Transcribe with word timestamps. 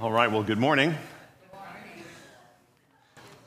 All 0.00 0.10
right, 0.10 0.28
well, 0.28 0.42
good 0.42 0.58
morning. 0.58 0.92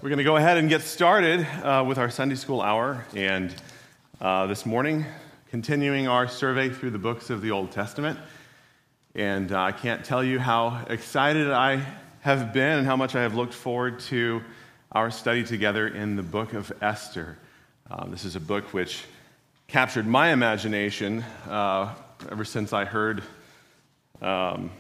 We're 0.02 0.08
going 0.08 0.18
to 0.18 0.24
go 0.24 0.38
ahead 0.38 0.56
and 0.56 0.70
get 0.70 0.82
started 0.82 1.46
uh, 1.62 1.84
with 1.86 1.98
our 1.98 2.10
Sunday 2.10 2.36
school 2.36 2.62
hour. 2.62 3.06
And 3.14 3.54
uh, 4.22 4.48
this 4.48 4.66
morning, 4.66 5.04
continuing 5.50 6.08
our 6.08 6.30
survey 6.30 6.70
through 6.70 6.92
the 6.92 7.00
books 7.00 7.30
of 7.30 7.42
the 7.42 7.52
Old 7.52 7.74
Testament. 7.74 8.18
And 9.14 9.52
uh, 9.52 9.62
I 9.62 9.74
can't 9.74 10.06
tell 10.06 10.24
you 10.24 10.40
how 10.40 10.86
excited 10.90 11.52
I 11.52 11.86
have 12.22 12.54
been 12.54 12.78
and 12.78 12.88
how 12.88 12.96
much 12.96 13.14
I 13.14 13.24
have 13.24 13.36
looked 13.36 13.54
forward 13.54 14.00
to 14.02 14.42
our 14.94 15.12
study 15.12 15.44
together 15.44 15.90
in 15.90 16.16
the 16.16 16.24
book 16.24 16.54
of 16.54 16.72
Esther. 16.82 17.38
Uh, 17.92 18.06
this 18.06 18.24
is 18.24 18.38
a 18.38 18.42
book 18.42 18.74
which 18.74 19.04
captured 19.68 20.08
my 20.08 20.32
imagination 20.32 21.24
uh, 21.50 21.94
ever 22.32 22.46
since 22.46 22.72
I 22.72 22.86
heard. 22.86 23.22
Um, 24.22 24.72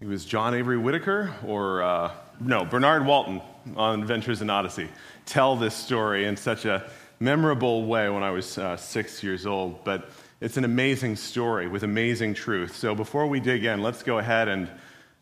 it 0.00 0.06
was 0.06 0.24
John 0.24 0.54
Avery 0.54 0.78
Whitaker 0.78 1.34
or, 1.44 1.82
uh, 1.82 2.12
no, 2.38 2.64
Bernard 2.64 3.04
Walton 3.04 3.40
on 3.76 4.00
Adventures 4.00 4.40
in 4.40 4.48
Odyssey 4.48 4.88
tell 5.26 5.56
this 5.56 5.74
story 5.74 6.24
in 6.24 6.36
such 6.36 6.64
a 6.66 6.88
memorable 7.18 7.84
way 7.84 8.08
when 8.08 8.22
I 8.22 8.30
was 8.30 8.58
uh, 8.58 8.76
six 8.76 9.24
years 9.24 9.44
old. 9.44 9.82
But 9.82 10.08
it's 10.40 10.56
an 10.56 10.64
amazing 10.64 11.16
story 11.16 11.66
with 11.66 11.82
amazing 11.82 12.34
truth. 12.34 12.76
So 12.76 12.94
before 12.94 13.26
we 13.26 13.40
dig 13.40 13.64
in, 13.64 13.82
let's 13.82 14.04
go 14.04 14.18
ahead 14.18 14.46
and, 14.46 14.70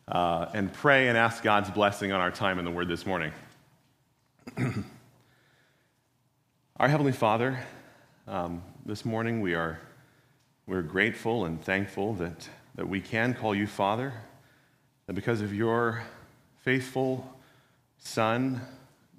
uh, 0.09 0.49
and 0.53 0.71
pray 0.71 1.09
and 1.09 1.17
ask 1.17 1.43
God's 1.43 1.71
blessing 1.71 2.13
on 2.13 2.21
our 2.21 2.31
time 2.31 2.59
in 2.59 2.67
the 2.67 2.71
Word 2.71 2.89
this 2.89 3.07
morning. 3.07 3.33
our 6.77 6.89
Heavenly 6.89 7.13
Father, 7.13 7.59
um, 8.29 8.63
this 8.85 9.07
morning 9.07 9.41
we 9.41 9.55
are 9.55 9.81
we're 10.67 10.83
grateful 10.83 11.47
and 11.47 11.65
thankful 11.65 12.13
that, 12.15 12.51
that 12.75 12.87
we 12.87 13.01
can 13.01 13.33
call 13.33 13.55
you 13.55 13.67
Father 13.67 14.13
that 15.07 15.15
because 15.15 15.41
of 15.41 15.55
your 15.55 16.03
faithful 16.63 17.31
Son, 17.99 18.61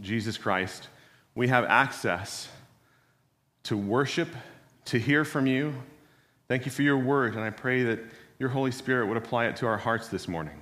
Jesus 0.02 0.38
Christ, 0.38 0.88
we 1.34 1.48
have 1.48 1.66
access 1.66 2.50
to 3.64 3.78
worship, 3.78 4.30
to 4.86 5.00
hear 5.00 5.26
from 5.26 5.48
you. 5.48 5.74
Thank 6.48 6.66
you 6.66 6.72
for 6.72 6.82
your 6.82 6.98
word, 6.98 7.36
and 7.36 7.44
I 7.44 7.50
pray 7.50 7.84
that 7.84 8.00
your 8.40 8.50
Holy 8.50 8.72
Spirit 8.72 9.08
would 9.08 9.18
apply 9.18 9.46
it 9.46 9.56
to 9.58 9.66
our 9.66 9.78
hearts 9.78 10.08
this 10.10 10.28
morning, 10.28 10.62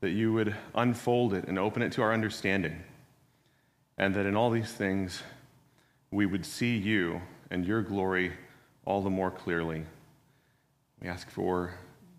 that 0.00 0.10
you 0.10 0.32
would 0.32 0.54
unfold 0.74 1.34
it 1.34 1.44
and 1.46 1.58
open 1.58 1.82
it 1.82 1.92
to 1.92 2.02
our 2.02 2.12
understanding, 2.12 2.82
and 3.96 4.14
that 4.14 4.26
in 4.26 4.36
all 4.36 4.50
these 4.50 4.72
things 4.72 5.22
we 6.10 6.26
would 6.26 6.44
see 6.44 6.76
you 6.76 7.20
and 7.50 7.64
your 7.64 7.82
glory 7.82 8.32
all 8.84 9.02
the 9.02 9.10
more 9.10 9.30
clearly. 9.30 9.84
We 11.00 11.08
ask 11.08 11.30
for 11.30 11.74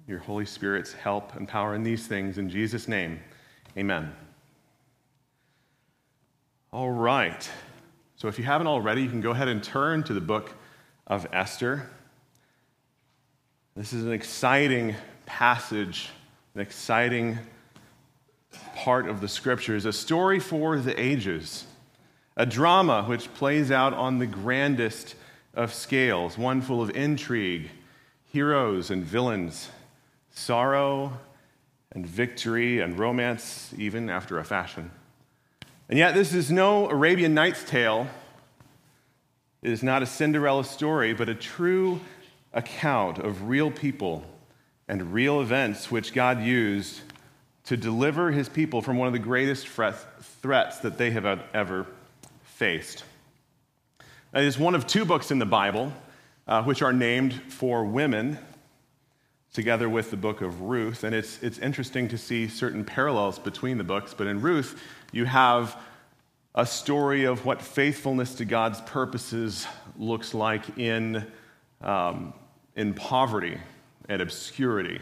your 0.08 0.20
Holy 0.20 0.46
Spirit's 0.46 0.94
help 0.94 1.36
and 1.36 1.48
power 1.48 1.76
in 1.76 1.84
these 1.84 2.08
things. 2.08 2.38
In 2.38 2.50
Jesus' 2.50 2.88
name, 2.88 3.20
amen. 3.78 4.14
All 6.74 6.92
right. 6.92 7.50
So 8.16 8.28
if 8.28 8.38
you 8.38 8.46
haven't 8.46 8.68
already, 8.68 9.04
you 9.04 9.10
can 9.10 9.22
go 9.22 9.32
ahead 9.32 9.48
and 9.48 9.64
turn 9.64 10.04
to 10.04 10.14
the 10.14 10.22
book 10.22 10.54
of 11.08 11.28
Esther. 11.34 11.90
This 13.76 13.94
is 13.94 14.06
an 14.06 14.12
exciting 14.12 14.96
passage, 15.26 16.10
an 16.56 16.62
exciting 16.62 17.38
part 18.76 19.08
of 19.08 19.22
the 19.22 19.28
scriptures, 19.28 19.86
a 19.86 19.94
story 19.94 20.40
for 20.40 20.78
the 20.78 21.00
ages, 21.00 21.66
a 22.38 22.46
drama 22.46 23.04
which 23.04 23.34
plays 23.34 23.72
out 23.72 23.94
on 23.94 24.20
the 24.20 24.28
grandest 24.28 25.16
of 25.54 25.74
scales, 25.74 26.38
one 26.38 26.62
full 26.62 26.82
of 26.82 26.90
intrigue, 26.92 27.70
heroes 28.26 28.92
and 28.92 29.04
villains, 29.04 29.70
sorrow 30.32 31.14
and 31.92 32.06
victory 32.06 32.80
and 32.80 32.98
romance, 32.98 33.74
even 33.78 34.10
after 34.10 34.40
a 34.40 34.44
fashion. 34.44 34.92
And 35.90 36.00
yet, 36.00 36.14
this 36.14 36.34
is 36.34 36.50
no 36.50 36.90
Arabian 36.90 37.34
Nights 37.34 37.64
tale. 37.64 38.08
It 39.62 39.72
is 39.72 39.84
not 39.84 40.02
a 40.02 40.06
Cinderella 40.06 40.64
story, 40.64 41.14
but 41.14 41.30
a 41.30 41.36
true 41.36 42.00
account 42.54 43.18
of 43.18 43.50
real 43.50 43.70
people 43.70 44.24
and 44.88 45.14
real 45.14 45.42
events 45.42 45.92
which 45.92 46.14
God 46.14 46.42
used 46.42 47.02
to 47.66 47.78
deliver 47.78 48.32
his 48.32 48.50
people 48.50 48.82
from 48.82 48.98
one 48.98 49.08
of 49.08 49.14
the 49.14 49.20
greatest 49.20 49.68
threats 49.68 50.80
that 50.80 50.98
they 50.98 51.12
have 51.12 51.26
ever 51.54 51.86
faced. 52.44 53.04
It 54.34 54.44
is 54.44 54.58
one 54.58 54.76
of 54.76 54.88
two 54.88 55.06
books 55.06 55.30
in 55.32 55.40
the 55.40 55.46
Bible 55.46 55.94
uh, 56.48 56.64
which 56.64 56.82
are 56.82 56.94
named 56.94 57.34
for 57.50 57.86
women 57.86 58.38
together 59.54 59.90
with 59.90 60.12
the 60.12 60.18
book 60.18 60.42
of 60.42 60.62
Ruth. 60.62 61.04
And 61.04 61.14
it's, 61.14 61.42
it's 61.44 61.58
interesting 61.60 62.08
to 62.10 62.18
see 62.18 62.48
certain 62.48 62.86
parallels 62.86 63.38
between 63.38 63.78
the 63.78 63.84
books. 63.84 64.14
But 64.14 64.28
in 64.28 64.42
Ruth, 64.42 64.82
you 65.12 65.26
have 65.26 65.78
a 66.56 66.66
story 66.66 67.26
of 67.26 67.46
what 67.46 67.62
faithfulness 67.62 68.36
to 68.36 68.46
God's 68.46 68.82
purposes 68.82 69.68
looks 69.98 70.34
like 70.34 70.78
in, 70.78 71.26
um, 71.82 72.34
in 72.76 72.94
poverty 72.94 73.58
and 74.08 74.22
obscurity. 74.22 75.00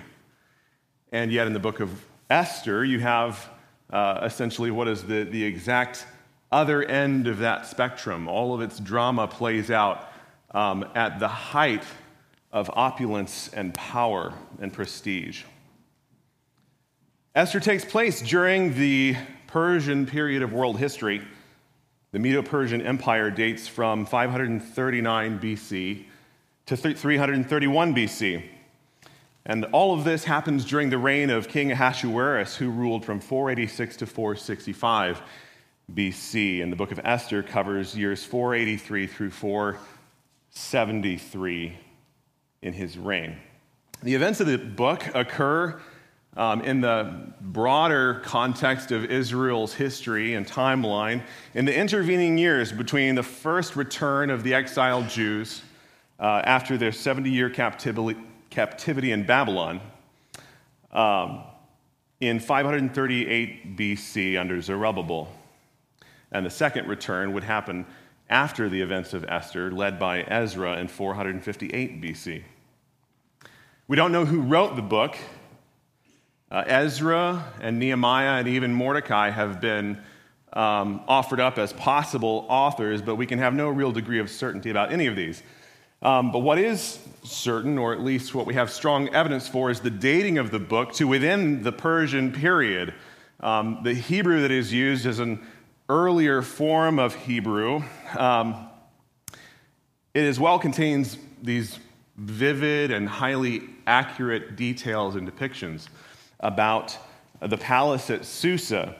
And 1.11 1.31
yet, 1.31 1.47
in 1.47 1.53
the 1.53 1.59
book 1.59 1.79
of 1.79 2.05
Esther, 2.29 2.85
you 2.85 2.99
have 2.99 3.49
uh, 3.91 4.21
essentially 4.23 4.69
what 4.69 4.87
is 4.87 5.03
the, 5.03 5.23
the 5.23 5.43
exact 5.43 6.05
other 6.51 6.83
end 6.83 7.27
of 7.27 7.39
that 7.39 7.65
spectrum. 7.65 8.27
All 8.27 8.53
of 8.53 8.61
its 8.61 8.79
drama 8.79 9.27
plays 9.27 9.71
out 9.71 10.11
um, 10.51 10.85
at 10.95 11.19
the 11.19 11.27
height 11.27 11.83
of 12.51 12.69
opulence 12.73 13.49
and 13.53 13.73
power 13.73 14.33
and 14.59 14.73
prestige. 14.73 15.43
Esther 17.35 17.59
takes 17.59 17.85
place 17.85 18.21
during 18.21 18.73
the 18.73 19.15
Persian 19.47 20.05
period 20.05 20.41
of 20.41 20.51
world 20.51 20.79
history. 20.79 21.21
The 22.11 22.19
Medo 22.19 22.41
Persian 22.41 22.81
Empire 22.81 23.29
dates 23.29 23.67
from 23.67 24.05
539 24.05 25.39
BC 25.39 26.05
to 26.65 26.75
331 26.75 27.95
BC. 27.95 28.43
And 29.45 29.65
all 29.65 29.93
of 29.93 30.03
this 30.03 30.23
happens 30.23 30.65
during 30.65 30.89
the 30.89 30.97
reign 30.97 31.29
of 31.29 31.47
King 31.47 31.71
Ahasuerus, 31.71 32.55
who 32.55 32.69
ruled 32.69 33.05
from 33.05 33.19
486 33.19 33.97
to 33.97 34.07
465 34.07 35.21
BC. 35.93 36.63
And 36.63 36.71
the 36.71 36.75
book 36.75 36.91
of 36.91 36.99
Esther 37.03 37.43
covers 37.43 37.95
years 37.95 38.23
483 38.23 39.07
through 39.07 39.31
473 39.31 41.77
in 42.61 42.73
his 42.73 42.97
reign. 42.97 43.37
The 44.03 44.15
events 44.15 44.39
of 44.39 44.47
the 44.47 44.57
book 44.57 45.03
occur 45.13 45.79
um, 46.37 46.61
in 46.61 46.81
the 46.81 47.33
broader 47.41 48.21
context 48.23 48.91
of 48.91 49.05
Israel's 49.05 49.73
history 49.73 50.35
and 50.35 50.47
timeline 50.47 51.23
in 51.53 51.65
the 51.65 51.75
intervening 51.75 52.37
years 52.37 52.71
between 52.71 53.15
the 53.15 53.23
first 53.23 53.75
return 53.75 54.29
of 54.29 54.43
the 54.43 54.53
exiled 54.53 55.09
Jews 55.09 55.61
uh, 56.19 56.41
after 56.45 56.77
their 56.77 56.91
70 56.91 57.29
year 57.29 57.49
captivity, 57.49 58.17
captivity 58.49 59.11
in 59.11 59.25
Babylon 59.25 59.81
um, 60.91 61.43
in 62.19 62.39
538 62.39 63.77
BC 63.77 64.39
under 64.39 64.61
Zerubbabel. 64.61 65.29
And 66.31 66.45
the 66.45 66.49
second 66.49 66.87
return 66.87 67.33
would 67.33 67.43
happen 67.43 67.85
after 68.29 68.69
the 68.69 68.81
events 68.81 69.13
of 69.13 69.25
Esther, 69.27 69.71
led 69.71 69.99
by 69.99 70.21
Ezra 70.21 70.77
in 70.77 70.87
458 70.87 72.01
BC. 72.01 72.43
We 73.87 73.95
don't 73.95 74.11
know 74.11 74.25
who 74.25 74.41
wrote 74.41 74.75
the 74.75 74.83
book. 74.83 75.17
Uh, 76.51 76.63
Ezra 76.67 77.53
and 77.61 77.79
Nehemiah 77.79 78.39
and 78.39 78.47
even 78.47 78.73
Mordecai 78.73 79.29
have 79.29 79.59
been 79.59 79.99
um, 80.53 81.01
offered 81.07 81.39
up 81.39 81.57
as 81.57 81.73
possible 81.73 82.45
authors, 82.49 83.01
but 83.01 83.15
we 83.15 83.25
can 83.25 83.39
have 83.39 83.53
no 83.53 83.69
real 83.69 83.91
degree 83.91 84.19
of 84.19 84.29
certainty 84.29 84.69
about 84.69 84.91
any 84.91 85.07
of 85.07 85.15
these. 85.15 85.43
Um, 86.01 86.31
but 86.31 86.39
what 86.39 86.57
is 86.57 86.99
certain, 87.23 87.77
or 87.77 87.93
at 87.93 88.01
least 88.01 88.33
what 88.33 88.45
we 88.45 88.53
have 88.53 88.71
strong 88.71 89.09
evidence 89.09 89.47
for, 89.47 89.69
is 89.69 89.81
the 89.81 89.89
dating 89.89 90.37
of 90.37 90.49
the 90.49 90.59
book 90.59 90.93
to 90.93 91.07
within 91.07 91.61
the 91.61 91.71
Persian 91.71 92.31
period. 92.31 92.93
Um, 93.41 93.79
the 93.83 93.93
Hebrew 93.93 94.41
that 94.41 94.51
is 94.51 94.71
used 94.71 95.05
is 95.05 95.19
an 95.19 95.45
earlier 95.89 96.43
form 96.43 96.99
of 96.99 97.15
Hebrew. 97.15 97.81
Um, 98.15 98.69
it 100.13 100.23
as 100.23 100.39
well 100.39 100.59
contains 100.59 101.17
these 101.41 101.79
vivid 102.15 102.91
and 102.91 103.09
highly 103.09 103.63
accurate 103.87 104.55
details 104.55 105.15
and 105.15 105.29
depictions 105.29 105.87
about 106.39 106.95
the 107.41 107.57
palace 107.57 108.09
at 108.11 108.23
Susa. 108.23 108.95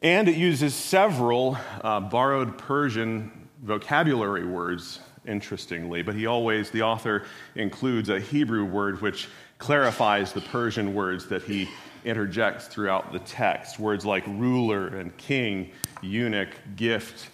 And 0.00 0.28
it 0.28 0.36
uses 0.36 0.74
several 0.74 1.58
uh, 1.82 2.00
borrowed 2.00 2.56
Persian 2.56 3.48
vocabulary 3.62 4.46
words, 4.46 5.00
interestingly, 5.26 6.02
but 6.02 6.14
he 6.14 6.26
always, 6.26 6.70
the 6.70 6.82
author 6.82 7.24
includes 7.54 8.08
a 8.08 8.18
Hebrew 8.18 8.64
word 8.64 9.00
which 9.00 9.28
clarifies 9.58 10.32
the 10.32 10.40
Persian 10.40 10.94
words 10.94 11.26
that 11.26 11.42
he 11.42 11.68
interjects 12.04 12.66
throughout 12.66 13.12
the 13.12 13.18
text. 13.20 13.78
Words 13.78 14.04
like 14.04 14.26
ruler 14.26 14.88
and 14.88 15.16
king, 15.16 15.70
eunuch, 16.00 16.50
gift, 16.76 17.28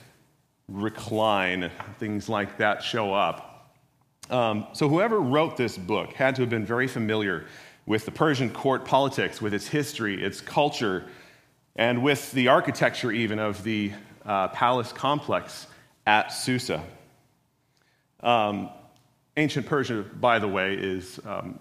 recline, 0.69 1.71
things 1.99 2.29
like 2.29 2.59
that 2.59 2.83
show 2.83 3.13
up. 3.13 3.75
Um, 4.31 4.67
so, 4.73 4.89
whoever 4.89 5.21
wrote 5.21 5.57
this 5.57 5.79
book 5.79 6.13
had 6.13 6.35
to 6.37 6.43
have 6.43 6.51
been 6.51 6.67
very 6.67 6.87
familiar 6.87 7.47
with 7.87 8.05
the 8.05 8.11
Persian 8.11 8.51
court 8.51 8.85
politics, 8.85 9.41
with 9.41 9.55
its 9.55 9.67
history, 9.67 10.23
its 10.23 10.43
culture, 10.43 11.07
and 11.77 12.03
with 12.03 12.31
the 12.33 12.49
architecture 12.49 13.11
even 13.11 13.39
of 13.39 13.63
the 13.63 13.93
uh, 14.27 14.49
palace 14.49 14.93
complex 14.93 15.67
at 16.07 16.29
Susa. 16.29 16.85
Um, 18.21 18.69
ancient 19.39 19.65
Persia, 19.65 20.05
by 20.21 20.39
the 20.39 20.49
way, 20.49 20.75
is 20.75 21.19
um, 21.25 21.59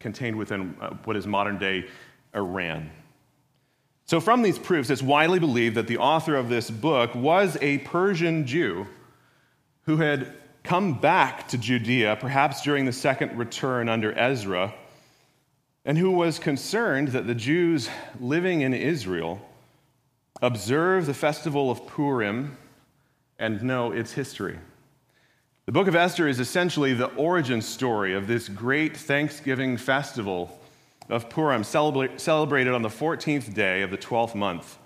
contained 0.00 0.36
within 0.36 0.76
uh, 0.80 0.90
what 1.04 1.16
is 1.16 1.26
modern 1.26 1.58
day 1.58 1.86
Iran. 2.34 2.90
So, 4.04 4.20
from 4.20 4.42
these 4.42 4.58
proofs, 4.58 4.90
it's 4.90 5.02
widely 5.02 5.38
believed 5.38 5.76
that 5.76 5.86
the 5.86 5.98
author 5.98 6.34
of 6.34 6.48
this 6.48 6.70
book 6.70 7.14
was 7.14 7.58
a 7.60 7.78
Persian 7.78 8.46
Jew 8.46 8.86
who 9.82 9.98
had 9.98 10.32
come 10.62 10.94
back 10.94 11.48
to 11.48 11.58
Judea, 11.58 12.16
perhaps 12.20 12.62
during 12.62 12.84
the 12.84 12.92
second 12.92 13.36
return 13.38 13.88
under 13.88 14.16
Ezra 14.18 14.74
and 15.88 15.96
who 15.96 16.10
was 16.10 16.38
concerned 16.38 17.08
that 17.08 17.26
the 17.26 17.34
Jews 17.34 17.88
living 18.20 18.60
in 18.60 18.74
Israel 18.74 19.40
observe 20.42 21.06
the 21.06 21.14
festival 21.14 21.70
of 21.70 21.86
Purim 21.86 22.58
and 23.38 23.62
know 23.62 23.92
its 23.92 24.12
history. 24.12 24.58
The 25.64 25.72
book 25.72 25.88
of 25.88 25.96
Esther 25.96 26.28
is 26.28 26.40
essentially 26.40 26.92
the 26.92 27.14
origin 27.14 27.62
story 27.62 28.14
of 28.14 28.26
this 28.26 28.50
great 28.50 28.98
Thanksgiving 28.98 29.78
festival 29.78 30.60
of 31.08 31.30
Purim, 31.30 31.64
celebrated 31.64 32.74
on 32.74 32.82
the 32.82 32.88
14th 32.88 33.54
day 33.54 33.82
of 33.82 33.90
the 33.90 33.98
12th 33.98 34.34
month 34.34 34.78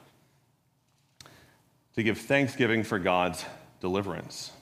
to 1.94 2.02
give 2.02 2.18
thanksgiving 2.18 2.82
for 2.82 2.98
God's 2.98 3.44
deliverance. 3.80 4.52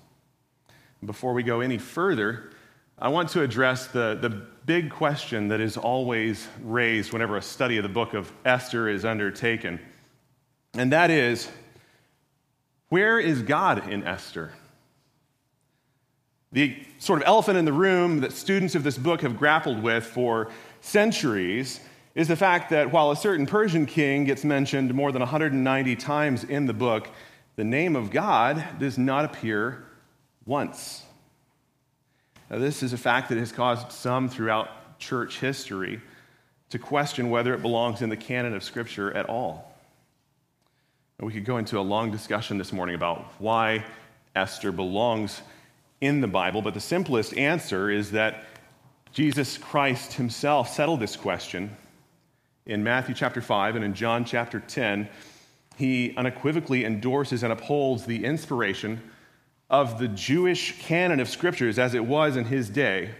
Before 1.04 1.32
we 1.32 1.42
go 1.42 1.60
any 1.60 1.78
further, 1.78 2.50
I 2.98 3.08
want 3.08 3.30
to 3.30 3.42
address 3.42 3.86
the, 3.86 4.18
the 4.20 4.28
big 4.66 4.90
question 4.90 5.48
that 5.48 5.60
is 5.60 5.76
always 5.76 6.46
raised 6.62 7.12
whenever 7.12 7.36
a 7.36 7.42
study 7.42 7.76
of 7.76 7.82
the 7.82 7.88
book 7.88 8.14
of 8.14 8.30
Esther 8.44 8.88
is 8.88 9.04
undertaken. 9.04 9.80
And 10.74 10.92
that 10.92 11.10
is 11.10 11.48
where 12.90 13.18
is 13.18 13.42
God 13.42 13.88
in 13.88 14.06
Esther? 14.06 14.52
The 16.52 16.84
sort 16.98 17.22
of 17.22 17.28
elephant 17.28 17.56
in 17.56 17.64
the 17.64 17.72
room 17.72 18.20
that 18.20 18.32
students 18.32 18.74
of 18.74 18.82
this 18.82 18.98
book 18.98 19.22
have 19.22 19.38
grappled 19.38 19.82
with 19.82 20.04
for 20.04 20.50
centuries 20.81 21.81
is 22.15 22.29
the 22.29 22.37
fact 22.37 22.71
that 22.71 22.91
while 22.91 23.11
a 23.11 23.17
certain 23.17 23.47
Persian 23.47 23.87
king 23.87 24.25
gets 24.25 24.44
mentioned 24.44 24.93
more 24.94 25.12
than 25.12 25.21
190 25.21 25.97
times 25.97 26.44
in 26.44 26.67
the 26.67 26.73
book, 26.73 27.09
the 27.56 27.65
name 27.65 27.97
of 27.97 28.11
God 28.11 28.65
does 28.79 28.99
not 28.99 29.25
appear 29.25 29.85
once. 30.44 31.05
Now, 32.50 32.59
this 32.59 32.82
is 32.82 32.93
a 32.93 32.99
fact 32.99 33.29
that 33.29 33.38
has 33.38 33.53
caused 33.53 33.93
some 33.93 34.29
throughout 34.29 34.99
church 34.99 35.38
history 35.38 36.00
to 36.71 36.79
question 36.79 37.31
whether 37.31 37.55
it 37.55 37.62
belongs 37.62 38.03
in 38.03 38.09
the 38.09 38.17
canon 38.17 38.55
of 38.55 38.65
Scripture 38.65 39.12
at 39.17 39.29
all. 39.29 39.77
And 41.19 41.27
we 41.27 41.32
could 41.32 41.44
go 41.44 41.59
into 41.59 41.79
a 41.79 41.82
long 41.82 42.11
discussion 42.11 42.59
this 42.59 42.73
morning 42.73 42.94
about 42.94 43.32
why 43.38 43.85
Esther 44.35 44.73
belongs 44.73 45.43
in 46.00 46.21
the 46.21 46.29
Bible, 46.29 46.62
but 46.62 46.75
the 46.75 46.81
simplest 46.81 47.37
answer 47.37 47.91
is 47.91 48.12
that 48.12 48.44
Jesus 49.12 49.58
Christ 49.58 50.12
himself 50.12 50.72
settled 50.72 51.00
this 51.00 51.16
question 51.16 51.76
in 52.64 52.84
Matthew 52.84 53.14
chapter 53.14 53.40
5 53.40 53.74
and 53.74 53.84
in 53.84 53.92
John 53.92 54.24
chapter 54.24 54.60
10. 54.60 55.08
He 55.76 56.14
unequivocally 56.16 56.84
endorses 56.84 57.42
and 57.42 57.52
upholds 57.52 58.06
the 58.06 58.24
inspiration 58.24 59.02
of 59.68 59.98
the 59.98 60.06
Jewish 60.06 60.78
canon 60.80 61.18
of 61.18 61.28
scriptures 61.28 61.78
as 61.78 61.94
it 61.94 62.04
was 62.04 62.36
in 62.36 62.44
his 62.44 62.70
day, 62.70 63.10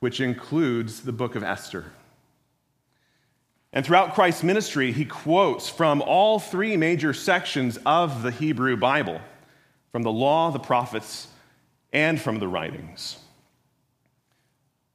which 0.00 0.20
includes 0.20 1.02
the 1.02 1.12
book 1.12 1.36
of 1.36 1.44
Esther. 1.44 1.92
And 3.72 3.86
throughout 3.86 4.14
Christ's 4.14 4.42
ministry, 4.42 4.90
he 4.90 5.04
quotes 5.04 5.68
from 5.68 6.02
all 6.02 6.40
three 6.40 6.76
major 6.76 7.12
sections 7.12 7.78
of 7.86 8.22
the 8.22 8.32
Hebrew 8.32 8.76
Bible 8.76 9.20
from 9.92 10.02
the 10.02 10.10
law, 10.10 10.50
the 10.50 10.58
prophets, 10.58 11.28
and 11.92 12.20
from 12.20 12.40
the 12.40 12.48
writings. 12.48 13.18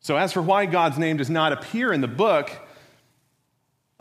So, 0.03 0.17
as 0.17 0.33
for 0.33 0.41
why 0.41 0.65
God's 0.65 0.97
name 0.97 1.15
does 1.15 1.29
not 1.29 1.53
appear 1.53 1.93
in 1.93 2.01
the 2.01 2.09
book, 2.09 2.51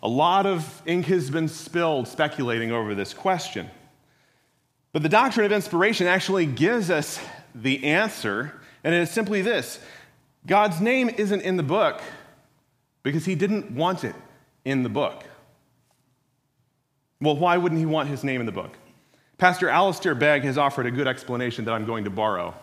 a 0.00 0.08
lot 0.08 0.46
of 0.46 0.82
ink 0.84 1.06
has 1.06 1.31
been 1.31 1.46
spilled 1.46 2.08
speculating 2.08 2.72
over 2.72 2.93
this 2.96 3.14
question. 3.14 3.70
But 4.93 5.04
the 5.04 5.08
doctrine 5.08 5.46
of 5.46 5.52
inspiration 5.52 6.08
actually 6.08 6.44
gives 6.44 6.90
us 6.90 7.20
the 7.54 7.84
answer, 7.84 8.52
and 8.82 8.93
it 8.93 8.99
is 8.99 9.10
simply 9.12 9.43
this 9.43 9.78
God's 10.44 10.81
name 10.81 11.08
isn't 11.08 11.43
in 11.43 11.56
the 11.56 11.62
book 11.62 12.02
because 13.04 13.25
he 13.25 13.37
didn't 13.37 13.70
want 13.70 14.02
it 14.02 14.16
in 14.64 14.82
the 14.82 14.88
book. 14.88 15.22
Well, 17.20 17.37
why 17.37 17.58
wouldn't 17.58 17.78
he 17.78 17.87
want 17.87 18.08
his 18.08 18.25
name 18.25 18.40
in 18.40 18.46
the 18.46 18.52
book? 18.52 18.76
Pastor 19.38 19.69
Alistair 19.69 20.16
Begg 20.16 20.43
has 20.43 20.58
offered 20.58 20.87
a 20.87 20.90
good 20.90 21.06
explanation 21.06 21.64
that 21.66 21.72
I'm 21.75 21.87
going 21.87 22.02
to 22.04 22.10
borrow. 22.10 22.56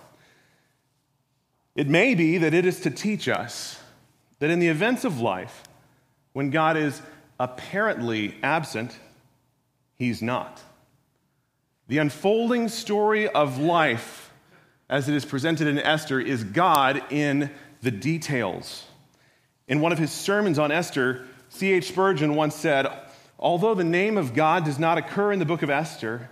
It 1.80 1.88
may 1.88 2.14
be 2.14 2.40
that 2.40 2.54
it 2.54 2.66
is 2.66 2.82
to 2.82 2.90
teach 2.90 3.30
us 3.30 3.82
that 4.40 4.50
in 4.50 4.60
the 4.60 4.68
events 4.68 5.06
of 5.06 5.22
life, 5.22 5.64
when 6.34 6.50
God 6.50 6.76
is 6.76 7.02
apparently 7.40 8.36
absent, 8.44 9.00
he's 9.96 10.22
not. 10.22 10.62
The 11.88 12.00
unfolding 12.00 12.68
story 12.68 13.30
of 13.30 13.60
life, 13.60 14.30
as 14.90 15.08
it 15.08 15.16
is 15.16 15.24
presented 15.24 15.68
in 15.68 15.80
Esther, 15.80 16.20
is 16.20 16.44
God 16.44 17.02
in 17.14 17.50
the 17.82 17.92
details. 17.92 18.86
In 19.70 19.80
one 19.80 19.94
of 19.94 20.00
his 20.00 20.12
sermons 20.12 20.60
on 20.60 20.74
Esther, 20.74 21.28
C.H. 21.48 21.88
Spurgeon 21.88 22.36
once 22.36 22.56
said, 22.56 22.88
Although 23.40 23.76
the 23.76 23.86
name 23.86 24.18
of 24.18 24.34
God 24.34 24.66
does 24.66 24.80
not 24.80 24.98
occur 24.98 25.32
in 25.32 25.40
the 25.40 25.46
book 25.46 25.62
of 25.62 25.70
Esther, 25.70 26.30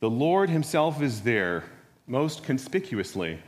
the 0.00 0.08
Lord 0.08 0.48
himself 0.48 1.02
is 1.02 1.20
there 1.20 1.64
most 2.06 2.42
conspicuously 2.42 3.42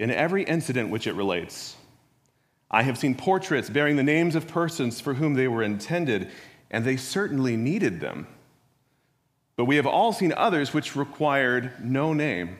in 0.00 0.10
every 0.10 0.42
incident 0.44 0.88
which 0.88 1.06
it 1.06 1.14
relates. 1.14 1.76
I 2.70 2.82
have 2.84 2.96
seen 2.96 3.14
portraits 3.14 3.68
bearing 3.68 3.96
the 3.96 4.02
names 4.02 4.34
of 4.34 4.48
persons 4.48 4.98
for 4.98 5.12
whom 5.12 5.34
they 5.34 5.46
were 5.46 5.62
intended, 5.62 6.30
and 6.70 6.84
they 6.84 6.96
certainly 6.96 7.54
needed 7.54 8.00
them. 8.00 8.26
But 9.56 9.66
we 9.66 9.76
have 9.76 9.86
all 9.86 10.14
seen 10.14 10.32
others 10.32 10.72
which 10.72 10.96
required 10.96 11.72
no 11.84 12.14
name 12.14 12.56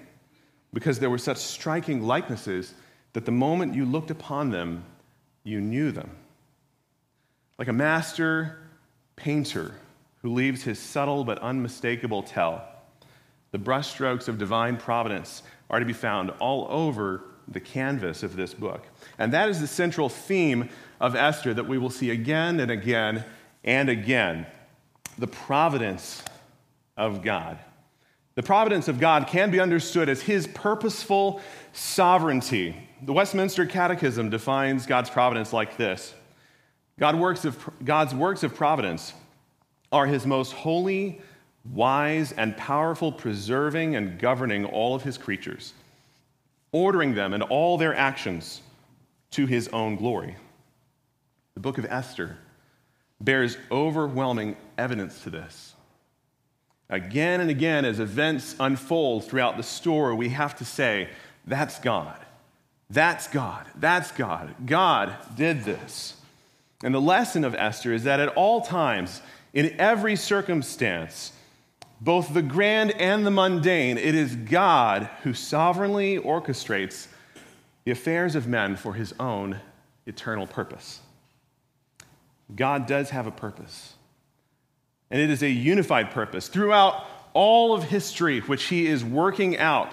because 0.75 0.99
there 0.99 1.09
were 1.09 1.17
such 1.17 1.39
striking 1.39 2.03
likenesses 2.03 2.75
that 3.15 3.25
the 3.25 3.33
moment 3.33 3.75
you 3.75 3.87
looked 3.87 4.11
upon 4.11 4.51
them, 4.51 4.85
you 5.43 5.63
knew 5.63 5.93
them. 5.93 6.11
Like 7.59 7.69
a 7.69 7.73
master 7.73 8.59
painter 9.17 9.77
who 10.21 10.35
leaves 10.35 10.63
his 10.63 10.79
subtle 10.79 11.25
but 11.25 11.39
unmistakable 11.39 12.23
tell, 12.23 12.69
the 13.51 13.59
brushstrokes 13.59 14.29
of 14.29 14.37
divine 14.37 14.77
providence 14.77 15.43
are 15.71 15.79
to 15.79 15.87
be 15.87 15.93
found 15.93 16.31
all 16.41 16.67
over 16.69 17.23
the 17.49 17.61
canvas 17.61 18.23
of 18.23 18.37
this 18.37 18.53
book. 18.55 18.85
And 19.19 19.33
that 19.33 19.49
is 19.49 19.61
the 19.61 19.67
central 19.67 20.09
theme 20.09 20.69
of 21.01 21.15
Esther 21.15 21.55
that 21.55 21.67
we 21.67 21.79
will 21.79 21.91
see 21.91 22.11
again 22.11 22.61
and 22.61 22.71
again 22.71 23.25
and 23.65 23.89
again 23.89 24.47
the 25.19 25.27
providence 25.27 26.23
of 26.97 27.23
God. 27.23 27.59
The 28.35 28.43
providence 28.43 28.89
of 28.89 29.01
God 29.01 29.27
can 29.27 29.51
be 29.51 29.61
understood 29.61 30.09
as 30.09 30.23
his 30.23 30.47
purposeful 30.47 31.41
sovereignty. 31.73 32.77
The 33.03 33.13
Westminster 33.13 33.67
Catechism 33.67 34.31
defines 34.31 34.87
God's 34.87 35.11
providence 35.11 35.53
like 35.53 35.77
this 35.77 36.15
God 36.99 37.17
works 37.17 37.45
of, 37.45 37.59
God's 37.85 38.15
works 38.15 38.43
of 38.43 38.55
providence 38.55 39.15
are 39.91 40.07
his 40.07 40.27
most 40.27 40.53
holy, 40.53 41.21
wise, 41.65 42.33
and 42.33 42.57
powerful 42.57 43.13
preserving 43.13 43.97
and 43.97 44.19
governing 44.19 44.65
all 44.65 44.95
of 44.95 45.03
his 45.03 45.19
creatures, 45.19 45.75
ordering 46.73 47.15
them 47.15 47.33
and 47.33 47.43
all 47.43 47.77
their 47.77 47.95
actions 47.95 48.63
to 49.33 49.47
his 49.47 49.69
own 49.69 49.97
glory. 49.97 50.37
The 51.55 51.61
book 51.61 51.79
of 51.79 51.85
Esther 51.87 52.39
bears 53.21 53.57
overwhelming 53.71 54.57
evidence 54.79 55.23
to 55.23 55.31
this. 55.31 55.75
Again 56.89 57.41
and 57.41 57.51
again, 57.51 57.85
as 57.85 58.01
events 58.01 58.57
unfold 58.59 59.25
throughout 59.25 59.57
the 59.57 59.63
story, 59.63 60.15
we 60.15 60.31
have 60.31 60.57
to 60.57 60.65
say, 60.65 61.09
That's 61.47 61.79
God. 61.79 62.19
That's 62.89 63.29
God. 63.29 63.67
That's 63.77 64.11
God. 64.11 64.55
God 64.67 65.15
did 65.37 65.63
this. 65.63 66.17
And 66.83 66.93
the 66.95 67.01
lesson 67.01 67.45
of 67.45 67.55
Esther 67.55 67.93
is 67.93 68.05
that 68.05 68.19
at 68.19 68.31
all 68.31 68.63
times, 68.63 69.23
in 69.53 69.79
every 69.79 70.17
circumstance, 70.17 71.33
both 72.01 72.33
the 72.33 72.43
grand 72.43 72.93
and 72.93 73.27
the 73.27 73.31
mundane, 73.31 73.99
it 73.99 74.15
is 74.15 74.35
God 74.35 75.11
who 75.23 75.35
sovereignly 75.35 76.19
orchestrates 76.19 77.09
the 77.85 77.91
affairs 77.91 78.35
of 78.35 78.47
men 78.47 78.77
for 78.77 78.95
his 78.95 79.15
own 79.21 79.61
eternal 80.07 80.47
purpose. 80.47 81.01
God 82.55 82.87
does 82.87 83.11
have 83.11 83.27
a 83.27 83.31
purpose. 83.31 83.95
And 85.11 85.21
it 85.21 85.31
is 85.31 85.43
a 85.43 85.51
unified 85.51 86.11
purpose 86.11 86.49
throughout 86.49 87.05
all 87.33 87.75
of 87.75 87.85
history, 87.85 88.41
which 88.41 88.65
he 88.65 88.87
is 88.87 89.05
working 89.05 89.59
out. 89.59 89.93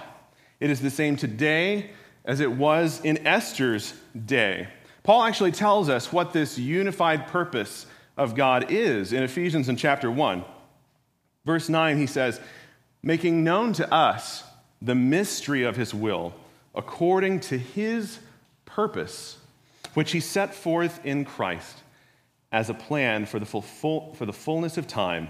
It 0.59 0.69
is 0.69 0.81
the 0.81 0.89
same 0.89 1.17
today 1.17 1.91
as 2.25 2.39
it 2.39 2.51
was 2.51 3.01
in 3.01 3.25
Esther's 3.25 3.93
day. 4.25 4.67
Paul 5.03 5.23
actually 5.23 5.51
tells 5.51 5.89
us 5.89 6.11
what 6.11 6.33
this 6.33 6.57
unified 6.57 7.27
purpose 7.27 7.85
of 8.17 8.35
God 8.35 8.71
is 8.71 9.13
in 9.13 9.23
Ephesians 9.23 9.69
in 9.69 9.75
chapter 9.75 10.09
1. 10.11 10.43
Verse 11.47 11.69
9, 11.69 11.97
he 11.97 12.07
says, 12.07 12.41
making 13.01 13.41
known 13.41 13.71
to 13.71 13.89
us 13.91 14.43
the 14.81 14.93
mystery 14.93 15.63
of 15.63 15.77
his 15.77 15.93
will, 15.93 16.33
according 16.75 17.39
to 17.39 17.57
his 17.57 18.19
purpose, 18.65 19.37
which 19.93 20.11
he 20.11 20.19
set 20.19 20.53
forth 20.53 20.99
in 21.05 21.23
Christ 21.23 21.77
as 22.51 22.69
a 22.69 22.73
plan 22.73 23.25
for 23.25 23.39
the, 23.39 23.45
full, 23.45 24.13
for 24.15 24.25
the 24.25 24.33
fullness 24.33 24.77
of 24.77 24.87
time 24.87 25.29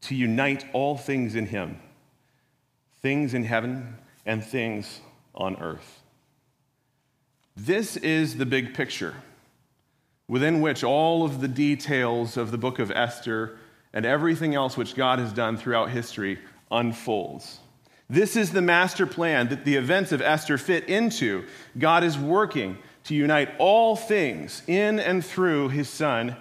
to 0.00 0.16
unite 0.16 0.64
all 0.72 0.96
things 0.96 1.36
in 1.36 1.46
him, 1.46 1.78
things 3.00 3.32
in 3.32 3.44
heaven 3.44 3.98
and 4.26 4.42
things 4.42 4.98
on 5.36 5.54
earth. 5.62 6.02
This 7.56 7.96
is 7.96 8.38
the 8.38 8.46
big 8.46 8.74
picture 8.74 9.14
within 10.26 10.60
which 10.60 10.82
all 10.82 11.24
of 11.24 11.40
the 11.40 11.46
details 11.46 12.36
of 12.36 12.50
the 12.50 12.58
book 12.58 12.80
of 12.80 12.90
Esther 12.90 13.56
and 13.92 14.06
everything 14.06 14.54
else 14.54 14.76
which 14.76 14.94
God 14.94 15.18
has 15.18 15.32
done 15.32 15.56
throughout 15.56 15.90
history 15.90 16.38
unfolds. 16.70 17.58
This 18.08 18.36
is 18.36 18.52
the 18.52 18.62
master 18.62 19.06
plan 19.06 19.48
that 19.48 19.64
the 19.64 19.76
events 19.76 20.12
of 20.12 20.20
Esther 20.20 20.58
fit 20.58 20.88
into. 20.88 21.44
God 21.78 22.04
is 22.04 22.18
working 22.18 22.78
to 23.04 23.14
unite 23.14 23.50
all 23.58 23.96
things 23.96 24.62
in 24.66 25.00
and 25.00 25.24
through 25.24 25.70
his 25.70 25.88
son, 25.88 26.36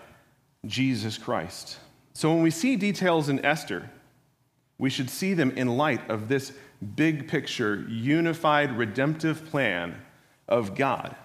Jesus 0.66 1.18
Christ. 1.18 1.78
So 2.14 2.34
when 2.34 2.44
we 2.44 2.52
see 2.52 2.76
details 2.76 3.30
in 3.30 3.44
Esther, 3.46 3.90
we 4.78 4.90
should 4.90 5.10
see 5.10 5.34
them 5.34 5.52
in 5.52 5.78
light 5.78 6.10
of 6.10 6.28
this 6.28 6.52
big 6.96 7.28
picture, 7.28 7.86
unified, 7.88 8.78
redemptive 8.78 9.46
plan 9.50 9.96
of 10.48 10.76
God. 10.76 11.16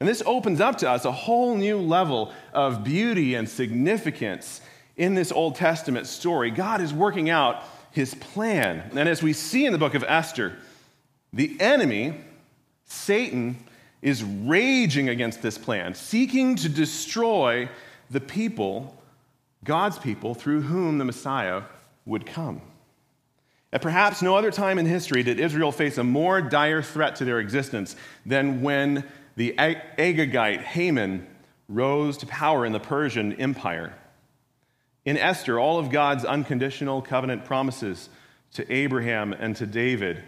And 0.00 0.08
this 0.08 0.22
opens 0.24 0.60
up 0.60 0.78
to 0.78 0.90
us 0.90 1.04
a 1.04 1.12
whole 1.12 1.56
new 1.56 1.78
level 1.78 2.32
of 2.52 2.82
beauty 2.82 3.34
and 3.34 3.48
significance 3.48 4.60
in 5.00 5.14
this 5.14 5.32
Old 5.32 5.54
Testament 5.54 6.06
story. 6.06 6.50
God 6.50 6.82
is 6.82 6.92
working 6.92 7.30
out 7.30 7.64
his 7.90 8.14
plan. 8.14 8.90
And 8.94 9.08
as 9.08 9.22
we 9.22 9.32
see 9.32 9.64
in 9.64 9.72
the 9.72 9.78
book 9.78 9.94
of 9.94 10.04
Esther, 10.06 10.58
the 11.32 11.58
enemy, 11.58 12.20
Satan, 12.84 13.56
is 14.02 14.22
raging 14.22 15.08
against 15.08 15.40
this 15.40 15.56
plan, 15.56 15.94
seeking 15.94 16.54
to 16.56 16.68
destroy 16.68 17.66
the 18.10 18.20
people, 18.20 19.02
God's 19.64 19.98
people, 19.98 20.34
through 20.34 20.60
whom 20.60 20.98
the 20.98 21.06
Messiah 21.06 21.62
would 22.04 22.26
come. 22.26 22.60
At 23.72 23.80
perhaps 23.80 24.20
no 24.20 24.36
other 24.36 24.50
time 24.50 24.78
in 24.78 24.84
history 24.84 25.22
did 25.22 25.40
Israel 25.40 25.72
face 25.72 25.96
a 25.96 26.04
more 26.04 26.42
dire 26.42 26.82
threat 26.82 27.16
to 27.16 27.24
their 27.24 27.40
existence 27.40 27.96
than 28.26 28.60
when 28.60 29.04
the 29.36 29.54
Agagite 29.56 30.60
Haman 30.60 31.26
rose 31.70 32.18
to 32.18 32.26
power 32.26 32.66
in 32.66 32.72
the 32.72 32.80
Persian 32.80 33.32
Empire. 33.40 33.94
In 35.10 35.16
Esther, 35.16 35.58
all 35.58 35.80
of 35.80 35.90
God's 35.90 36.24
unconditional 36.24 37.02
covenant 37.02 37.44
promises 37.44 38.08
to 38.52 38.72
Abraham 38.72 39.32
and 39.32 39.56
to 39.56 39.66
David, 39.66 40.22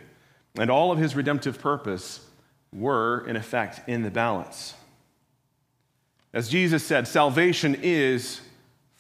and 0.59 0.73
all 0.73 0.91
of 0.91 0.99
his 0.99 1.15
redemptive 1.15 1.61
purpose 1.61 2.19
were, 2.73 3.25
in 3.29 3.37
effect, 3.37 3.89
in 3.89 4.03
the 4.03 4.11
balance. 4.11 4.75
As 6.35 6.49
Jesus 6.49 6.85
said, 6.85 7.07
salvation 7.07 7.77
is 7.81 8.41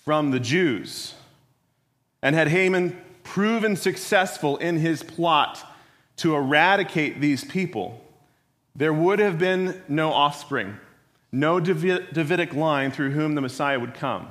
from 0.04 0.30
the 0.30 0.38
Jews. 0.38 1.14
And 2.22 2.36
had 2.36 2.46
Haman 2.46 2.96
proven 3.24 3.74
successful 3.74 4.58
in 4.58 4.78
his 4.78 5.02
plot 5.02 5.68
to 6.18 6.36
eradicate 6.36 7.20
these 7.20 7.42
people, 7.42 8.00
there 8.76 8.92
would 8.92 9.18
have 9.18 9.36
been 9.36 9.82
no 9.88 10.12
offspring, 10.12 10.76
no 11.32 11.58
Davidic 11.58 12.54
line 12.54 12.92
through 12.92 13.10
whom 13.10 13.34
the 13.34 13.40
Messiah 13.40 13.80
would 13.80 13.94
come 13.94 14.28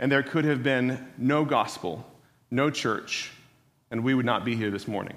and 0.00 0.10
there 0.10 0.22
could 0.22 0.46
have 0.46 0.62
been 0.62 1.06
no 1.18 1.44
gospel, 1.44 2.04
no 2.50 2.70
church, 2.70 3.30
and 3.90 4.02
we 4.02 4.14
would 4.14 4.24
not 4.24 4.46
be 4.46 4.56
here 4.56 4.70
this 4.70 4.88
morning. 4.88 5.16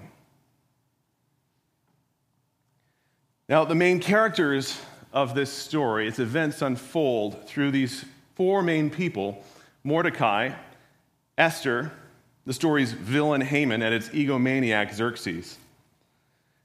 Now, 3.48 3.64
the 3.64 3.76
main 3.76 4.02
characters 4.02 4.80
of 5.14 5.36
this 5.36 5.52
story, 5.52 6.08
its 6.08 6.20
events 6.20 6.62
unfold 6.62 7.48
through 7.48 7.72
these 7.72 8.04
four 8.36 8.62
main 8.62 8.90
people 8.90 9.44
Mordecai, 9.86 10.52
Esther, 11.38 11.92
the 12.46 12.54
story's 12.54 12.92
villain 12.92 13.42
Haman, 13.42 13.82
and 13.82 13.94
its 13.94 14.10
egomaniac 14.10 14.94
Xerxes. 14.94 15.58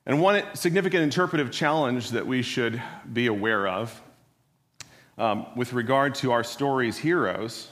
And 0.07 0.21
one 0.21 0.43
significant 0.55 1.05
interpretive 1.05 1.53
challenge 1.53 2.11
that 2.11 2.27
we 2.27 2.43
should 2.43 2.83
be 3.13 3.27
aware 3.27 3.69
of 3.69 4.01
um, 5.19 5.47
with 5.55 5.73
regard 5.73 6.15
to 6.17 6.33
our 6.33 6.43
story's 6.43 6.97
heroes 6.97 7.69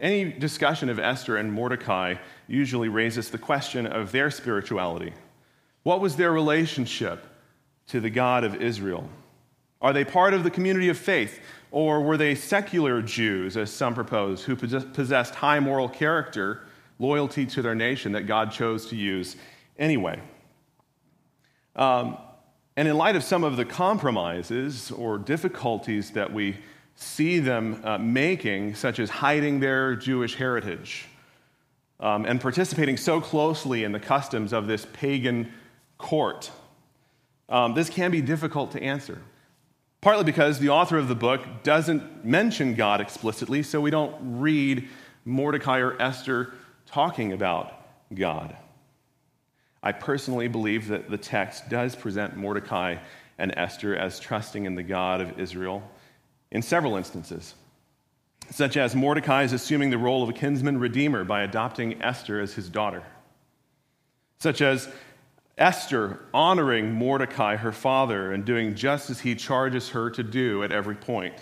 any 0.00 0.30
discussion 0.30 0.88
of 0.88 0.98
Esther 0.98 1.36
and 1.36 1.52
Mordecai 1.52 2.14
usually 2.46 2.88
raises 2.88 3.30
the 3.30 3.38
question 3.38 3.86
of 3.86 4.12
their 4.12 4.30
spirituality. 4.30 5.12
What 5.82 6.00
was 6.00 6.16
their 6.16 6.32
relationship 6.32 7.24
to 7.88 8.00
the 8.00 8.10
God 8.10 8.44
of 8.44 8.56
Israel? 8.56 9.08
Are 9.80 9.92
they 9.92 10.04
part 10.04 10.34
of 10.34 10.44
the 10.44 10.50
community 10.50 10.88
of 10.88 10.98
faith, 10.98 11.40
or 11.70 12.02
were 12.02 12.16
they 12.16 12.34
secular 12.34 13.02
Jews, 13.02 13.56
as 13.56 13.70
some 13.70 13.94
propose, 13.94 14.44
who 14.44 14.56
possessed 14.56 15.34
high 15.34 15.60
moral 15.60 15.88
character, 15.88 16.62
loyalty 16.98 17.46
to 17.46 17.62
their 17.62 17.74
nation 17.74 18.12
that 18.12 18.26
God 18.26 18.52
chose 18.52 18.86
to 18.86 18.96
use 18.96 19.36
anyway? 19.78 20.20
Um, 21.76 22.18
and 22.76 22.86
in 22.86 22.96
light 22.96 23.16
of 23.16 23.24
some 23.24 23.42
of 23.44 23.56
the 23.56 23.64
compromises 23.64 24.90
or 24.92 25.18
difficulties 25.18 26.12
that 26.12 26.32
we 26.32 26.56
see 27.00 27.38
them 27.38 27.80
uh, 27.84 27.96
making, 27.96 28.74
such 28.74 28.98
as 28.98 29.08
hiding 29.08 29.60
their 29.60 29.94
Jewish 29.94 30.34
heritage 30.34 31.06
um, 32.00 32.24
and 32.24 32.40
participating 32.40 32.96
so 32.96 33.20
closely 33.20 33.84
in 33.84 33.92
the 33.92 34.00
customs 34.00 34.52
of 34.52 34.66
this 34.66 34.84
pagan 34.92 35.52
court. 35.96 36.50
Um, 37.48 37.74
this 37.74 37.88
can 37.88 38.10
be 38.10 38.20
difficult 38.20 38.72
to 38.72 38.82
answer. 38.82 39.20
Partly 40.00 40.24
because 40.24 40.58
the 40.58 40.70
author 40.70 40.98
of 40.98 41.06
the 41.06 41.14
book 41.14 41.40
doesn't 41.62 42.24
mention 42.24 42.74
God 42.74 43.00
explicitly, 43.00 43.62
so 43.62 43.80
we 43.80 43.90
don't 43.90 44.40
read 44.40 44.88
Mordecai 45.24 45.78
or 45.78 46.00
Esther 46.02 46.52
talking 46.86 47.32
about 47.32 47.80
God. 48.12 48.56
I 49.84 49.92
personally 49.92 50.48
believe 50.48 50.88
that 50.88 51.10
the 51.10 51.18
text 51.18 51.68
does 51.68 51.94
present 51.94 52.36
Mordecai 52.36 52.96
and 53.38 53.54
Esther 53.56 53.94
as 53.94 54.18
trusting 54.18 54.64
in 54.64 54.74
the 54.74 54.82
God 54.82 55.20
of 55.20 55.38
Israel 55.38 55.88
in 56.50 56.62
several 56.62 56.96
instances, 56.96 57.54
such 58.50 58.76
as 58.76 58.94
Mordecai 58.94 59.42
is 59.42 59.52
assuming 59.52 59.90
the 59.90 59.98
role 59.98 60.22
of 60.22 60.28
a 60.28 60.32
kinsman 60.32 60.78
redeemer 60.78 61.24
by 61.24 61.42
adopting 61.42 62.02
Esther 62.02 62.40
as 62.40 62.54
his 62.54 62.68
daughter, 62.68 63.02
such 64.38 64.62
as 64.62 64.88
Esther 65.58 66.20
honoring 66.32 66.92
Mordecai, 66.92 67.56
her 67.56 67.72
father, 67.72 68.32
and 68.32 68.44
doing 68.44 68.74
just 68.74 69.10
as 69.10 69.20
he 69.20 69.34
charges 69.34 69.90
her 69.90 70.08
to 70.10 70.22
do 70.22 70.62
at 70.62 70.72
every 70.72 70.94
point. 70.94 71.34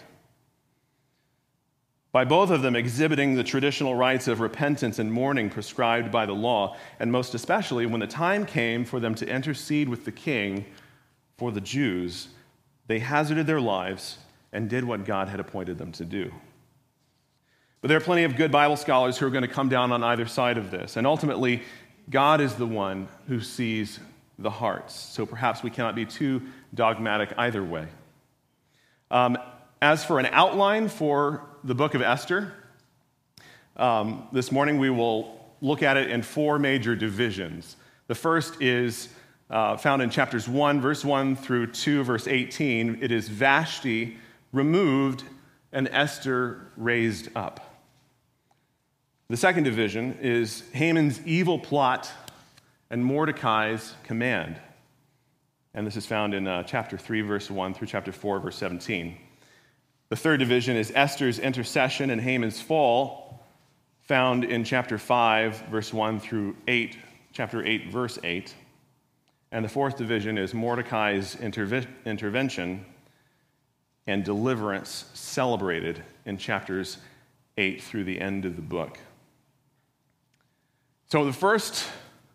By 2.13 2.25
both 2.25 2.51
of 2.51 2.63
them 2.63 2.75
exhibiting 2.75 3.35
the 3.35 3.45
traditional 3.45 3.95
rites 3.95 4.27
of 4.27 4.41
repentance 4.41 4.99
and 4.99 5.13
mourning 5.13 5.51
prescribed 5.51 6.11
by 6.11 6.25
the 6.25 6.33
law, 6.33 6.77
and 6.99 7.13
most 7.13 7.35
especially 7.35 7.85
when 7.85 8.01
the 8.01 8.07
time 8.07 8.47
came 8.47 8.87
for 8.87 9.01
them 9.01 9.15
to 9.17 9.29
intercede 9.29 9.87
with 9.87 10.07
the 10.07 10.13
king 10.13 10.65
for 11.37 11.53
the 11.53 11.61
Jews, 11.61 12.29
they 12.87 13.01
hazarded 13.01 13.47
their 13.47 13.61
lives 13.61 14.17
and 14.53 14.69
did 14.69 14.85
what 14.85 15.05
God 15.05 15.29
had 15.29 15.41
appointed 15.41 15.79
them 15.79 15.93
to 15.93 16.05
do. 16.05 16.33
But 17.81 17.89
there 17.89 17.99
are 17.99 18.03
plenty 18.03 18.25
of 18.25 18.37
good 18.37 18.51
Bible 18.51 18.77
scholars 18.77 19.19
who 19.19 19.27
are 19.27 19.31
going 19.31 19.43
to 19.43 19.49
come 19.49 19.69
down 19.69 19.93
on 19.93 20.03
either 20.03 20.27
side 20.27 20.59
of 20.59 20.71
this. 20.71 20.97
And 20.97 21.07
ultimately, 21.07 21.63
God 22.11 22.41
is 22.41 22.55
the 22.55 22.67
one 22.67 23.09
who 23.29 23.41
sees 23.41 24.01
the 24.39 24.51
hearts. 24.51 24.95
So 24.95 25.27
perhaps 25.27 25.63
we 25.63 25.71
cannot 25.71 25.95
be 25.95 26.05
too 26.05 26.43
dogmatic 26.75 27.33
either 27.39 27.63
way. 27.63 27.89
Um, 29.11 29.39
as 29.81 30.05
for 30.05 30.19
an 30.19 30.27
outline 30.27 30.89
for 30.89 31.45
the 31.65 31.75
book 31.75 31.95
of 31.95 32.03
Esther, 32.03 32.53
um, 33.77 34.27
this 34.33 34.51
morning 34.51 34.79
we 34.79 34.91
will 34.91 35.55
look 35.61 35.83
at 35.83 35.97
it 35.97 36.11
in 36.11 36.23
four 36.23 36.59
major 36.59 36.97
divisions. 36.97 37.77
The 38.09 38.15
first 38.15 38.61
is 38.63 39.09
uh, 39.51 39.77
found 39.77 40.03
in 40.03 40.11
chapters 40.11 40.49
1, 40.49 40.81
verse 40.81 41.05
1 41.05 41.37
through 41.37 41.69
2, 41.69 42.05
verse 42.05 42.27
18. 42.27 42.99
It 43.01 43.13
is 43.13 43.29
Vashti 43.29 44.17
removed 44.57 45.23
and 45.71 45.87
Esther 45.93 46.73
raised 46.77 47.29
up. 47.37 47.83
The 49.29 49.37
second 49.37 49.65
division 49.65 50.19
is 50.21 50.63
Haman's 50.73 51.25
evil 51.27 51.59
plot 51.59 52.11
and 52.89 53.05
Mordecai's 53.05 53.93
command. 54.05 54.59
And 55.75 55.87
this 55.87 55.97
is 55.97 56.07
found 56.07 56.33
in 56.33 56.47
uh, 56.47 56.63
chapter 56.63 56.97
3, 56.97 57.21
verse 57.21 57.51
1 57.51 57.75
through 57.75 57.89
chapter 57.89 58.13
4, 58.13 58.41
verse 58.41 58.57
17. 58.57 59.19
The 60.09 60.17
third 60.17 60.39
division 60.39 60.77
is 60.77 60.91
Esther's 60.95 61.39
intercession 61.39 62.11
and 62.11 62.21
Haman's 62.21 62.61
fall, 62.61 63.45
found 64.03 64.45
in 64.45 64.65
chapter 64.65 64.97
5, 64.97 65.65
verse 65.71 65.93
1 65.93 66.21
through 66.21 66.57
8, 66.67 66.97
chapter 67.33 67.63
8, 67.63 67.91
verse 67.91 68.19
8. 68.25 68.55
And 69.53 69.65
the 69.65 69.69
fourth 69.69 69.99
division 69.99 70.39
is 70.39 70.55
Mordecai's 70.55 71.37
interve- 71.37 71.89
intervention 72.07 72.87
and 74.07 74.25
deliverance 74.25 75.07
celebrated 75.15 76.03
in 76.25 76.39
chapters 76.39 76.99
8 77.59 77.83
through 77.83 78.05
the 78.05 78.21
end 78.21 78.45
of 78.45 78.57
the 78.57 78.63
book. 78.63 78.99
So, 81.09 81.25
the 81.25 81.33
first 81.33 81.87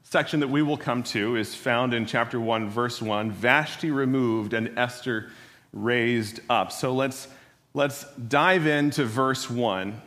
section 0.04 0.40
that 0.42 0.50
we 0.50 0.62
will 0.62 0.78
come 0.78 1.04
to 1.04 1.36
is 1.36 1.56
found 1.56 1.94
in 1.94 2.06
chapter 2.06 2.40
1, 2.40 2.70
verse 2.70 3.02
1 3.02 3.32
Vashti 3.32 3.92
removed 3.92 4.54
and 4.54 4.78
Esther 4.78 5.30
raised 5.74 6.40
up. 6.50 6.72
So, 6.72 6.94
let's, 6.94 7.28
let's 7.74 8.06
dive 8.14 8.66
into 8.66 9.06
verse 9.06 9.50
1. 9.50 10.02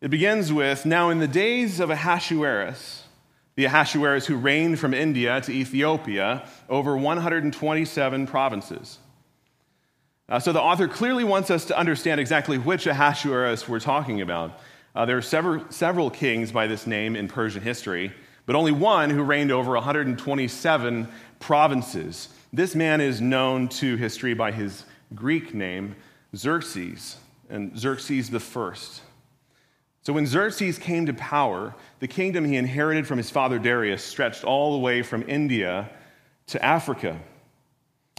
It 0.00 0.10
begins 0.10 0.52
with 0.52 0.84
Now, 0.84 1.10
in 1.10 1.18
the 1.18 1.28
days 1.28 1.80
of 1.80 1.90
Ahasuerus, 1.90 3.04
the 3.56 3.64
Ahasuerus 3.64 4.26
who 4.26 4.36
reigned 4.36 4.78
from 4.78 4.92
India 4.92 5.40
to 5.40 5.52
Ethiopia 5.52 6.46
over 6.68 6.96
127 6.96 8.26
provinces. 8.26 8.98
Uh, 10.28 10.38
so 10.38 10.52
the 10.52 10.60
author 10.60 10.88
clearly 10.88 11.22
wants 11.22 11.50
us 11.50 11.66
to 11.66 11.78
understand 11.78 12.18
exactly 12.18 12.56
which 12.56 12.86
Ahasuerus 12.86 13.68
we're 13.68 13.80
talking 13.80 14.22
about. 14.22 14.58
Uh, 14.94 15.04
there 15.04 15.18
are 15.18 15.22
several, 15.22 15.64
several 15.70 16.08
kings 16.08 16.50
by 16.50 16.66
this 16.66 16.86
name 16.86 17.14
in 17.14 17.28
Persian 17.28 17.62
history, 17.62 18.10
but 18.46 18.56
only 18.56 18.72
one 18.72 19.10
who 19.10 19.22
reigned 19.22 19.52
over 19.52 19.72
127 19.72 21.08
provinces. 21.40 22.28
This 22.54 22.74
man 22.74 23.02
is 23.02 23.20
known 23.20 23.68
to 23.68 23.96
history 23.96 24.32
by 24.32 24.50
his 24.50 24.84
Greek 25.14 25.52
name, 25.52 25.94
Xerxes, 26.34 27.16
and 27.50 27.78
Xerxes 27.78 28.30
the 28.30 28.40
First. 28.40 29.02
So 30.02 30.12
when 30.12 30.26
Xerxes 30.26 30.78
came 30.78 31.04
to 31.06 31.14
power, 31.14 31.74
the 32.00 32.08
kingdom 32.08 32.44
he 32.44 32.56
inherited 32.56 33.06
from 33.06 33.18
his 33.18 33.30
father 33.30 33.58
Darius 33.58 34.02
stretched 34.02 34.44
all 34.44 34.72
the 34.72 34.78
way 34.78 35.02
from 35.02 35.28
India 35.28 35.90
to 36.46 36.64
Africa. 36.64 37.18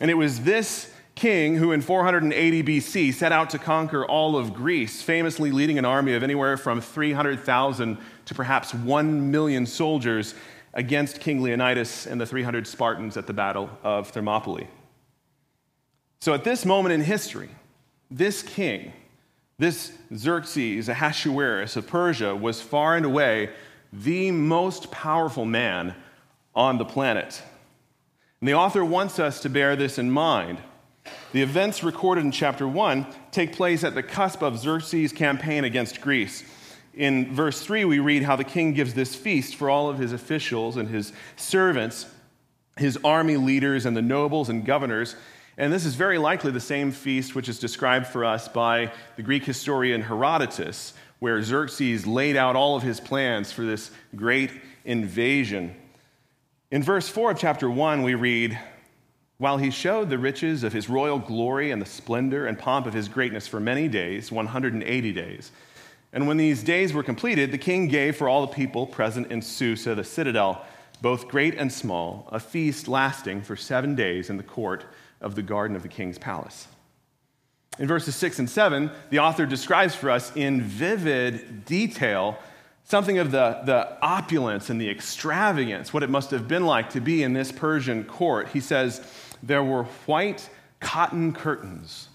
And 0.02 0.12
it 0.12 0.16
was 0.16 0.42
this 0.42 0.92
king 1.26 1.56
who 1.56 1.72
in 1.72 1.82
480 1.82 2.62
BC 2.62 3.12
set 3.12 3.32
out 3.32 3.50
to 3.50 3.58
conquer 3.58 4.06
all 4.06 4.38
of 4.38 4.54
Greece, 4.54 5.02
famously 5.02 5.50
leading 5.50 5.80
an 5.80 5.84
army 5.84 6.14
of 6.14 6.22
anywhere 6.22 6.56
from 6.56 6.80
300,000 6.80 7.98
to 8.26 8.36
perhaps 8.36 8.76
1 8.76 9.32
million 9.32 9.66
soldiers 9.66 10.36
against 10.76 11.20
King 11.20 11.42
Leonidas 11.42 12.06
and 12.06 12.22
the 12.22 12.28
300 12.28 12.68
Spartans 12.68 13.18
at 13.18 13.26
the 13.26 13.34
Battle 13.34 13.72
of 13.82 14.10
Thermopylae. 14.10 14.68
So 16.20 16.36
at 16.36 16.44
this 16.44 16.64
moment 16.64 16.94
in 16.94 17.02
history, 17.02 17.50
this 18.12 18.44
king, 18.44 18.94
this 19.58 19.94
Xerxes, 20.16 20.90
Ahasuerus 20.90 21.76
of 21.76 21.88
Persia, 21.88 22.36
was 22.36 22.62
far 22.62 22.98
and 22.98 23.04
away 23.04 23.50
the 23.92 24.30
most 24.30 24.92
powerful 24.92 25.46
man 25.46 25.96
on 26.54 26.78
the 26.78 26.86
planet. 26.86 27.42
And 28.42 28.48
the 28.48 28.54
author 28.54 28.86
wants 28.86 29.18
us 29.18 29.42
to 29.42 29.50
bear 29.50 29.76
this 29.76 29.98
in 29.98 30.12
mind 30.12 30.60
the 31.32 31.42
events 31.42 31.84
recorded 31.84 32.24
in 32.24 32.32
chapter 32.32 32.68
1 32.68 33.06
take 33.32 33.54
place 33.54 33.84
at 33.84 33.96
the 33.96 34.04
cusp 34.04 34.42
of 34.42 34.58
Xerxes' 34.58 35.12
campaign 35.12 35.64
against 35.64 36.02
Greece. 36.02 36.44
In 36.94 37.34
verse 37.34 37.62
3, 37.62 37.84
we 37.84 38.00
read 38.00 38.24
how 38.24 38.38
the 38.38 38.46
king 38.46 38.74
gives 38.74 38.94
this 38.94 39.16
feast 39.16 39.56
for 39.56 39.70
all 39.70 39.90
of 39.90 39.98
his 39.98 40.14
officials 40.14 40.78
and 40.78 40.88
his 40.88 41.12
servants, 41.36 42.06
his 42.78 42.98
army 43.04 43.36
leaders, 43.36 43.86
and 43.86 43.98
the 43.98 44.02
nobles 44.02 44.48
and 44.48 44.66
governors. 44.66 45.16
And 45.58 45.74
this 45.74 45.86
is 45.86 45.96
very 45.96 46.18
likely 46.18 46.52
the 46.52 46.60
same 46.60 46.92
feast 46.92 47.36
which 47.36 47.50
is 47.50 47.60
described 47.60 48.08
for 48.08 48.24
us 48.24 48.48
by 48.48 48.92
the 49.18 49.24
Greek 49.24 49.44
historian 49.44 50.04
Herodotus, 50.04 50.94
where 51.20 51.42
Xerxes 51.42 52.08
laid 52.08 52.38
out 52.38 52.56
all 52.56 52.76
of 52.78 52.84
his 52.84 53.00
plans 53.00 53.52
for 53.52 53.66
this 53.66 53.92
great 54.16 54.52
invasion. 54.86 55.76
In 56.72 56.82
verse 56.82 57.10
4 57.10 57.32
of 57.32 57.38
chapter 57.38 57.70
1, 57.70 58.04
we 58.04 58.16
read, 58.16 58.58
while 59.38 59.58
he 59.58 59.70
showed 59.70 60.10
the 60.10 60.18
riches 60.18 60.64
of 60.64 60.74
his 60.74 60.90
royal 60.90 61.20
glory 61.20 61.72
and 61.72 61.82
the 61.82 61.86
splendor 61.86 62.46
and 62.46 62.58
pomp 62.58 62.86
of 62.86 62.94
his 62.94 63.08
greatness 63.08 63.48
for 63.48 63.60
many 63.60 63.88
days, 63.88 64.32
180 64.32 65.12
days. 65.12 65.52
And 66.14 66.28
when 66.28 66.38
these 66.38 66.64
days 66.64 66.94
were 66.94 67.04
completed, 67.04 67.52
the 67.52 67.58
king 67.58 67.88
gave 67.88 68.16
for 68.16 68.30
all 68.30 68.42
the 68.42 68.54
people 68.54 68.88
present 68.88 69.32
in 69.32 69.42
Susa, 69.42 69.94
the 69.96 70.04
citadel, 70.04 70.66
both 71.02 71.28
great 71.28 71.56
and 71.56 71.72
small, 71.72 72.30
a 72.32 72.40
feast 72.40 72.88
lasting 72.88 73.42
for 73.42 73.58
seven 73.58 73.96
days 73.96 74.30
in 74.30 74.38
the 74.38 74.44
court 74.44 74.86
of 75.20 75.36
the 75.36 75.42
garden 75.42 75.76
of 75.76 75.84
the 75.84 75.90
king's 75.90 76.18
palace. 76.18 76.68
In 77.78 77.88
verses 77.88 78.16
6 78.16 78.40
and 78.40 78.50
7, 78.50 78.90
the 79.10 79.20
author 79.20 79.46
describes 79.46 79.94
for 79.94 80.10
us 80.10 80.34
in 80.36 80.62
vivid 80.62 81.66
detail 81.66 82.40
something 82.86 83.18
of 83.18 83.32
the, 83.32 83.62
the 83.66 83.98
opulence 84.02 84.70
and 84.70 84.80
the 84.80 84.90
extravagance, 84.90 85.94
what 85.94 86.04
it 86.04 86.10
must 86.10 86.32
have 86.32 86.48
been 86.48 86.66
like 86.66 86.92
to 86.92 87.02
be 87.02 87.24
in 87.24 87.34
this 87.34 87.52
Persian 87.52 88.06
court. 88.06 88.48
He 88.50 88.60
says, 88.60 89.06
there 89.46 89.64
were 89.64 89.84
white 90.06 90.50
cotton 90.80 91.34
curtains 91.34 92.10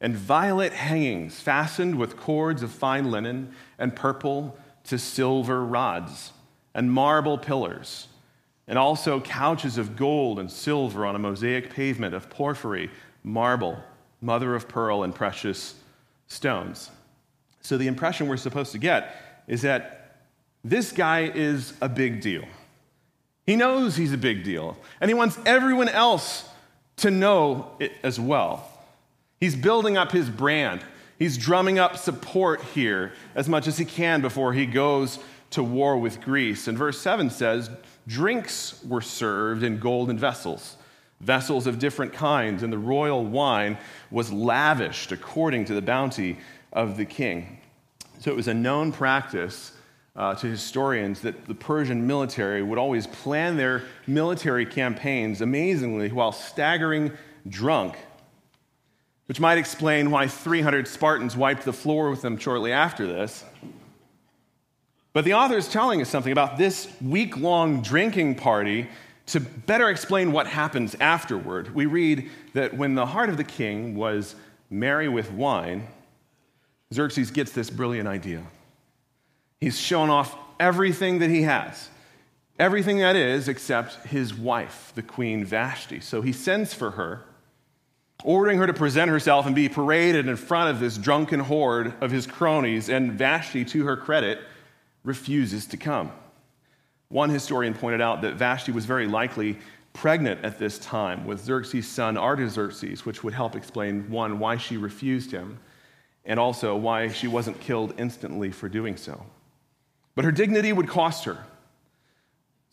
and 0.00 0.16
violet 0.16 0.72
hangings 0.72 1.40
fastened 1.40 1.96
with 1.96 2.16
cords 2.16 2.62
of 2.62 2.70
fine 2.70 3.10
linen 3.10 3.52
and 3.78 3.96
purple 3.96 4.56
to 4.84 4.98
silver 4.98 5.64
rods 5.64 6.32
and 6.74 6.92
marble 6.92 7.38
pillars, 7.38 8.08
and 8.68 8.78
also 8.78 9.20
couches 9.20 9.78
of 9.78 9.96
gold 9.96 10.38
and 10.38 10.50
silver 10.50 11.06
on 11.06 11.16
a 11.16 11.18
mosaic 11.18 11.70
pavement 11.70 12.14
of 12.14 12.28
porphyry, 12.28 12.90
marble, 13.22 13.78
mother 14.20 14.54
of 14.54 14.68
pearl, 14.68 15.02
and 15.02 15.14
precious 15.14 15.74
stones. 16.28 16.90
So, 17.62 17.78
the 17.78 17.86
impression 17.86 18.28
we're 18.28 18.36
supposed 18.36 18.72
to 18.72 18.78
get 18.78 19.16
is 19.48 19.62
that 19.62 20.18
this 20.62 20.92
guy 20.92 21.30
is 21.34 21.72
a 21.80 21.88
big 21.88 22.20
deal. 22.20 22.44
He 23.46 23.56
knows 23.56 23.96
he's 23.96 24.12
a 24.12 24.18
big 24.18 24.44
deal, 24.44 24.76
and 25.00 25.08
he 25.08 25.14
wants 25.14 25.38
everyone 25.46 25.88
else 25.88 26.48
to 26.96 27.10
know 27.10 27.70
it 27.78 27.92
as 28.02 28.18
well. 28.18 28.68
He's 29.40 29.54
building 29.54 29.96
up 29.96 30.12
his 30.12 30.30
brand. 30.30 30.82
He's 31.18 31.36
drumming 31.38 31.78
up 31.78 31.96
support 31.96 32.62
here 32.62 33.12
as 33.34 33.48
much 33.48 33.66
as 33.66 33.78
he 33.78 33.84
can 33.84 34.20
before 34.20 34.52
he 34.52 34.66
goes 34.66 35.18
to 35.50 35.62
war 35.62 35.96
with 35.96 36.20
Greece. 36.20 36.68
And 36.68 36.76
verse 36.76 36.98
7 36.98 37.30
says, 37.30 37.70
Drinks 38.06 38.82
were 38.84 39.00
served 39.00 39.62
in 39.62 39.78
golden 39.78 40.18
vessels, 40.18 40.76
vessels 41.20 41.66
of 41.66 41.78
different 41.78 42.12
kinds, 42.12 42.62
and 42.62 42.72
the 42.72 42.78
royal 42.78 43.24
wine 43.24 43.78
was 44.10 44.32
lavished 44.32 45.12
according 45.12 45.64
to 45.66 45.74
the 45.74 45.82
bounty 45.82 46.38
of 46.72 46.96
the 46.96 47.04
king. 47.04 47.58
So 48.20 48.30
it 48.30 48.36
was 48.36 48.48
a 48.48 48.54
known 48.54 48.92
practice 48.92 49.72
uh, 50.16 50.34
to 50.34 50.46
historians 50.46 51.20
that 51.20 51.46
the 51.46 51.54
Persian 51.54 52.06
military 52.06 52.62
would 52.62 52.78
always 52.78 53.06
plan 53.06 53.56
their 53.56 53.82
military 54.06 54.64
campaigns 54.64 55.40
amazingly 55.40 56.10
while 56.10 56.32
staggering 56.32 57.12
drunk, 57.48 57.96
which 59.26 59.38
might 59.38 59.58
explain 59.58 60.10
why 60.10 60.26
300 60.26 60.88
Spartans 60.88 61.36
wiped 61.36 61.64
the 61.64 61.72
floor 61.72 62.10
with 62.10 62.22
them 62.22 62.38
shortly 62.38 62.72
after 62.72 63.06
this. 63.06 63.44
But 65.12 65.24
the 65.24 65.34
author 65.34 65.56
is 65.56 65.68
telling 65.68 66.00
us 66.00 66.08
something 66.08 66.32
about 66.32 66.58
this 66.58 66.88
week 67.00 67.36
long 67.36 67.82
drinking 67.82 68.36
party 68.36 68.88
to 69.26 69.40
better 69.40 69.90
explain 69.90 70.30
what 70.30 70.46
happens 70.46 70.94
afterward. 71.00 71.74
We 71.74 71.86
read 71.86 72.30
that 72.52 72.76
when 72.76 72.94
the 72.94 73.06
heart 73.06 73.28
of 73.28 73.36
the 73.36 73.44
king 73.44 73.96
was 73.96 74.34
merry 74.70 75.08
with 75.08 75.32
wine, 75.32 75.88
Xerxes 76.94 77.30
gets 77.30 77.52
this 77.52 77.70
brilliant 77.70 78.08
idea. 78.08 78.42
He's 79.60 79.78
shown 79.78 80.10
off 80.10 80.36
everything 80.60 81.20
that 81.20 81.30
he 81.30 81.42
has, 81.42 81.88
everything 82.58 82.98
that 82.98 83.16
is, 83.16 83.48
except 83.48 84.06
his 84.06 84.34
wife, 84.34 84.92
the 84.94 85.02
queen 85.02 85.44
Vashti. 85.44 86.00
So 86.00 86.20
he 86.20 86.32
sends 86.32 86.74
for 86.74 86.92
her, 86.92 87.22
ordering 88.24 88.58
her 88.58 88.66
to 88.66 88.74
present 88.74 89.10
herself 89.10 89.46
and 89.46 89.54
be 89.54 89.68
paraded 89.68 90.28
in 90.28 90.36
front 90.36 90.70
of 90.70 90.80
this 90.80 90.98
drunken 90.98 91.40
horde 91.40 91.94
of 92.00 92.10
his 92.10 92.26
cronies. 92.26 92.88
And 92.88 93.12
Vashti, 93.12 93.64
to 93.66 93.84
her 93.84 93.96
credit, 93.96 94.40
refuses 95.04 95.66
to 95.66 95.76
come. 95.76 96.12
One 97.08 97.30
historian 97.30 97.72
pointed 97.72 98.00
out 98.00 98.22
that 98.22 98.34
Vashti 98.34 98.72
was 98.72 98.84
very 98.84 99.06
likely 99.06 99.58
pregnant 99.92 100.44
at 100.44 100.58
this 100.58 100.78
time 100.78 101.24
with 101.26 101.42
Xerxes' 101.42 101.88
son 101.88 102.18
Artaxerxes, 102.18 103.06
which 103.06 103.24
would 103.24 103.32
help 103.32 103.56
explain 103.56 104.10
one, 104.10 104.38
why 104.38 104.58
she 104.58 104.76
refused 104.76 105.30
him, 105.30 105.58
and 106.26 106.38
also 106.38 106.76
why 106.76 107.08
she 107.08 107.28
wasn't 107.28 107.58
killed 107.60 107.94
instantly 107.96 108.50
for 108.50 108.68
doing 108.68 108.96
so. 108.96 109.24
But 110.16 110.24
her 110.24 110.32
dignity 110.32 110.72
would 110.72 110.88
cost 110.88 111.24
her. 111.26 111.38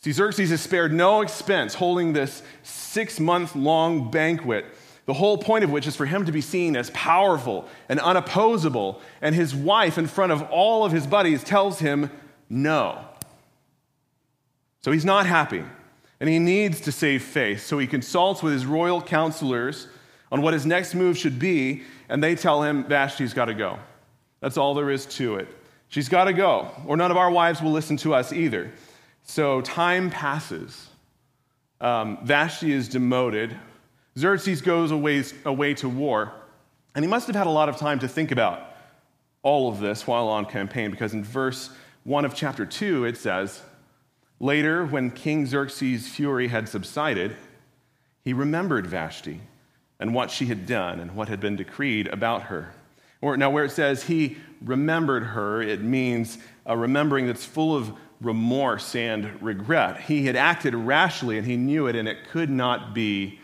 See, 0.01 0.11
Xerxes 0.11 0.49
has 0.49 0.61
spared 0.61 0.91
no 0.91 1.21
expense 1.21 1.75
holding 1.75 2.13
this 2.13 2.41
six 2.63 3.19
month 3.19 3.55
long 3.55 4.09
banquet, 4.09 4.65
the 5.05 5.13
whole 5.13 5.37
point 5.37 5.63
of 5.63 5.69
which 5.69 5.85
is 5.85 5.95
for 5.95 6.05
him 6.05 6.25
to 6.25 6.31
be 6.31 6.41
seen 6.41 6.75
as 6.75 6.89
powerful 6.89 7.69
and 7.87 7.99
unopposable. 7.99 8.99
And 9.21 9.35
his 9.35 9.53
wife, 9.53 9.97
in 9.97 10.07
front 10.07 10.31
of 10.31 10.41
all 10.43 10.83
of 10.83 10.91
his 10.91 11.05
buddies, 11.05 11.43
tells 11.43 11.79
him 11.79 12.09
no. 12.49 13.05
So 14.81 14.91
he's 14.91 15.05
not 15.05 15.25
happy, 15.25 15.63
and 16.19 16.29
he 16.29 16.39
needs 16.39 16.81
to 16.81 16.91
save 16.91 17.23
face. 17.23 17.63
So 17.63 17.77
he 17.77 17.87
consults 17.87 18.43
with 18.43 18.53
his 18.53 18.65
royal 18.65 19.01
counselors 19.01 19.87
on 20.31 20.41
what 20.41 20.53
his 20.53 20.65
next 20.65 20.95
move 20.95 21.17
should 21.17 21.39
be, 21.39 21.83
and 22.09 22.21
they 22.21 22.35
tell 22.35 22.63
him 22.63 22.83
Vashti's 22.85 23.33
got 23.33 23.45
to 23.45 23.53
go. 23.53 23.79
That's 24.41 24.57
all 24.57 24.73
there 24.73 24.89
is 24.89 25.05
to 25.17 25.35
it. 25.35 25.47
She's 25.93 26.09
got 26.09 26.23
to 26.23 26.33
go, 26.33 26.71
or 26.87 26.97
none 26.97 27.11
of 27.11 27.17
our 27.17 27.29
wives 27.29 27.61
will 27.61 27.71
listen 27.71 27.97
to 27.97 28.15
us 28.15 28.33
either. 28.33 28.71
So 29.21 29.61
time 29.61 30.09
passes. 30.09 30.87
Um, 31.79 32.17
Vashti 32.23 32.71
is 32.71 32.89
demoted. 32.89 33.55
Xerxes 34.17 34.63
goes 34.63 34.89
away, 34.89 35.23
away 35.45 35.75
to 35.75 35.87
war. 35.87 36.31
And 36.95 37.05
he 37.05 37.09
must 37.09 37.27
have 37.27 37.35
had 37.35 37.45
a 37.45 37.51
lot 37.51 37.69
of 37.69 37.77
time 37.77 37.99
to 37.99 38.07
think 38.07 38.31
about 38.31 38.75
all 39.43 39.69
of 39.69 39.81
this 39.81 40.07
while 40.07 40.29
on 40.29 40.47
campaign, 40.47 40.89
because 40.89 41.13
in 41.13 41.23
verse 41.23 41.69
1 42.05 42.25
of 42.25 42.33
chapter 42.33 42.65
2, 42.65 43.05
it 43.05 43.15
says, 43.15 43.61
Later, 44.39 44.87
when 44.87 45.11
King 45.11 45.45
Xerxes' 45.45 46.07
fury 46.07 46.47
had 46.47 46.67
subsided, 46.67 47.35
he 48.23 48.33
remembered 48.33 48.87
Vashti 48.87 49.41
and 49.99 50.15
what 50.15 50.31
she 50.31 50.47
had 50.47 50.65
done 50.65 50.99
and 50.99 51.15
what 51.15 51.27
had 51.27 51.39
been 51.39 51.55
decreed 51.55 52.07
about 52.07 52.41
her. 52.43 52.73
Now, 53.23 53.49
where 53.49 53.63
it 53.63 53.71
says 53.71 54.03
he 54.03 54.37
remembered 54.61 55.23
her, 55.23 55.61
it 55.61 55.81
means 55.81 56.37
a 56.65 56.77
remembering 56.77 57.25
that's 57.27 57.45
full 57.45 57.75
of 57.75 57.93
remorse 58.19 58.95
and 58.95 59.41
regret. 59.41 60.01
He 60.01 60.25
had 60.25 60.35
acted 60.35 60.75
rashly 60.75 61.37
and 61.37 61.47
he 61.47 61.55
knew 61.55 61.87
it, 61.87 61.95
and 61.95 62.07
it 62.07 62.27
could 62.29 62.49
not 62.49 62.93
be 62.93 63.39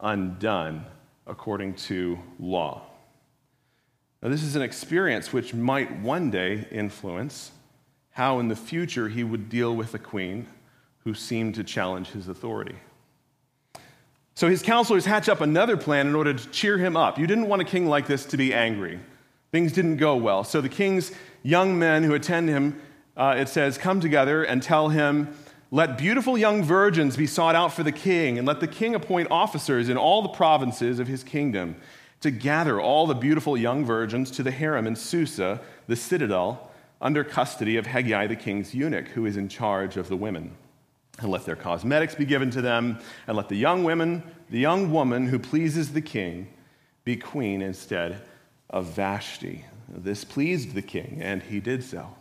undone 0.00 0.86
according 1.26 1.74
to 1.74 2.18
law. 2.38 2.82
Now, 4.22 4.28
this 4.28 4.42
is 4.42 4.56
an 4.56 4.62
experience 4.62 5.32
which 5.32 5.52
might 5.52 6.00
one 6.00 6.30
day 6.30 6.66
influence 6.70 7.52
how 8.10 8.38
in 8.40 8.48
the 8.48 8.56
future 8.56 9.08
he 9.08 9.22
would 9.22 9.48
deal 9.48 9.74
with 9.76 9.94
a 9.94 9.98
queen 9.98 10.46
who 11.04 11.14
seemed 11.14 11.54
to 11.54 11.64
challenge 11.64 12.08
his 12.08 12.28
authority. 12.28 12.76
So 14.38 14.48
his 14.48 14.62
counselors 14.62 15.04
hatch 15.04 15.28
up 15.28 15.40
another 15.40 15.76
plan 15.76 16.06
in 16.06 16.14
order 16.14 16.32
to 16.32 16.48
cheer 16.50 16.78
him 16.78 16.96
up. 16.96 17.18
You 17.18 17.26
didn't 17.26 17.48
want 17.48 17.60
a 17.60 17.64
king 17.64 17.86
like 17.86 18.06
this 18.06 18.24
to 18.26 18.36
be 18.36 18.54
angry. 18.54 19.00
Things 19.50 19.72
didn't 19.72 19.96
go 19.96 20.14
well. 20.14 20.44
So 20.44 20.60
the 20.60 20.68
king's 20.68 21.10
young 21.42 21.76
men 21.76 22.04
who 22.04 22.14
attend 22.14 22.48
him, 22.48 22.80
uh, 23.16 23.34
it 23.36 23.48
says, 23.48 23.76
come 23.76 23.98
together 24.00 24.44
and 24.44 24.62
tell 24.62 24.90
him, 24.90 25.36
let 25.72 25.98
beautiful 25.98 26.38
young 26.38 26.62
virgins 26.62 27.16
be 27.16 27.26
sought 27.26 27.56
out 27.56 27.72
for 27.72 27.82
the 27.82 27.90
king, 27.90 28.38
and 28.38 28.46
let 28.46 28.60
the 28.60 28.68
king 28.68 28.94
appoint 28.94 29.26
officers 29.28 29.88
in 29.88 29.96
all 29.96 30.22
the 30.22 30.28
provinces 30.28 31.00
of 31.00 31.08
his 31.08 31.24
kingdom 31.24 31.74
to 32.20 32.30
gather 32.30 32.80
all 32.80 33.08
the 33.08 33.14
beautiful 33.14 33.56
young 33.56 33.84
virgins 33.84 34.30
to 34.30 34.44
the 34.44 34.52
harem 34.52 34.86
in 34.86 34.94
Susa, 34.94 35.60
the 35.88 35.96
citadel, 35.96 36.70
under 37.00 37.24
custody 37.24 37.76
of 37.76 37.88
Hegai, 37.88 38.28
the 38.28 38.36
king's 38.36 38.72
eunuch, 38.72 39.08
who 39.08 39.26
is 39.26 39.36
in 39.36 39.48
charge 39.48 39.96
of 39.96 40.08
the 40.08 40.16
women. 40.16 40.52
And 41.20 41.30
let 41.30 41.44
their 41.44 41.56
cosmetics 41.56 42.14
be 42.14 42.24
given 42.24 42.50
to 42.50 42.60
them, 42.60 43.00
and 43.26 43.36
let 43.36 43.48
the 43.48 43.56
young 43.56 43.82
women, 43.82 44.22
the 44.50 44.58
young 44.60 44.92
woman 44.92 45.26
who 45.26 45.38
pleases 45.38 45.92
the 45.92 46.00
king, 46.00 46.48
be 47.04 47.16
queen 47.16 47.60
instead 47.60 48.22
of 48.70 48.86
Vashti. 48.86 49.64
This 49.88 50.22
pleased 50.24 50.74
the 50.74 50.82
king, 50.82 51.18
and 51.20 51.42
he 51.42 51.58
did 51.58 51.82
so. 51.82 52.14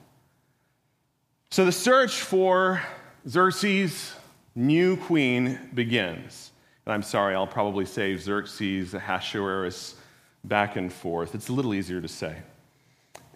So 1.52 1.64
the 1.64 1.72
search 1.72 2.22
for 2.22 2.82
Xerxes' 3.28 4.14
new 4.56 4.98
queen 4.98 5.60
begins. 5.74 6.52
And 6.86 6.94
I'm 6.94 7.04
sorry, 7.04 7.36
I'll 7.36 7.46
probably 7.46 7.86
say 7.86 8.16
Xerxes, 8.16 8.94
Ahasuerus, 8.94 9.96
back 10.44 10.76
and 10.76 10.92
forth. 10.92 11.36
It's 11.36 11.50
a 11.50 11.54
little 11.54 11.74
easier 11.74 12.02
to 12.02 12.08
say. 12.08 12.38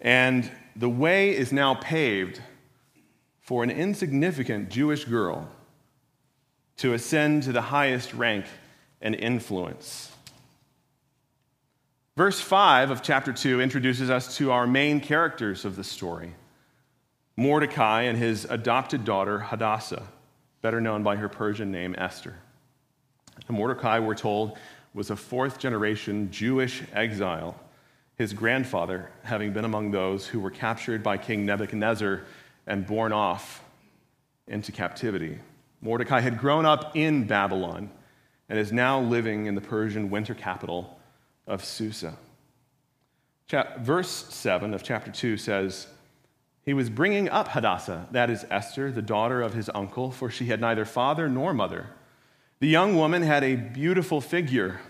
And 0.00 0.50
the 0.74 0.88
way 0.88 1.36
is 1.36 1.52
now 1.52 1.74
paved 1.74 2.40
for 3.42 3.62
an 3.62 3.70
insignificant 3.70 4.70
Jewish 4.70 5.04
girl 5.04 5.48
to 6.78 6.94
ascend 6.94 7.42
to 7.42 7.52
the 7.52 7.60
highest 7.60 8.14
rank 8.14 8.46
and 9.00 9.14
influence. 9.14 10.10
Verse 12.16 12.40
5 12.40 12.90
of 12.90 13.02
chapter 13.02 13.32
2 13.32 13.60
introduces 13.60 14.10
us 14.10 14.36
to 14.36 14.52
our 14.52 14.66
main 14.66 15.00
characters 15.00 15.64
of 15.64 15.76
the 15.76 15.84
story 15.84 16.34
Mordecai 17.34 18.02
and 18.02 18.18
his 18.18 18.44
adopted 18.44 19.04
daughter, 19.04 19.38
Hadassah, 19.38 20.06
better 20.60 20.80
known 20.80 21.02
by 21.02 21.16
her 21.16 21.30
Persian 21.30 21.72
name, 21.72 21.94
Esther. 21.96 22.36
And 23.48 23.56
Mordecai, 23.56 23.98
we're 23.98 24.14
told, 24.14 24.58
was 24.92 25.10
a 25.10 25.16
fourth 25.16 25.58
generation 25.58 26.30
Jewish 26.30 26.82
exile, 26.92 27.58
his 28.16 28.34
grandfather 28.34 29.10
having 29.22 29.54
been 29.54 29.64
among 29.64 29.90
those 29.90 30.26
who 30.26 30.40
were 30.40 30.50
captured 30.50 31.02
by 31.02 31.16
King 31.16 31.46
Nebuchadnezzar 31.46 32.22
and 32.66 32.86
borne 32.86 33.12
off 33.12 33.62
into 34.46 34.72
captivity. 34.72 35.38
Mordecai 35.80 36.20
had 36.20 36.38
grown 36.38 36.64
up 36.64 36.96
in 36.96 37.26
Babylon 37.26 37.90
and 38.48 38.58
is 38.58 38.72
now 38.72 39.00
living 39.00 39.46
in 39.46 39.54
the 39.54 39.60
Persian 39.60 40.10
winter 40.10 40.34
capital 40.34 40.98
of 41.46 41.64
Susa. 41.64 42.16
Verse 43.80 44.32
7 44.34 44.72
of 44.72 44.82
chapter 44.82 45.10
2 45.10 45.36
says, 45.36 45.86
he 46.64 46.74
was 46.74 46.88
bringing 46.88 47.28
up 47.28 47.48
Hadassah, 47.48 48.06
that 48.12 48.30
is 48.30 48.46
Esther, 48.48 48.92
the 48.92 49.02
daughter 49.02 49.42
of 49.42 49.54
his 49.54 49.68
uncle, 49.74 50.12
for 50.12 50.30
she 50.30 50.46
had 50.46 50.60
neither 50.60 50.84
father 50.84 51.28
nor 51.28 51.52
mother. 51.52 51.88
The 52.60 52.68
young 52.68 52.96
woman 52.96 53.22
had 53.22 53.42
a 53.42 53.56
beautiful 53.56 54.20
figure 54.20 54.80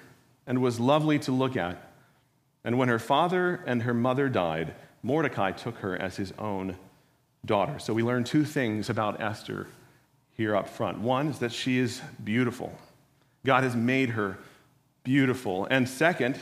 and 0.47 0.61
was 0.61 0.79
lovely 0.79 1.19
to 1.21 1.33
look 1.33 1.57
at. 1.57 1.91
And 2.63 2.77
when 2.77 2.89
her 2.89 2.99
father 2.99 3.65
and 3.67 3.85
her 3.85 3.95
mother 3.95 4.29
died, 4.29 4.75
Mordecai 5.03 5.53
took 5.53 5.79
her 5.79 5.97
as 5.97 6.17
his 6.17 6.33
own 6.39 6.77
daughter. 7.45 7.79
So 7.79 7.93
we 7.93 8.03
learn 8.03 8.25
two 8.25 8.45
things 8.45 8.89
about 8.89 9.21
Esther 9.21 9.67
here 10.37 10.55
up 10.55 10.69
front. 10.69 10.99
One 10.99 11.29
is 11.29 11.39
that 11.41 11.53
she 11.53 11.79
is 11.79 12.01
beautiful, 12.23 12.77
God 13.45 13.65
has 13.65 13.75
made 13.75 14.11
her 14.11 14.39
beautiful. 15.05 15.67
And 15.71 15.89
second, 15.89 16.39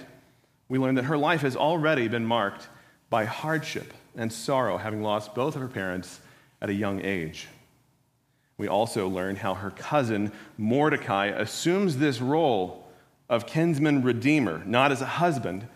we 0.69 0.79
learn 0.79 0.95
that 0.97 1.05
her 1.05 1.17
life 1.17 1.41
has 1.41 1.57
already 1.57 2.09
been 2.09 2.27
marked 2.27 2.69
by 3.09 3.25
hardship 3.25 3.93
and 4.17 4.33
sorrow, 4.33 4.77
having 4.77 5.03
lost 5.03 5.35
both 5.35 5.57
of 5.57 5.63
her 5.63 5.69
parents 5.69 6.21
at 6.61 6.69
a 6.69 6.75
young 6.75 7.01
age. 7.05 7.49
We 8.59 8.69
also 8.69 9.09
learn 9.09 9.37
how 9.37 9.55
her 9.55 9.71
cousin 9.71 10.33
Mordecai 10.59 11.27
assumes 11.27 11.97
this 11.97 12.21
role 12.21 12.87
of 13.29 13.47
kinsman 13.47 14.03
redeemer, 14.03 14.63
not 14.67 14.93
as 14.93 15.01
a 15.01 15.07
husband, 15.07 15.67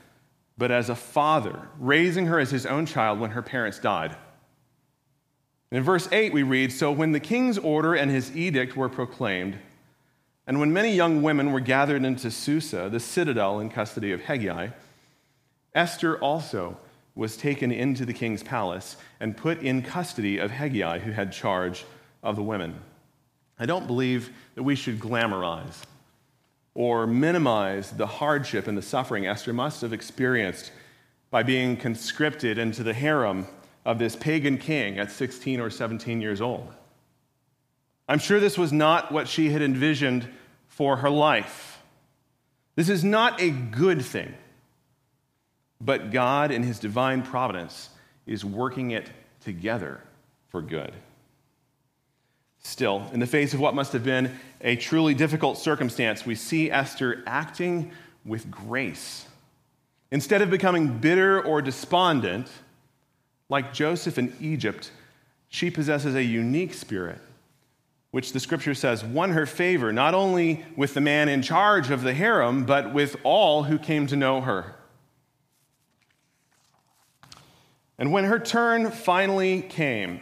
but 0.58 0.70
as 0.70 0.90
a 0.90 0.94
father, 0.94 1.68
raising 1.78 2.26
her 2.26 2.38
as 2.38 2.50
his 2.50 2.66
own 2.66 2.84
child 2.84 3.18
when 3.18 3.30
her 3.30 3.42
parents 3.42 3.78
died. 3.78 4.16
In 5.74 5.82
verse 5.82 6.08
8, 6.12 6.32
we 6.32 6.44
read 6.44 6.70
So 6.70 6.92
when 6.92 7.10
the 7.10 7.18
king's 7.18 7.58
order 7.58 7.94
and 7.94 8.08
his 8.08 8.36
edict 8.36 8.76
were 8.76 8.88
proclaimed, 8.88 9.58
and 10.46 10.60
when 10.60 10.72
many 10.72 10.94
young 10.94 11.20
women 11.20 11.50
were 11.50 11.58
gathered 11.58 12.04
into 12.04 12.30
Susa, 12.30 12.88
the 12.88 13.00
citadel 13.00 13.58
in 13.58 13.70
custody 13.70 14.12
of 14.12 14.20
Hegai, 14.20 14.72
Esther 15.74 16.16
also 16.18 16.76
was 17.16 17.36
taken 17.36 17.72
into 17.72 18.06
the 18.06 18.12
king's 18.12 18.44
palace 18.44 18.96
and 19.18 19.36
put 19.36 19.62
in 19.62 19.82
custody 19.82 20.38
of 20.38 20.52
Hegai, 20.52 21.00
who 21.00 21.10
had 21.10 21.32
charge 21.32 21.84
of 22.22 22.36
the 22.36 22.42
women. 22.44 22.78
I 23.58 23.66
don't 23.66 23.88
believe 23.88 24.30
that 24.54 24.62
we 24.62 24.76
should 24.76 25.00
glamorize 25.00 25.82
or 26.76 27.04
minimize 27.04 27.90
the 27.90 28.06
hardship 28.06 28.68
and 28.68 28.78
the 28.78 28.82
suffering 28.82 29.26
Esther 29.26 29.52
must 29.52 29.80
have 29.80 29.92
experienced 29.92 30.70
by 31.32 31.42
being 31.42 31.76
conscripted 31.76 32.58
into 32.58 32.84
the 32.84 32.94
harem 32.94 33.48
of 33.84 33.98
this 33.98 34.16
pagan 34.16 34.58
king 34.58 34.98
at 34.98 35.10
16 35.10 35.60
or 35.60 35.70
17 35.70 36.20
years 36.20 36.40
old. 36.40 36.72
I'm 38.08 38.18
sure 38.18 38.40
this 38.40 38.58
was 38.58 38.72
not 38.72 39.12
what 39.12 39.28
she 39.28 39.50
had 39.50 39.62
envisioned 39.62 40.28
for 40.66 40.96
her 40.96 41.10
life. 41.10 41.82
This 42.76 42.88
is 42.88 43.04
not 43.04 43.40
a 43.40 43.50
good 43.50 44.04
thing. 44.04 44.34
But 45.80 46.10
God, 46.10 46.50
in 46.50 46.62
His 46.62 46.78
divine 46.78 47.22
providence, 47.22 47.90
is 48.26 48.44
working 48.44 48.90
it 48.90 49.10
together 49.40 50.00
for 50.48 50.62
good. 50.62 50.92
Still, 52.58 53.06
in 53.12 53.20
the 53.20 53.26
face 53.26 53.52
of 53.52 53.60
what 53.60 53.74
must 53.74 53.92
have 53.92 54.04
been 54.04 54.34
a 54.62 54.76
truly 54.76 55.12
difficult 55.12 55.58
circumstance, 55.58 56.24
we 56.24 56.34
see 56.34 56.70
Esther 56.70 57.22
acting 57.26 57.92
with 58.24 58.50
grace. 58.50 59.26
Instead 60.10 60.40
of 60.40 60.48
becoming 60.48 60.98
bitter 60.98 61.42
or 61.42 61.60
despondent, 61.60 62.48
like 63.54 63.72
Joseph 63.72 64.18
in 64.18 64.34
Egypt, 64.40 64.90
she 65.48 65.70
possesses 65.70 66.16
a 66.16 66.24
unique 66.24 66.74
spirit, 66.74 67.20
which 68.10 68.32
the 68.32 68.40
scripture 68.40 68.74
says 68.74 69.04
won 69.04 69.30
her 69.30 69.46
favor 69.46 69.92
not 69.92 70.12
only 70.12 70.64
with 70.76 70.92
the 70.92 71.00
man 71.00 71.28
in 71.28 71.40
charge 71.40 71.92
of 71.92 72.02
the 72.02 72.14
harem, 72.14 72.64
but 72.64 72.92
with 72.92 73.14
all 73.22 73.62
who 73.62 73.78
came 73.78 74.08
to 74.08 74.16
know 74.16 74.40
her. 74.40 74.74
And 77.96 78.10
when 78.10 78.24
her 78.24 78.40
turn 78.40 78.90
finally 78.90 79.62
came 79.62 80.20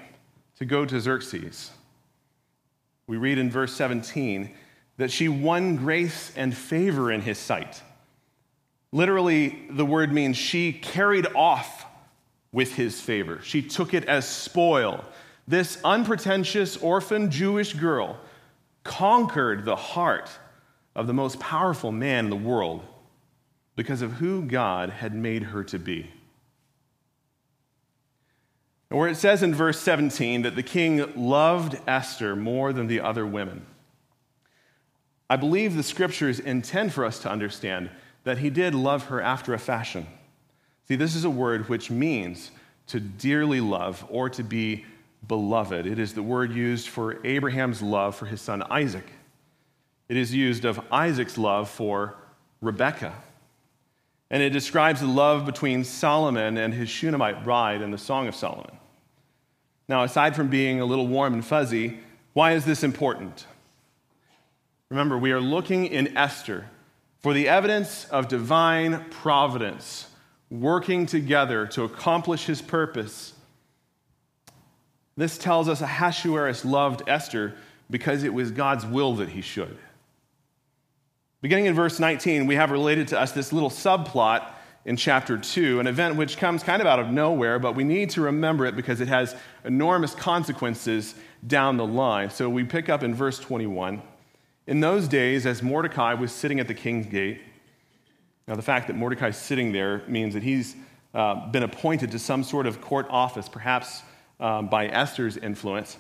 to 0.59 0.66
go 0.66 0.85
to 0.85 1.01
Xerxes, 1.01 1.71
we 3.07 3.16
read 3.16 3.38
in 3.38 3.51
verse 3.51 3.73
17 3.73 4.51
that 4.99 5.11
she 5.11 5.31
won 5.31 5.77
grace 5.77 6.33
and 6.37 6.55
favor 6.55 7.11
in 7.11 7.23
his 7.23 7.38
sight. 7.38 7.81
Literally, 8.92 9.59
the 9.71 9.87
word 9.87 10.12
means 10.12 10.37
she 10.37 10.71
carried 10.71 11.27
off 11.35 11.82
with 12.53 12.75
his 12.75 13.01
favor. 13.01 13.41
She 13.43 13.62
took 13.62 13.95
it 13.95 14.05
as 14.05 14.29
spoil. 14.29 15.05
This 15.49 15.79
unpretentious 15.83 16.77
orphan 16.77 17.31
Jewish 17.31 17.73
girl 17.73 18.19
conquered 18.85 19.65
the 19.65 19.77
heart 19.77 20.31
of 20.95 21.07
the 21.07 21.15
most 21.15 21.41
powerful 21.41 21.91
man 21.91 22.25
in 22.25 22.31
the 22.31 22.37
world 22.37 22.83
because 23.75 24.03
of 24.03 24.12
who 24.12 24.43
God 24.43 24.91
had 24.91 25.15
made 25.15 25.45
her 25.45 25.65
to 25.65 25.79
be. 25.79 26.11
Where 28.91 29.09
it 29.09 29.17
says 29.17 29.43
in 29.43 29.55
verse 29.55 29.81
17 29.81 30.43
that 30.43 30.55
the 30.55 30.62
king 30.62 31.11
loved 31.17 31.81
Esther 31.87 32.37
more 32.37 32.75
than 32.75 32.88
the 32.88 33.01
other 33.01 33.27
women, 33.27 33.65
I 35.31 35.37
believe 35.37 35.75
the 35.75 35.83
scriptures 35.83 36.38
intend 36.38 36.93
for 36.93 37.07
us 37.07 37.19
to 37.21 37.31
understand 37.31 37.88
that 38.25 38.38
he 38.38 38.51
did 38.51 38.75
love 38.75 39.05
her 39.05 39.23
after 39.23 39.55
a 39.55 39.59
fashion. 39.59 40.07
See, 40.88 40.97
this 40.97 41.14
is 41.14 41.25
a 41.25 41.31
word 41.31 41.68
which 41.68 41.90
means 41.90 42.51
to 42.88 43.01
dearly 43.01 43.61
love 43.61 44.05
or 44.09 44.29
to 44.31 44.42
be 44.42 44.85
beloved. 45.27 45.87
It 45.87 45.99
is 45.99 46.14
the 46.14 46.23
word 46.23 46.53
used 46.53 46.88
for 46.88 47.25
Abraham's 47.25 47.81
love 47.81 48.16
for 48.16 48.27
his 48.27 48.40
son 48.40 48.62
Isaac. 48.71 49.07
It 50.09 50.16
is 50.16 50.35
used 50.35 50.64
of 50.64 50.81
Isaac's 50.90 51.38
love 51.38 51.71
for 51.71 52.16
Rebekah. 52.61 53.14
And 54.31 54.42
it 54.42 54.51
describes 54.51 55.01
the 55.01 55.07
love 55.07 55.47
between 55.47 55.85
Solomon 55.85 56.57
and 56.57 56.75
his 56.75 56.88
Shunammite 56.88 57.45
bride 57.45 57.83
in 57.83 57.90
the 57.90 57.99
Song 57.99 58.27
of 58.29 58.35
Solomon. 58.35 58.77
Now, 59.88 60.05
aside 60.05 60.35
from 60.35 60.49
being 60.49 60.81
a 60.81 60.85
little 60.85 61.07
warm 61.07 61.35
and 61.35 61.45
fuzzy, 61.45 62.01
why 62.33 62.53
is 62.53 62.64
this 62.64 62.83
important? 62.83 63.47
Remember, 64.88 65.18
we 65.18 65.33
are 65.33 65.40
looking 65.40 65.87
in 65.87 66.16
Esther 66.16 66.66
for 67.21 67.33
the 67.33 67.49
evidence 67.49 68.07
of 68.07 68.29
divine 68.29 69.05
providence 69.11 70.09
working 70.53 71.07
together 71.07 71.67
to 71.67 71.83
accomplish 71.83 72.45
his 72.45 72.61
purpose. 72.61 73.33
This 75.17 75.38
tells 75.38 75.67
us 75.67 75.81
Ahasuerus 75.81 76.65
loved 76.65 77.03
Esther 77.09 77.55
because 77.91 78.23
it 78.23 78.35
was 78.35 78.51
God's 78.51 78.85
will 78.85 79.15
that 79.17 79.31
he 79.31 79.41
should. 79.41 79.79
Beginning 81.41 81.67
in 81.67 81.75
verse 81.75 81.99
19, 81.99 82.47
we 82.47 82.55
have 82.55 82.71
related 82.71 83.09
to 83.09 83.21
us 83.21 83.33
this 83.33 83.51
little 83.53 83.71
subplot 83.71 84.47
in 84.85 84.97
chapter 84.97 85.38
2, 85.38 85.81
an 85.81 85.87
event 85.87 86.17
which 86.17 86.37
comes 86.37 86.62
kind 86.62 86.83
of 86.83 86.87
out 86.87 86.99
of 86.99 87.09
nowhere, 87.09 87.59
but 87.59 87.75
we 87.75 87.83
need 87.83 88.11
to 88.11 88.21
remember 88.21 88.67
it 88.67 88.77
because 88.77 89.01
it 89.01 89.09
has 89.09 89.35
enormous 89.65 90.15
consequences 90.15 91.15
down 91.47 91.79
the 91.79 91.87
line. 91.87 92.29
So 92.29 92.51
we 92.51 92.65
pick 92.65 92.91
up 92.91 93.03
in 93.03 93.15
verse 93.15 93.38
21. 93.38 94.03
In 94.67 94.81
those 94.81 95.09
days, 95.09 95.47
as 95.47 95.62
Mordecai 95.62 96.12
was 96.12 96.31
sitting 96.31 96.61
at 96.61 96.69
the 96.69 96.75
king's 96.75 97.07
gate, 97.07 97.41
now 98.46 98.55
the 98.55 98.62
fact 98.62 98.88
that 98.88 98.96
Mordecai's 98.96 99.37
sitting 99.37 99.72
there 99.72 100.02
means 100.09 100.35
that 100.35 100.42
he's 100.42 100.76
uh, 101.14 101.50
been 101.50 101.62
appointed 101.62 102.11
to 102.12 102.18
some 102.18 102.42
sort 102.42 102.66
of 102.66 102.81
court 102.81 103.07
office, 103.11 103.48
perhaps 103.48 104.02
um, 104.40 104.68
by 104.68 104.87
Esther's 104.87 105.37
influence, 105.37 105.96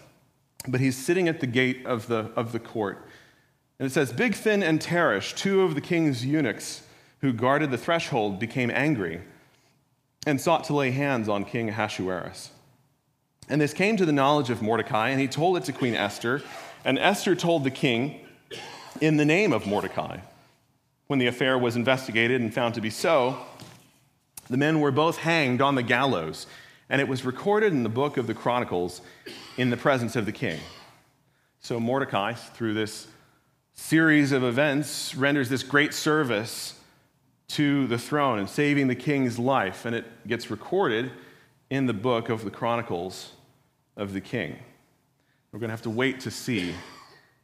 but 0.66 0.80
he's 0.80 0.96
sitting 0.96 1.28
at 1.28 1.40
the 1.40 1.46
gate 1.46 1.86
of 1.86 2.06
the, 2.06 2.30
of 2.36 2.52
the 2.52 2.58
court. 2.58 3.06
And 3.78 3.86
it 3.86 3.92
says, 3.92 4.12
Bigthan 4.12 4.62
and 4.62 4.80
Teresh, 4.80 5.36
two 5.36 5.62
of 5.62 5.74
the 5.74 5.80
king's 5.80 6.24
eunuchs 6.24 6.86
who 7.20 7.32
guarded 7.32 7.70
the 7.70 7.78
threshold, 7.78 8.38
became 8.38 8.70
angry 8.70 9.20
and 10.26 10.40
sought 10.40 10.64
to 10.64 10.74
lay 10.74 10.90
hands 10.90 11.28
on 11.28 11.44
King 11.44 11.68
Ahasuerus. 11.68 12.50
And 13.48 13.60
this 13.60 13.72
came 13.72 13.96
to 13.96 14.06
the 14.06 14.12
knowledge 14.12 14.50
of 14.50 14.62
Mordecai, 14.62 15.08
and 15.08 15.20
he 15.20 15.28
told 15.28 15.56
it 15.56 15.64
to 15.64 15.72
Queen 15.72 15.94
Esther. 15.94 16.42
And 16.84 16.98
Esther 16.98 17.34
told 17.34 17.64
the 17.64 17.70
king 17.70 18.20
in 19.00 19.16
the 19.16 19.24
name 19.24 19.52
of 19.52 19.66
Mordecai. 19.66 20.18
When 21.12 21.18
the 21.18 21.26
affair 21.26 21.58
was 21.58 21.76
investigated 21.76 22.40
and 22.40 22.54
found 22.54 22.72
to 22.72 22.80
be 22.80 22.88
so, 22.88 23.36
the 24.48 24.56
men 24.56 24.80
were 24.80 24.90
both 24.90 25.18
hanged 25.18 25.60
on 25.60 25.74
the 25.74 25.82
gallows, 25.82 26.46
and 26.88 27.02
it 27.02 27.06
was 27.06 27.22
recorded 27.22 27.70
in 27.70 27.82
the 27.82 27.90
book 27.90 28.16
of 28.16 28.26
the 28.26 28.32
Chronicles 28.32 29.02
in 29.58 29.68
the 29.68 29.76
presence 29.76 30.16
of 30.16 30.24
the 30.24 30.32
king. 30.32 30.58
So 31.60 31.78
Mordecai, 31.78 32.32
through 32.32 32.72
this 32.72 33.08
series 33.74 34.32
of 34.32 34.42
events 34.42 35.14
renders 35.14 35.50
this 35.50 35.62
great 35.62 35.92
service 35.92 36.80
to 37.48 37.86
the 37.88 37.98
throne 37.98 38.38
and 38.38 38.48
saving 38.48 38.88
the 38.88 38.94
king's 38.94 39.38
life, 39.38 39.84
and 39.84 39.94
it 39.94 40.06
gets 40.26 40.50
recorded 40.50 41.10
in 41.68 41.84
the 41.84 41.92
book 41.92 42.30
of 42.30 42.42
the 42.42 42.50
Chronicles 42.50 43.32
of 43.98 44.14
the 44.14 44.20
King. 44.22 44.56
We're 45.52 45.58
going 45.58 45.68
to 45.68 45.74
have 45.74 45.82
to 45.82 45.90
wait 45.90 46.20
to 46.20 46.30
see 46.30 46.74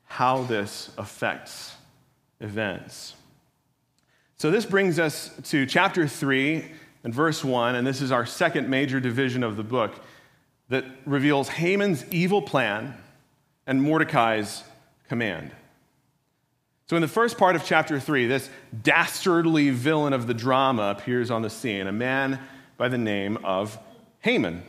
how 0.06 0.44
this 0.44 0.90
affects 0.96 1.74
events. 2.40 3.12
So, 4.40 4.52
this 4.52 4.64
brings 4.64 5.00
us 5.00 5.32
to 5.46 5.66
chapter 5.66 6.06
3 6.06 6.64
and 7.02 7.12
verse 7.12 7.42
1, 7.42 7.74
and 7.74 7.84
this 7.84 8.00
is 8.00 8.12
our 8.12 8.24
second 8.24 8.68
major 8.68 9.00
division 9.00 9.42
of 9.42 9.56
the 9.56 9.64
book 9.64 9.92
that 10.68 10.84
reveals 11.04 11.48
Haman's 11.48 12.04
evil 12.12 12.40
plan 12.40 12.94
and 13.66 13.82
Mordecai's 13.82 14.62
command. 15.08 15.50
So, 16.86 16.94
in 16.94 17.02
the 17.02 17.08
first 17.08 17.36
part 17.36 17.56
of 17.56 17.64
chapter 17.64 17.98
3, 17.98 18.28
this 18.28 18.48
dastardly 18.80 19.70
villain 19.70 20.12
of 20.12 20.28
the 20.28 20.34
drama 20.34 20.94
appears 20.96 21.32
on 21.32 21.42
the 21.42 21.50
scene, 21.50 21.88
a 21.88 21.92
man 21.92 22.38
by 22.76 22.88
the 22.88 22.96
name 22.96 23.38
of 23.38 23.76
Haman. 24.20 24.62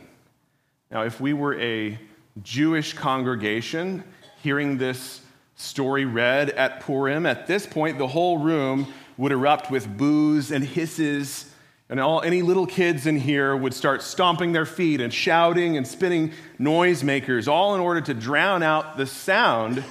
Now, 0.90 1.04
if 1.04 1.20
we 1.20 1.32
were 1.32 1.56
a 1.60 1.96
Jewish 2.42 2.92
congregation 2.94 4.02
hearing 4.42 4.78
this 4.78 5.20
story 5.54 6.06
read 6.06 6.50
at 6.50 6.80
Purim, 6.80 7.24
at 7.24 7.46
this 7.46 7.68
point, 7.68 7.98
the 7.98 8.08
whole 8.08 8.38
room 8.38 8.92
would 9.20 9.32
erupt 9.32 9.70
with 9.70 9.98
boos 9.98 10.50
and 10.50 10.64
hisses, 10.64 11.52
and 11.90 12.00
all, 12.00 12.22
any 12.22 12.40
little 12.40 12.66
kids 12.66 13.06
in 13.06 13.18
here 13.18 13.54
would 13.54 13.74
start 13.74 14.00
stomping 14.02 14.52
their 14.52 14.64
feet 14.64 14.98
and 14.98 15.12
shouting 15.12 15.76
and 15.76 15.86
spinning 15.86 16.32
noisemakers, 16.58 17.46
all 17.46 17.74
in 17.74 17.82
order 17.82 18.00
to 18.00 18.14
drown 18.14 18.62
out 18.62 18.96
the 18.96 19.04
sound 19.04 19.84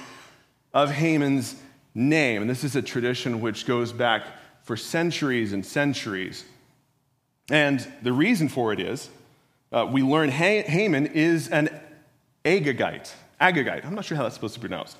of 0.74 0.90
Haman's 0.90 1.54
name. 1.94 2.42
And 2.42 2.50
this 2.50 2.64
is 2.64 2.74
a 2.74 2.82
tradition 2.82 3.40
which 3.40 3.66
goes 3.66 3.92
back 3.92 4.26
for 4.64 4.76
centuries 4.76 5.52
and 5.52 5.64
centuries. 5.64 6.44
And 7.52 7.86
the 8.02 8.12
reason 8.12 8.48
for 8.48 8.72
it 8.72 8.80
is 8.80 9.10
uh, 9.70 9.88
we 9.88 10.02
learn 10.02 10.30
Haman 10.30 11.06
is 11.06 11.46
an 11.46 11.68
Agagite. 12.44 13.12
Agagite. 13.40 13.86
I'm 13.86 13.94
not 13.94 14.04
sure 14.04 14.16
how 14.16 14.24
that's 14.24 14.34
supposed 14.34 14.54
to 14.54 14.60
be 14.60 14.66
pronounced. 14.66 14.96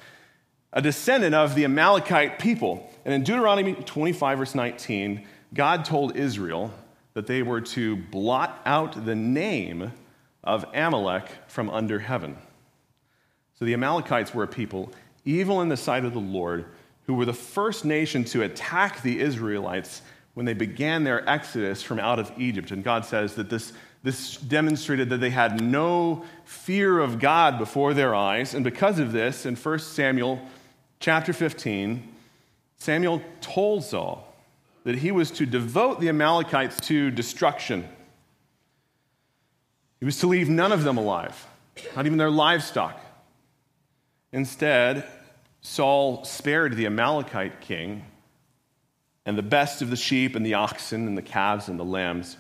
A 0.72 0.80
descendant 0.80 1.34
of 1.34 1.56
the 1.56 1.64
Amalekite 1.64 2.38
people. 2.38 2.89
And 3.10 3.16
in 3.16 3.24
Deuteronomy 3.24 3.74
25, 3.74 4.38
verse 4.38 4.54
19, 4.54 5.26
God 5.52 5.84
told 5.84 6.14
Israel 6.14 6.72
that 7.14 7.26
they 7.26 7.42
were 7.42 7.60
to 7.60 7.96
blot 7.96 8.62
out 8.64 9.04
the 9.04 9.16
name 9.16 9.90
of 10.44 10.64
Amalek 10.72 11.28
from 11.48 11.70
under 11.70 11.98
heaven. 11.98 12.36
So 13.58 13.64
the 13.64 13.74
Amalekites 13.74 14.32
were 14.32 14.44
a 14.44 14.46
people 14.46 14.92
evil 15.24 15.60
in 15.60 15.68
the 15.68 15.76
sight 15.76 16.04
of 16.04 16.12
the 16.12 16.20
Lord 16.20 16.66
who 17.06 17.14
were 17.14 17.24
the 17.24 17.32
first 17.32 17.84
nation 17.84 18.22
to 18.26 18.42
attack 18.44 19.02
the 19.02 19.18
Israelites 19.18 20.02
when 20.34 20.46
they 20.46 20.54
began 20.54 21.02
their 21.02 21.28
exodus 21.28 21.82
from 21.82 21.98
out 21.98 22.20
of 22.20 22.30
Egypt. 22.38 22.70
And 22.70 22.84
God 22.84 23.04
says 23.04 23.34
that 23.34 23.50
this, 23.50 23.72
this 24.04 24.36
demonstrated 24.36 25.10
that 25.10 25.18
they 25.18 25.30
had 25.30 25.60
no 25.60 26.24
fear 26.44 27.00
of 27.00 27.18
God 27.18 27.58
before 27.58 27.92
their 27.92 28.14
eyes. 28.14 28.54
And 28.54 28.62
because 28.62 29.00
of 29.00 29.10
this, 29.10 29.46
in 29.46 29.56
1 29.56 29.78
Samuel 29.80 30.40
chapter 31.00 31.32
15, 31.32 32.09
Samuel 32.80 33.22
told 33.42 33.84
Saul 33.84 34.26
that 34.84 34.96
he 34.96 35.12
was 35.12 35.30
to 35.32 35.44
devote 35.44 36.00
the 36.00 36.08
Amalekites 36.08 36.80
to 36.88 37.10
destruction. 37.10 37.86
He 40.00 40.06
was 40.06 40.18
to 40.20 40.26
leave 40.26 40.48
none 40.48 40.72
of 40.72 40.82
them 40.82 40.96
alive, 40.96 41.46
not 41.94 42.06
even 42.06 42.16
their 42.16 42.30
livestock. 42.30 42.98
Instead, 44.32 45.04
Saul 45.60 46.24
spared 46.24 46.74
the 46.74 46.86
Amalekite 46.86 47.60
king 47.60 48.06
and 49.26 49.36
the 49.36 49.42
best 49.42 49.82
of 49.82 49.90
the 49.90 49.96
sheep 49.96 50.34
and 50.34 50.44
the 50.44 50.54
oxen 50.54 51.06
and 51.06 51.18
the 51.18 51.22
calves 51.22 51.68
and 51.68 51.78
the 51.78 51.84
lambs. 51.84 52.38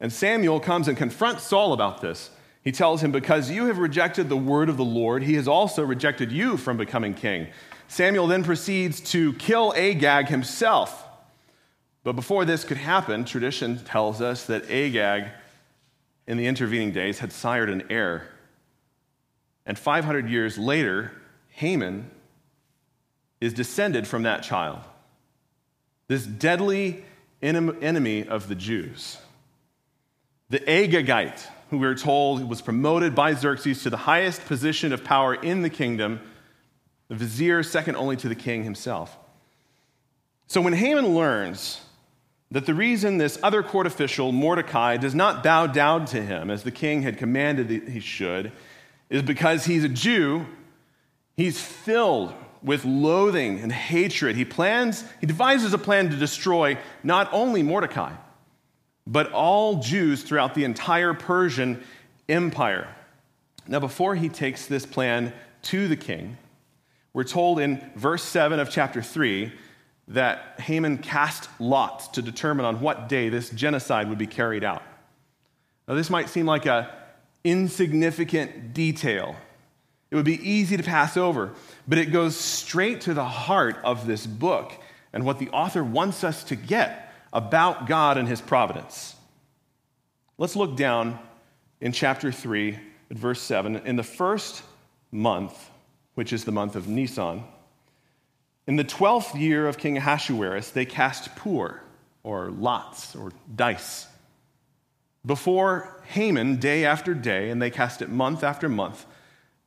And 0.00 0.12
Samuel 0.12 0.60
comes 0.60 0.86
and 0.86 0.98
confronts 0.98 1.44
Saul 1.44 1.72
about 1.72 2.02
this. 2.02 2.28
He 2.62 2.72
tells 2.72 3.02
him, 3.02 3.10
Because 3.10 3.50
you 3.50 3.66
have 3.66 3.78
rejected 3.78 4.28
the 4.28 4.36
word 4.36 4.68
of 4.68 4.76
the 4.76 4.84
Lord, 4.84 5.22
he 5.22 5.34
has 5.36 5.48
also 5.48 5.82
rejected 5.82 6.30
you 6.30 6.58
from 6.58 6.76
becoming 6.76 7.14
king. 7.14 7.46
Samuel 7.88 8.26
then 8.26 8.44
proceeds 8.44 9.00
to 9.12 9.32
kill 9.34 9.72
Agag 9.76 10.28
himself. 10.28 11.04
But 12.02 12.12
before 12.12 12.44
this 12.44 12.64
could 12.64 12.76
happen, 12.76 13.24
tradition 13.24 13.78
tells 13.84 14.20
us 14.20 14.46
that 14.46 14.70
Agag, 14.70 15.28
in 16.26 16.36
the 16.36 16.46
intervening 16.46 16.92
days, 16.92 17.18
had 17.18 17.32
sired 17.32 17.70
an 17.70 17.84
heir. 17.90 18.28
And 19.64 19.78
500 19.78 20.28
years 20.28 20.56
later, 20.56 21.12
Haman 21.50 22.10
is 23.40 23.52
descended 23.52 24.06
from 24.06 24.22
that 24.22 24.42
child, 24.42 24.80
this 26.08 26.24
deadly 26.24 27.04
enemy 27.42 28.26
of 28.26 28.48
the 28.48 28.54
Jews. 28.54 29.18
The 30.48 30.60
Agagite, 30.60 31.44
who 31.70 31.78
we 31.78 31.86
are 31.86 31.94
told 31.96 32.48
was 32.48 32.62
promoted 32.62 33.14
by 33.14 33.34
Xerxes 33.34 33.82
to 33.82 33.90
the 33.90 33.96
highest 33.96 34.44
position 34.46 34.92
of 34.92 35.02
power 35.02 35.34
in 35.34 35.62
the 35.62 35.70
kingdom, 35.70 36.20
the 37.08 37.14
vizier 37.14 37.62
second 37.62 37.96
only 37.96 38.16
to 38.16 38.28
the 38.28 38.34
king 38.34 38.64
himself. 38.64 39.16
So 40.46 40.60
when 40.60 40.72
Haman 40.72 41.14
learns 41.14 41.80
that 42.50 42.66
the 42.66 42.74
reason 42.74 43.18
this 43.18 43.38
other 43.42 43.62
court 43.62 43.86
official, 43.86 44.32
Mordecai, 44.32 44.96
does 44.96 45.14
not 45.14 45.42
bow 45.42 45.66
down 45.66 46.04
to 46.06 46.22
him 46.22 46.50
as 46.50 46.62
the 46.62 46.70
king 46.70 47.02
had 47.02 47.18
commanded 47.18 47.68
that 47.68 47.88
he 47.88 48.00
should, 48.00 48.52
is 49.10 49.22
because 49.22 49.64
he's 49.64 49.84
a 49.84 49.88
Jew 49.88 50.46
He's 51.36 51.60
filled 51.60 52.32
with 52.62 52.84
loathing 52.84 53.60
and 53.60 53.70
hatred. 53.70 54.36
He 54.36 54.44
plans, 54.44 55.04
he 55.20 55.26
devises 55.26 55.74
a 55.74 55.78
plan 55.78 56.08
to 56.10 56.16
destroy 56.16 56.78
not 57.02 57.28
only 57.32 57.62
Mordecai, 57.62 58.12
but 59.06 59.30
all 59.32 59.76
Jews 59.76 60.22
throughout 60.22 60.54
the 60.54 60.64
entire 60.64 61.14
Persian 61.14 61.82
Empire. 62.28 62.88
Now, 63.68 63.80
before 63.80 64.14
he 64.14 64.28
takes 64.28 64.66
this 64.66 64.86
plan 64.86 65.32
to 65.62 65.88
the 65.88 65.96
king, 65.96 66.38
we're 67.16 67.24
told 67.24 67.58
in 67.58 67.82
verse 67.94 68.22
7 68.22 68.60
of 68.60 68.68
chapter 68.68 69.00
3 69.00 69.50
that 70.08 70.60
Haman 70.60 70.98
cast 70.98 71.48
lots 71.58 72.08
to 72.08 72.20
determine 72.20 72.66
on 72.66 72.82
what 72.82 73.08
day 73.08 73.30
this 73.30 73.48
genocide 73.48 74.10
would 74.10 74.18
be 74.18 74.26
carried 74.26 74.62
out. 74.62 74.82
Now, 75.88 75.94
this 75.94 76.10
might 76.10 76.28
seem 76.28 76.44
like 76.44 76.66
an 76.66 76.86
insignificant 77.42 78.74
detail. 78.74 79.34
It 80.10 80.16
would 80.16 80.26
be 80.26 80.46
easy 80.46 80.76
to 80.76 80.82
pass 80.82 81.16
over, 81.16 81.54
but 81.88 81.96
it 81.96 82.12
goes 82.12 82.36
straight 82.36 83.00
to 83.00 83.14
the 83.14 83.24
heart 83.24 83.78
of 83.82 84.06
this 84.06 84.26
book 84.26 84.74
and 85.14 85.24
what 85.24 85.38
the 85.38 85.48
author 85.48 85.82
wants 85.82 86.22
us 86.22 86.44
to 86.44 86.54
get 86.54 87.14
about 87.32 87.86
God 87.86 88.18
and 88.18 88.28
his 88.28 88.42
providence. 88.42 89.16
Let's 90.36 90.54
look 90.54 90.76
down 90.76 91.18
in 91.80 91.92
chapter 91.92 92.30
3 92.30 92.78
at 93.10 93.16
verse 93.16 93.40
7. 93.40 93.76
In 93.86 93.96
the 93.96 94.02
first 94.02 94.62
month, 95.10 95.70
which 96.16 96.32
is 96.32 96.44
the 96.44 96.52
month 96.52 96.74
of 96.76 96.88
Nisan, 96.88 97.44
in 98.66 98.74
the 98.74 98.84
12th 98.84 99.40
year 99.40 99.68
of 99.68 99.78
King 99.78 99.96
Ahasuerus, 99.96 100.70
they 100.70 100.84
cast 100.84 101.36
pur, 101.36 101.80
or 102.24 102.50
lots, 102.50 103.14
or 103.14 103.30
dice 103.54 104.08
before 105.26 106.00
Haman 106.06 106.56
day 106.56 106.84
after 106.84 107.12
day, 107.12 107.50
and 107.50 107.60
they 107.60 107.70
cast 107.70 108.00
it 108.00 108.08
month 108.08 108.44
after 108.44 108.68
month, 108.68 109.04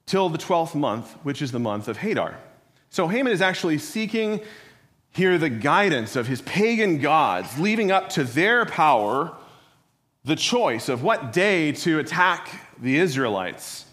till 0.05 0.29
the 0.29 0.38
12th 0.38 0.73
month, 0.73 1.13
which 1.23 1.41
is 1.41 1.51
the 1.51 1.59
month 1.59 1.88
of 1.88 2.01
Adar. 2.03 2.39
So 2.89 3.07
Haman 3.07 3.33
is 3.33 3.41
actually 3.41 3.77
seeking 3.77 4.39
here 5.12 5.38
the 5.38 5.49
guidance 5.49 6.15
of 6.15 6.27
his 6.27 6.41
pagan 6.41 6.99
gods, 6.99 7.59
leaving 7.59 7.91
up 7.91 8.09
to 8.09 8.23
their 8.23 8.65
power 8.65 9.35
the 10.23 10.35
choice 10.35 10.89
of 10.89 11.03
what 11.03 11.33
day 11.33 11.71
to 11.73 11.99
attack 11.99 12.49
the 12.81 12.97
Israelites. 12.97 13.85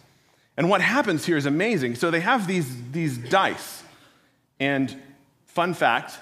And 0.56 0.68
what 0.70 0.80
happens 0.80 1.26
here 1.26 1.36
is 1.36 1.46
amazing. 1.46 1.96
So 1.96 2.10
they 2.10 2.20
have 2.20 2.46
these, 2.46 2.68
these 2.92 3.18
dice. 3.18 3.82
And 4.58 4.94
fun 5.44 5.74
fact 5.74 6.18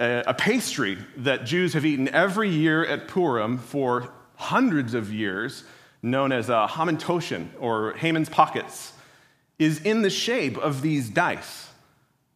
a 0.00 0.32
pastry 0.32 0.96
that 1.18 1.44
Jews 1.44 1.74
have 1.74 1.84
eaten 1.84 2.08
every 2.08 2.48
year 2.48 2.84
at 2.86 3.06
Purim 3.06 3.58
for 3.58 4.10
hundreds 4.36 4.94
of 4.94 5.12
years, 5.12 5.64
known 6.02 6.32
as 6.32 6.48
a 6.48 6.66
hamantaschen 6.70 7.48
or 7.58 7.92
Haman's 7.92 8.30
pockets, 8.30 8.94
is 9.58 9.82
in 9.82 10.00
the 10.00 10.08
shape 10.08 10.56
of 10.56 10.80
these 10.80 11.10
dice 11.10 11.68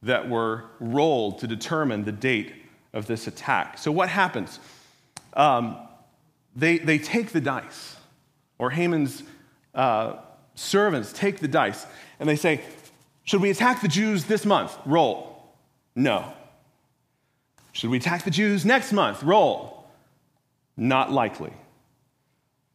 that 0.03 0.29
were 0.29 0.65
rolled 0.79 1.39
to 1.39 1.47
determine 1.47 2.05
the 2.05 2.13
date 2.13 2.53
of 2.93 3.07
this 3.07 3.27
attack. 3.27 3.79
So, 3.79 3.91
what 3.91 4.11
happens? 4.11 4.61
Um, 5.33 5.79
they, 6.55 6.77
they 6.77 6.99
take 6.99 7.31
the 7.31 7.41
dice, 7.41 7.97
or 8.59 8.71
Haman's 8.71 9.23
uh, 9.75 10.17
servants 10.55 11.13
take 11.13 11.41
the 11.41 11.49
dice, 11.49 11.87
and 12.19 12.29
they 12.29 12.37
say, 12.37 12.61
Should 13.25 13.41
we 13.41 13.51
attack 13.51 13.83
the 13.83 13.89
Jews 13.89 14.25
this 14.25 14.45
month? 14.45 14.77
Roll. 14.85 15.43
No. 15.95 16.33
Should 17.73 17.91
we 17.91 17.99
attack 17.99 18.25
the 18.25 18.31
Jews 18.31 18.65
next 18.65 18.93
month? 18.93 19.23
Roll. 19.23 19.85
Not 20.77 21.11
likely. 21.11 21.53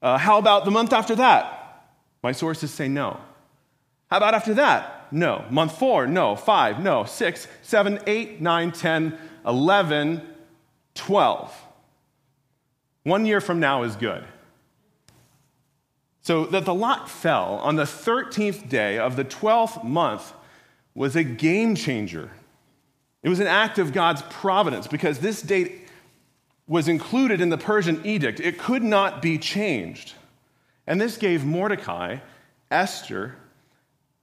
Uh, 0.02 0.18
how 0.18 0.38
about 0.38 0.66
the 0.66 0.72
month 0.72 0.94
after 0.94 1.16
that? 1.16 1.84
My 2.22 2.32
sources 2.32 2.72
say 2.72 2.88
no. 2.88 3.20
How 4.10 4.18
about 4.18 4.34
after 4.34 4.54
that? 4.56 5.08
No. 5.12 5.46
Month 5.50 5.78
four? 5.78 6.08
No. 6.08 6.36
Five? 6.36 6.82
No. 6.82 7.06
Six, 7.06 7.48
seven, 7.62 8.00
eight, 8.08 8.42
nine, 8.42 8.72
ten, 8.72 9.18
eleven, 9.46 10.22
twelve. 10.96 11.54
One 13.04 13.26
year 13.26 13.42
from 13.42 13.60
now 13.60 13.84
is 13.84 13.96
good. 13.96 14.24
So 16.22 16.46
that 16.48 16.66
the 16.66 16.74
lot 16.74 17.10
fell 17.10 17.56
on 17.64 17.76
the 17.76 17.84
13th 17.84 18.70
day 18.70 18.98
of 18.98 19.16
the 19.16 19.26
12th 19.26 19.84
month 19.84 20.34
was 20.94 21.16
a 21.16 21.24
game 21.24 21.76
changer. 21.76 22.30
It 23.24 23.30
was 23.30 23.40
an 23.40 23.48
act 23.48 23.80
of 23.80 23.94
God's 23.94 24.22
providence 24.30 24.88
because 24.88 25.20
this 25.20 25.42
date 25.42 25.88
was 26.68 26.88
included 26.88 27.42
in 27.42 27.50
the 27.50 27.58
Persian 27.58 28.06
edict. 28.06 28.40
It 28.40 28.60
could 28.60 28.84
not 28.84 29.22
be 29.22 29.38
changed. 29.38 30.14
And 30.86 31.00
this 31.00 31.18
gave 31.18 31.44
Mordecai, 31.44 32.18
Esther, 32.70 33.36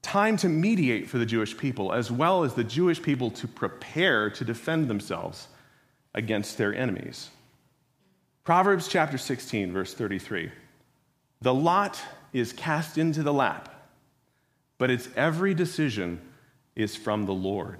time 0.02 0.36
to 0.36 0.48
mediate 0.48 1.08
for 1.08 1.18
the 1.18 1.26
Jewish 1.26 1.56
people, 1.56 1.92
as 1.92 2.10
well 2.10 2.44
as 2.44 2.54
the 2.54 2.64
Jewish 2.64 3.02
people 3.02 3.30
to 3.32 3.48
prepare 3.48 4.30
to 4.30 4.44
defend 4.44 4.88
themselves 4.88 5.48
against 6.14 6.56
their 6.56 6.74
enemies. 6.74 7.30
Proverbs 8.44 8.86
chapter 8.86 9.18
16, 9.18 9.72
verse 9.72 9.92
33. 9.94 10.50
The 11.46 11.54
lot 11.54 12.02
is 12.32 12.52
cast 12.52 12.98
into 12.98 13.22
the 13.22 13.32
lap, 13.32 13.72
but 14.78 14.90
its 14.90 15.08
every 15.14 15.54
decision 15.54 16.20
is 16.74 16.96
from 16.96 17.24
the 17.24 17.32
Lord. 17.32 17.78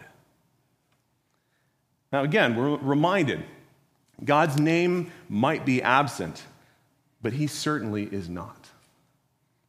Now, 2.12 2.22
again, 2.22 2.54
we're 2.54 2.76
reminded 2.76 3.42
God's 4.24 4.60
name 4.60 5.10
might 5.28 5.66
be 5.66 5.82
absent, 5.82 6.44
but 7.20 7.32
he 7.32 7.48
certainly 7.48 8.04
is 8.04 8.28
not. 8.28 8.68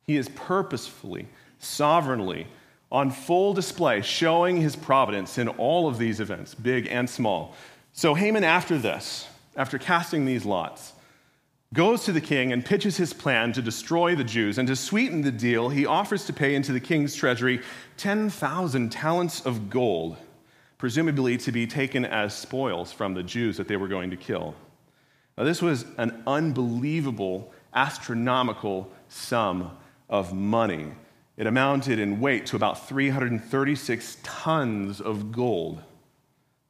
He 0.06 0.16
is 0.16 0.30
purposefully, 0.30 1.28
sovereignly, 1.58 2.46
on 2.92 3.10
full 3.10 3.56
display, 3.56 4.04
showing 4.04 4.58
his 4.58 4.76
providence 4.76 5.40
in 5.40 5.48
all 5.48 5.88
of 5.88 5.98
these 5.98 6.20
events, 6.20 6.54
big 6.54 6.86
and 6.86 7.10
small. 7.10 7.56
So 7.94 8.14
Haman, 8.14 8.44
after 8.44 8.78
this, 8.78 9.28
after 9.56 9.80
casting 9.80 10.26
these 10.26 10.46
lots, 10.46 10.94
goes 11.74 12.06
to 12.06 12.12
the 12.12 12.22
king 12.22 12.54
and 12.54 12.64
pitches 12.64 12.98
his 12.98 13.14
plan 13.14 13.54
to 13.54 13.62
destroy 13.62 14.16
the 14.16 14.24
Jews. 14.24 14.58
And 14.58 14.68
to 14.68 14.76
sweeten 14.76 15.22
the 15.22 15.32
deal, 15.32 15.70
he 15.70 15.86
offers 15.86 16.26
to 16.26 16.34
pay 16.34 16.56
into 16.56 16.72
the 16.72 16.80
king's 16.80 17.16
treasury 17.16 17.62
10,000 17.98 18.92
talents 18.92 19.46
of 19.46 19.70
gold 19.70 20.18
presumably 20.78 21.38
to 21.38 21.52
be 21.52 21.66
taken 21.66 22.06
as 22.06 22.36
spoils 22.36 22.92
from 22.92 23.14
the 23.14 23.24
Jews 23.24 23.58
that 23.58 23.68
they 23.68 23.78
were 23.78 23.88
going 23.88 24.12
to 24.12 24.18
kill. 24.18 24.54
Now, 25.38 25.44
this 25.44 25.62
was 25.62 25.86
an 25.98 26.24
unbelievable, 26.28 27.52
astronomical 27.74 28.92
sum 29.08 29.76
of 30.10 30.34
money. 30.34 30.92
It 31.36 31.48
amounted 31.48 32.00
in 32.00 32.20
weight 32.20 32.48
to 32.48 32.56
about 32.56 32.88
336 32.88 34.18
tons 34.24 35.02
of 35.02 35.32
gold, 35.32 35.82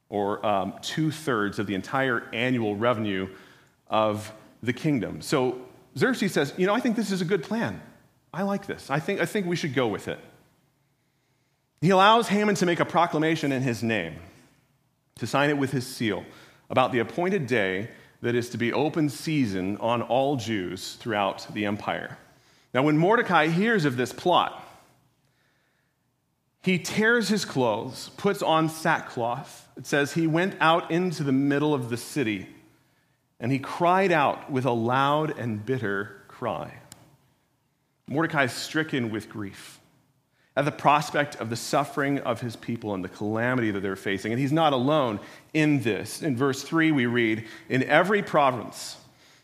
or 0.08 0.44
um, 0.44 0.74
two 0.82 1.10
thirds 1.10 1.58
of 1.58 1.66
the 1.66 1.74
entire 1.74 2.28
annual 2.32 2.76
revenue 2.76 3.28
of 3.88 4.32
the 4.62 4.72
kingdom. 4.72 5.22
So 5.22 5.60
Xerxes 5.96 6.32
says, 6.32 6.54
You 6.56 6.66
know, 6.66 6.74
I 6.74 6.80
think 6.80 6.96
this 6.96 7.10
is 7.10 7.20
a 7.20 7.24
good 7.24 7.42
plan. 7.42 7.80
I 8.32 8.42
like 8.42 8.66
this. 8.66 8.90
I 8.90 9.00
think, 9.00 9.20
I 9.20 9.26
think 9.26 9.46
we 9.46 9.56
should 9.56 9.74
go 9.74 9.88
with 9.88 10.08
it. 10.08 10.18
He 11.80 11.90
allows 11.90 12.28
Haman 12.28 12.56
to 12.56 12.66
make 12.66 12.80
a 12.80 12.84
proclamation 12.84 13.52
in 13.52 13.62
his 13.62 13.82
name, 13.82 14.16
to 15.16 15.26
sign 15.26 15.50
it 15.50 15.58
with 15.58 15.70
his 15.70 15.86
seal, 15.86 16.24
about 16.70 16.92
the 16.92 16.98
appointed 16.98 17.46
day 17.46 17.88
that 18.20 18.34
is 18.34 18.50
to 18.50 18.58
be 18.58 18.72
open 18.72 19.08
season 19.08 19.76
on 19.78 20.02
all 20.02 20.36
Jews 20.36 20.94
throughout 20.94 21.46
the 21.54 21.66
empire. 21.66 22.18
Now, 22.74 22.82
when 22.82 22.98
Mordecai 22.98 23.46
hears 23.46 23.84
of 23.84 23.96
this 23.96 24.12
plot, 24.12 24.64
he 26.62 26.78
tears 26.78 27.28
his 27.28 27.44
clothes, 27.44 28.10
puts 28.16 28.42
on 28.42 28.68
sackcloth. 28.68 29.68
It 29.76 29.86
says 29.86 30.12
he 30.12 30.26
went 30.26 30.56
out 30.60 30.90
into 30.90 31.22
the 31.22 31.32
middle 31.32 31.72
of 31.72 31.88
the 31.88 31.96
city 31.96 32.48
and 33.40 33.52
he 33.52 33.58
cried 33.58 34.12
out 34.12 34.50
with 34.50 34.64
a 34.64 34.70
loud 34.70 35.38
and 35.38 35.64
bitter 35.64 36.22
cry. 36.28 36.72
Mordecai 38.08 38.44
is 38.44 38.52
stricken 38.52 39.10
with 39.10 39.28
grief 39.28 39.80
at 40.58 40.64
the 40.64 40.72
prospect 40.72 41.36
of 41.36 41.50
the 41.50 41.56
suffering 41.56 42.18
of 42.20 42.40
his 42.40 42.56
people 42.56 42.92
and 42.92 43.04
the 43.04 43.08
calamity 43.08 43.70
that 43.70 43.80
they're 43.80 43.94
facing. 43.94 44.32
And 44.32 44.40
he's 44.40 44.50
not 44.50 44.72
alone 44.72 45.20
in 45.54 45.82
this. 45.82 46.20
In 46.20 46.36
verse 46.36 46.64
3, 46.64 46.90
we 46.90 47.06
read 47.06 47.46
In 47.68 47.84
every 47.84 48.24
province, 48.24 48.96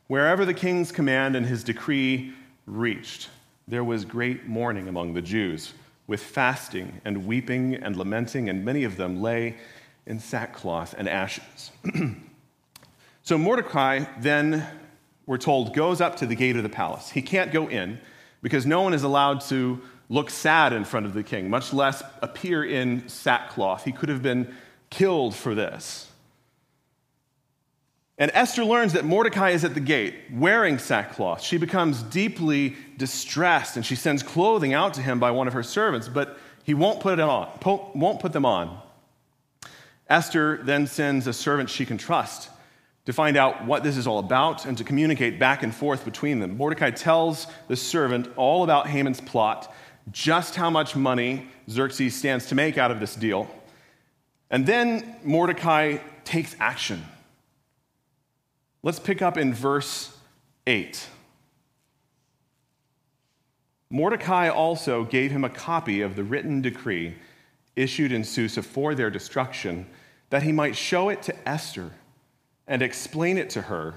wherever 0.09 0.45
the 0.45 0.55
king's 0.55 0.91
command 0.91 1.37
and 1.37 1.47
his 1.47 1.63
decree 1.63 2.35
reached, 2.67 3.29
there 3.69 3.85
was 3.85 4.05
great 4.05 4.49
mourning 4.49 4.89
among 4.89 5.15
the 5.15 5.23
Jews, 5.23 5.73
with 6.09 6.21
fasting 6.21 7.01
and 7.05 7.27
weeping 7.27 7.77
and 7.77 7.97
lamenting, 7.97 8.49
and 8.49 8.65
many 8.65 8.83
of 8.83 8.97
them 8.97 9.23
lay 9.23 9.57
in 10.07 10.19
sackcloth 10.19 10.95
and 10.99 11.09
ashes. 11.09 11.71
so 13.25 13.38
Mordecai 13.38 14.04
then, 14.20 14.66
we're 15.25 15.38
told, 15.38 15.75
goes 15.75 16.02
up 16.02 16.16
to 16.16 16.27
the 16.27 16.37
gate 16.37 16.56
of 16.56 16.62
the 16.62 16.68
palace. 16.68 17.08
He 17.08 17.22
can't 17.22 17.50
go 17.50 17.68
in 17.68 17.98
because 18.42 18.66
no 18.66 18.83
one 18.83 18.92
is 18.92 19.02
allowed 19.02 19.40
to 19.48 19.81
look 20.10 20.29
sad 20.29 20.75
in 20.75 20.85
front 20.85 21.06
of 21.06 21.14
the 21.14 21.22
king, 21.22 21.48
much 21.48 21.72
less 21.72 22.02
appear 22.20 22.62
in 22.62 23.08
sackcloth. 23.08 23.83
He 23.83 23.92
could 23.92 24.10
have 24.10 24.22
been 24.22 24.54
killed 24.90 25.35
for 25.35 25.54
this. 25.54 26.10
And 28.18 28.31
Esther 28.35 28.62
learns 28.62 28.92
that 28.92 29.06
Mordecai 29.06 29.50
is 29.52 29.64
at 29.64 29.72
the 29.72 29.81
gate 29.81 30.14
wearing 30.31 30.77
sackcloth. 30.77 31.40
She 31.40 31.56
becomes 31.56 32.02
deeply 32.02 32.77
distressed 32.98 33.77
and 33.77 33.87
she 33.87 33.96
sends 33.96 34.22
clothing 34.22 34.75
out 34.75 34.92
to 34.94 35.00
him 35.00 35.18
by 35.18 35.31
one 35.31 35.48
of 35.48 35.54
her 35.54 35.62
servants, 35.62 36.08
but 36.08 36.38
he 36.62 36.75
won't 36.75 37.00
put, 37.00 37.14
it 37.14 37.20
on, 37.20 37.48
won't 37.94 38.20
put 38.20 38.35
them 38.35 38.44
on. 38.44 38.79
Esther 40.10 40.60
then 40.62 40.87
sends 40.87 41.27
a 41.27 41.33
servant 41.33 41.70
she 41.70 41.87
can 41.87 41.96
trust 41.96 42.50
to 43.07 43.13
find 43.13 43.37
out 43.37 43.67
what 43.67 43.83
this 43.83 43.96
is 43.96 44.07
all 44.07 44.19
about 44.19 44.65
and 44.65 44.79
to 44.79 44.85
communicate 44.85 45.38
back 45.38 45.63
and 45.63 45.75
forth 45.75 46.05
between 46.05 46.40
them. 46.40 46.57
Mordecai 46.57 46.90
tells 46.90 47.46
the 47.69 47.77
servant 47.77 48.29
all 48.37 48.65
about 48.65 48.87
Haman's 48.87 49.21
plot 49.21 49.73
just 50.11 50.55
how 50.55 50.71
much 50.71 50.96
money 50.96 51.48
Xerxes 51.69 52.15
stands 52.15 52.46
to 52.46 52.55
make 52.55 52.79
out 52.79 52.90
of 52.90 53.00
this 53.00 53.15
deal. 53.15 53.48
And 54.50 54.67
then 54.67 55.17
Mordecai 55.23 55.98
takes 56.25 56.57
action. 56.61 57.05
Let's 58.83 58.98
pick 58.98 59.23
up 59.23 59.38
in 59.38 59.55
verse 59.55 60.17
8. 60.67 61.09
Mordecai 63.90 64.48
also 64.48 65.05
gave 65.05 65.31
him 65.31 65.44
a 65.44 65.48
copy 65.48 66.00
of 66.00 66.17
the 66.17 66.25
written 66.25 66.61
decree 66.61 67.15
issued 67.77 68.13
in 68.13 68.25
Susa 68.25 68.63
for 68.63 68.94
their 68.94 69.11
destruction, 69.11 69.87
that 70.31 70.42
he 70.42 70.52
might 70.52 70.77
show 70.77 71.09
it 71.09 71.23
to 71.23 71.48
Esther 71.48 71.90
and 72.67 72.83
explain 72.83 73.38
it 73.38 73.50
to 73.50 73.62
her 73.62 73.94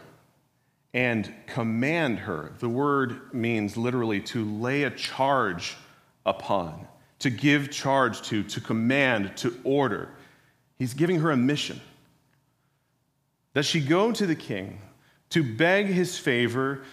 and 0.93 1.33
command 1.47 2.19
her. 2.19 2.53
The 2.59 2.69
word 2.69 3.33
means 3.33 3.77
literally 3.77 4.21
to 4.21 4.45
lay 4.45 4.83
a 4.83 4.89
charge 4.89 5.77
upon, 6.25 6.87
to 7.19 7.29
give 7.29 7.71
charge 7.71 8.21
to, 8.23 8.43
to 8.43 8.61
command, 8.61 9.35
to 9.37 9.57
order. 9.63 10.09
He's 10.77 10.93
giving 10.93 11.19
her 11.19 11.31
a 11.31 11.37
mission 11.37 11.81
that 13.53 13.63
she 13.63 13.79
go 13.79 14.11
to 14.11 14.25
the 14.25 14.35
king 14.35 14.81
to 15.29 15.43
beg 15.43 15.87
his 15.87 16.17
favor 16.17 16.83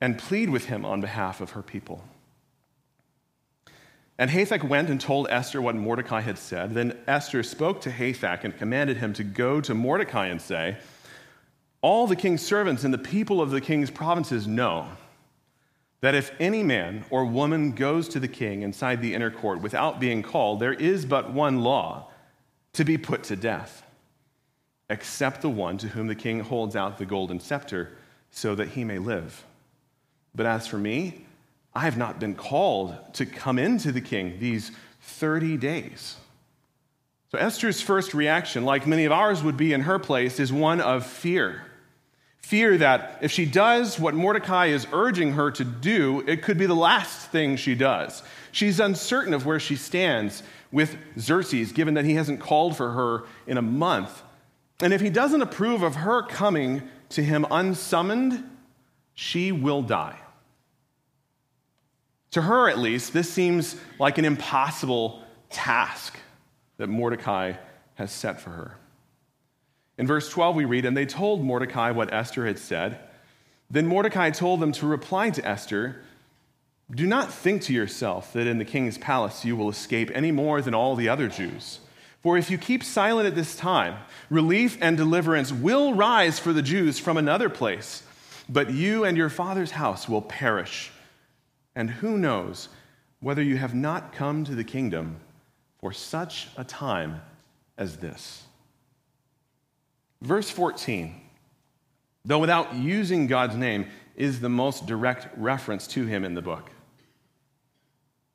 and 0.00 0.18
plead 0.18 0.48
with 0.48 0.66
him 0.66 0.84
on 0.84 1.00
behalf 1.00 1.40
of 1.40 1.50
her 1.52 1.62
people. 1.62 2.02
And 4.18 4.30
Hathach 4.30 4.64
went 4.64 4.90
and 4.90 5.00
told 5.00 5.28
Esther 5.30 5.62
what 5.62 5.76
Mordecai 5.76 6.20
had 6.20 6.38
said. 6.38 6.74
Then 6.74 6.98
Esther 7.06 7.42
spoke 7.44 7.80
to 7.82 7.90
Hathach 7.90 8.42
and 8.42 8.56
commanded 8.56 8.96
him 8.96 9.12
to 9.14 9.22
go 9.24 9.60
to 9.60 9.74
Mordecai 9.74 10.26
and 10.26 10.42
say, 10.42 10.76
All 11.80 12.06
the 12.06 12.16
king's 12.16 12.42
servants 12.42 12.84
and 12.84 12.92
the 12.92 12.98
people 12.98 13.40
of 13.40 13.50
the 13.50 13.60
king's 13.60 13.90
provinces 13.90 14.46
know 14.46 14.88
that 16.00 16.14
if 16.14 16.32
any 16.40 16.62
man 16.62 17.04
or 17.10 17.24
woman 17.24 17.72
goes 17.72 18.08
to 18.10 18.20
the 18.20 18.28
king 18.28 18.62
inside 18.62 19.00
the 19.00 19.14
inner 19.14 19.30
court 19.30 19.60
without 19.60 20.00
being 20.00 20.22
called, 20.22 20.60
there 20.60 20.72
is 20.72 21.04
but 21.04 21.32
one 21.32 21.62
law 21.62 22.08
to 22.72 22.84
be 22.84 22.98
put 22.98 23.24
to 23.24 23.36
death, 23.36 23.84
except 24.90 25.40
the 25.40 25.48
one 25.48 25.78
to 25.78 25.88
whom 25.88 26.06
the 26.06 26.14
king 26.14 26.40
holds 26.40 26.76
out 26.76 26.98
the 26.98 27.06
golden 27.06 27.40
scepter 27.40 27.92
so 28.30 28.54
that 28.54 28.68
he 28.68 28.84
may 28.84 28.98
live. 28.98 29.44
But 30.34 30.46
as 30.46 30.66
for 30.66 30.78
me, 30.78 31.26
I 31.74 31.80
have 31.80 31.96
not 31.96 32.20
been 32.20 32.34
called 32.34 32.96
to 33.14 33.26
come 33.26 33.58
into 33.58 33.92
the 33.92 34.00
king 34.00 34.38
these 34.38 34.72
30 35.00 35.56
days. 35.56 36.16
So 37.30 37.38
Esther's 37.38 37.80
first 37.80 38.14
reaction, 38.14 38.64
like 38.64 38.86
many 38.86 39.04
of 39.04 39.12
ours 39.12 39.42
would 39.42 39.56
be 39.56 39.72
in 39.72 39.82
her 39.82 39.98
place, 39.98 40.40
is 40.40 40.52
one 40.52 40.80
of 40.80 41.06
fear. 41.06 41.62
Fear 42.48 42.78
that 42.78 43.18
if 43.20 43.30
she 43.30 43.44
does 43.44 44.00
what 44.00 44.14
Mordecai 44.14 44.68
is 44.68 44.86
urging 44.90 45.32
her 45.32 45.50
to 45.50 45.64
do, 45.64 46.24
it 46.26 46.42
could 46.42 46.56
be 46.56 46.64
the 46.64 46.74
last 46.74 47.30
thing 47.30 47.56
she 47.56 47.74
does. 47.74 48.22
She's 48.52 48.80
uncertain 48.80 49.34
of 49.34 49.44
where 49.44 49.60
she 49.60 49.76
stands 49.76 50.42
with 50.72 50.96
Xerxes, 51.18 51.72
given 51.72 51.92
that 51.92 52.06
he 52.06 52.14
hasn't 52.14 52.40
called 52.40 52.74
for 52.74 52.92
her 52.92 53.24
in 53.46 53.58
a 53.58 53.62
month. 53.62 54.22
And 54.80 54.94
if 54.94 55.02
he 55.02 55.10
doesn't 55.10 55.42
approve 55.42 55.82
of 55.82 55.96
her 55.96 56.22
coming 56.22 56.88
to 57.10 57.22
him 57.22 57.44
unsummoned, 57.50 58.42
she 59.12 59.52
will 59.52 59.82
die. 59.82 60.18
To 62.30 62.40
her, 62.40 62.70
at 62.70 62.78
least, 62.78 63.12
this 63.12 63.30
seems 63.30 63.76
like 63.98 64.16
an 64.16 64.24
impossible 64.24 65.22
task 65.50 66.16
that 66.78 66.86
Mordecai 66.86 67.56
has 67.96 68.10
set 68.10 68.40
for 68.40 68.48
her. 68.48 68.78
In 69.98 70.06
verse 70.06 70.30
12, 70.30 70.54
we 70.54 70.64
read, 70.64 70.84
And 70.84 70.96
they 70.96 71.04
told 71.04 71.44
Mordecai 71.44 71.90
what 71.90 72.12
Esther 72.12 72.46
had 72.46 72.58
said. 72.58 73.00
Then 73.68 73.86
Mordecai 73.86 74.30
told 74.30 74.60
them 74.60 74.72
to 74.72 74.86
reply 74.86 75.30
to 75.30 75.46
Esther 75.46 76.00
Do 76.90 77.06
not 77.06 77.32
think 77.32 77.62
to 77.62 77.74
yourself 77.74 78.32
that 78.32 78.46
in 78.46 78.58
the 78.58 78.64
king's 78.64 78.96
palace 78.96 79.44
you 79.44 79.56
will 79.56 79.68
escape 79.68 80.10
any 80.14 80.30
more 80.30 80.62
than 80.62 80.74
all 80.74 80.94
the 80.94 81.08
other 81.08 81.28
Jews. 81.28 81.80
For 82.22 82.38
if 82.38 82.50
you 82.50 82.58
keep 82.58 82.82
silent 82.82 83.26
at 83.26 83.34
this 83.34 83.56
time, 83.56 83.96
relief 84.30 84.78
and 84.80 84.96
deliverance 84.96 85.52
will 85.52 85.94
rise 85.94 86.38
for 86.38 86.52
the 86.52 86.62
Jews 86.62 86.98
from 86.98 87.16
another 87.16 87.48
place, 87.48 88.02
but 88.48 88.70
you 88.70 89.04
and 89.04 89.16
your 89.16 89.28
father's 89.28 89.72
house 89.72 90.08
will 90.08 90.22
perish. 90.22 90.90
And 91.76 91.90
who 91.90 92.16
knows 92.16 92.68
whether 93.20 93.42
you 93.42 93.56
have 93.56 93.74
not 93.74 94.12
come 94.12 94.44
to 94.44 94.54
the 94.54 94.64
kingdom 94.64 95.20
for 95.80 95.92
such 95.92 96.48
a 96.56 96.64
time 96.64 97.20
as 97.76 97.98
this? 97.98 98.47
Verse 100.20 100.50
14, 100.50 101.14
though 102.24 102.40
without 102.40 102.74
using 102.74 103.28
God's 103.28 103.56
name, 103.56 103.86
is 104.16 104.40
the 104.40 104.48
most 104.48 104.86
direct 104.86 105.28
reference 105.38 105.86
to 105.88 106.06
him 106.06 106.24
in 106.24 106.34
the 106.34 106.42
book. 106.42 106.70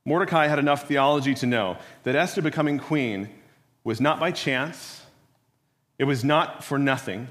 Mordecai 0.05 0.47
had 0.47 0.59
enough 0.59 0.87
theology 0.87 1.33
to 1.35 1.45
know 1.45 1.77
that 2.03 2.15
Esther 2.15 2.41
becoming 2.41 2.79
queen 2.79 3.29
was 3.83 3.99
not 3.99 4.19
by 4.19 4.31
chance, 4.31 5.01
it 5.99 6.05
was 6.05 6.23
not 6.23 6.63
for 6.63 6.79
nothing. 6.79 7.27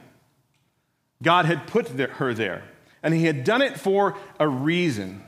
God 1.22 1.46
had 1.46 1.66
put 1.66 1.88
her 1.88 2.34
there, 2.34 2.62
and 3.02 3.14
he 3.14 3.24
had 3.24 3.44
done 3.44 3.62
it 3.62 3.78
for 3.78 4.16
a 4.38 4.46
reason. 4.46 5.22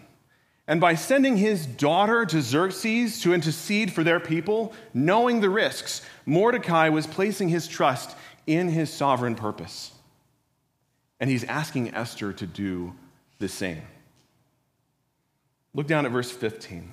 And 0.66 0.80
by 0.80 0.94
sending 0.94 1.36
his 1.36 1.66
daughter 1.66 2.24
to 2.26 2.40
Xerxes 2.40 3.20
to 3.20 3.34
intercede 3.34 3.92
for 3.92 4.02
their 4.02 4.20
people, 4.20 4.72
knowing 4.94 5.40
the 5.40 5.50
risks, 5.50 6.02
Mordecai 6.24 6.88
was 6.88 7.06
placing 7.06 7.48
his 7.48 7.68
trust 7.68 8.16
in 8.46 8.68
his 8.68 8.92
sovereign 8.92 9.34
purpose. 9.34 9.92
And 11.20 11.30
he's 11.30 11.44
asking 11.44 11.94
Esther 11.94 12.32
to 12.32 12.46
do 12.46 12.94
the 13.38 13.48
same. 13.48 13.82
Look 15.74 15.86
down 15.86 16.06
at 16.06 16.12
verse 16.12 16.30
15. 16.30 16.92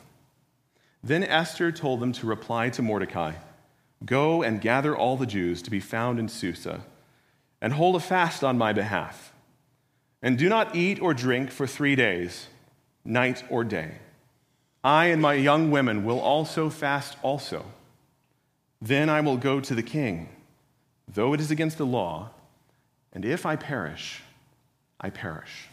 Then 1.04 1.24
Esther 1.24 1.72
told 1.72 2.00
them 2.00 2.12
to 2.14 2.28
reply 2.28 2.70
to 2.70 2.82
Mordecai 2.82 3.34
Go 4.04 4.42
and 4.42 4.62
gather 4.62 4.96
all 4.96 5.16
the 5.16 5.28
Jews 5.28 5.62
to 5.62 5.70
be 5.70 5.80
found 5.80 6.18
in 6.18 6.28
Susa, 6.28 6.82
and 7.62 7.74
hold 7.74 7.96
a 7.96 8.00
fast 8.00 8.44
on 8.44 8.58
my 8.58 8.74
behalf. 8.74 9.32
And 10.24 10.38
do 10.38 10.50
not 10.50 10.76
eat 10.76 11.00
or 11.00 11.14
drink 11.14 11.52
for 11.52 11.68
three 11.68 11.96
days 11.96 12.48
night 13.04 13.44
or 13.50 13.64
day. 13.64 13.96
I 14.84 15.08
and 15.08 15.22
my 15.22 15.34
young 15.34 15.70
women 15.72 16.04
will 16.04 16.20
also 16.20 16.70
fast 16.70 17.18
also. 17.22 17.66
Then 18.82 19.10
I 19.10 19.22
will 19.22 19.38
go 19.38 19.60
to 19.60 19.76
the 19.76 19.84
king, 19.84 20.30
though 21.14 21.34
it 21.34 21.42
is 21.42 21.52
against 21.52 21.78
the 21.78 21.86
law, 21.86 22.30
and 23.14 23.26
if 23.26 23.46
I 23.46 23.56
perish, 23.56 24.22
I 25.00 25.10
perish. 25.10 25.68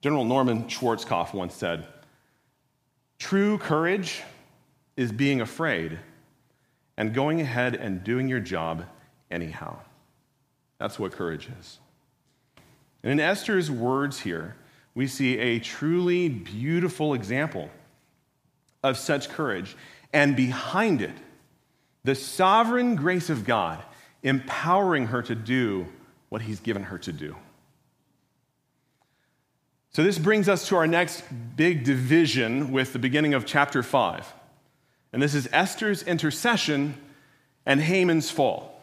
General 0.00 0.24
Norman 0.24 0.64
Schwarzkopf 0.64 1.32
once 1.32 1.54
said, 1.54 1.86
True 3.18 3.56
courage 3.58 4.22
is 4.96 5.12
being 5.12 5.40
afraid 5.40 5.98
and 6.96 7.14
going 7.14 7.40
ahead 7.40 7.76
and 7.76 8.02
doing 8.02 8.28
your 8.28 8.40
job 8.40 8.84
anyhow. 9.30 9.78
That's 10.78 10.98
what 10.98 11.12
courage 11.12 11.48
is. 11.60 11.78
And 13.02 13.12
in 13.12 13.20
Esther's 13.20 13.70
words 13.70 14.20
here, 14.20 14.56
we 14.94 15.06
see 15.06 15.38
a 15.38 15.60
truly 15.60 16.28
beautiful 16.28 17.14
example 17.14 17.70
of 18.82 18.98
such 18.98 19.28
courage. 19.28 19.76
And 20.12 20.36
behind 20.36 21.00
it, 21.00 21.14
the 22.04 22.14
sovereign 22.14 22.96
grace 22.96 23.30
of 23.30 23.44
God 23.44 23.82
empowering 24.22 25.06
her 25.06 25.22
to 25.22 25.34
do 25.34 25.86
what 26.28 26.42
he's 26.42 26.60
given 26.60 26.84
her 26.84 26.98
to 26.98 27.12
do. 27.12 27.36
So, 29.90 30.02
this 30.02 30.18
brings 30.18 30.48
us 30.48 30.68
to 30.68 30.76
our 30.76 30.86
next 30.86 31.22
big 31.54 31.84
division 31.84 32.72
with 32.72 32.94
the 32.94 32.98
beginning 32.98 33.34
of 33.34 33.44
chapter 33.44 33.82
5. 33.82 34.32
And 35.12 35.22
this 35.22 35.34
is 35.34 35.48
Esther's 35.52 36.02
intercession 36.02 36.94
and 37.66 37.80
Haman's 37.80 38.30
fall. 38.30 38.80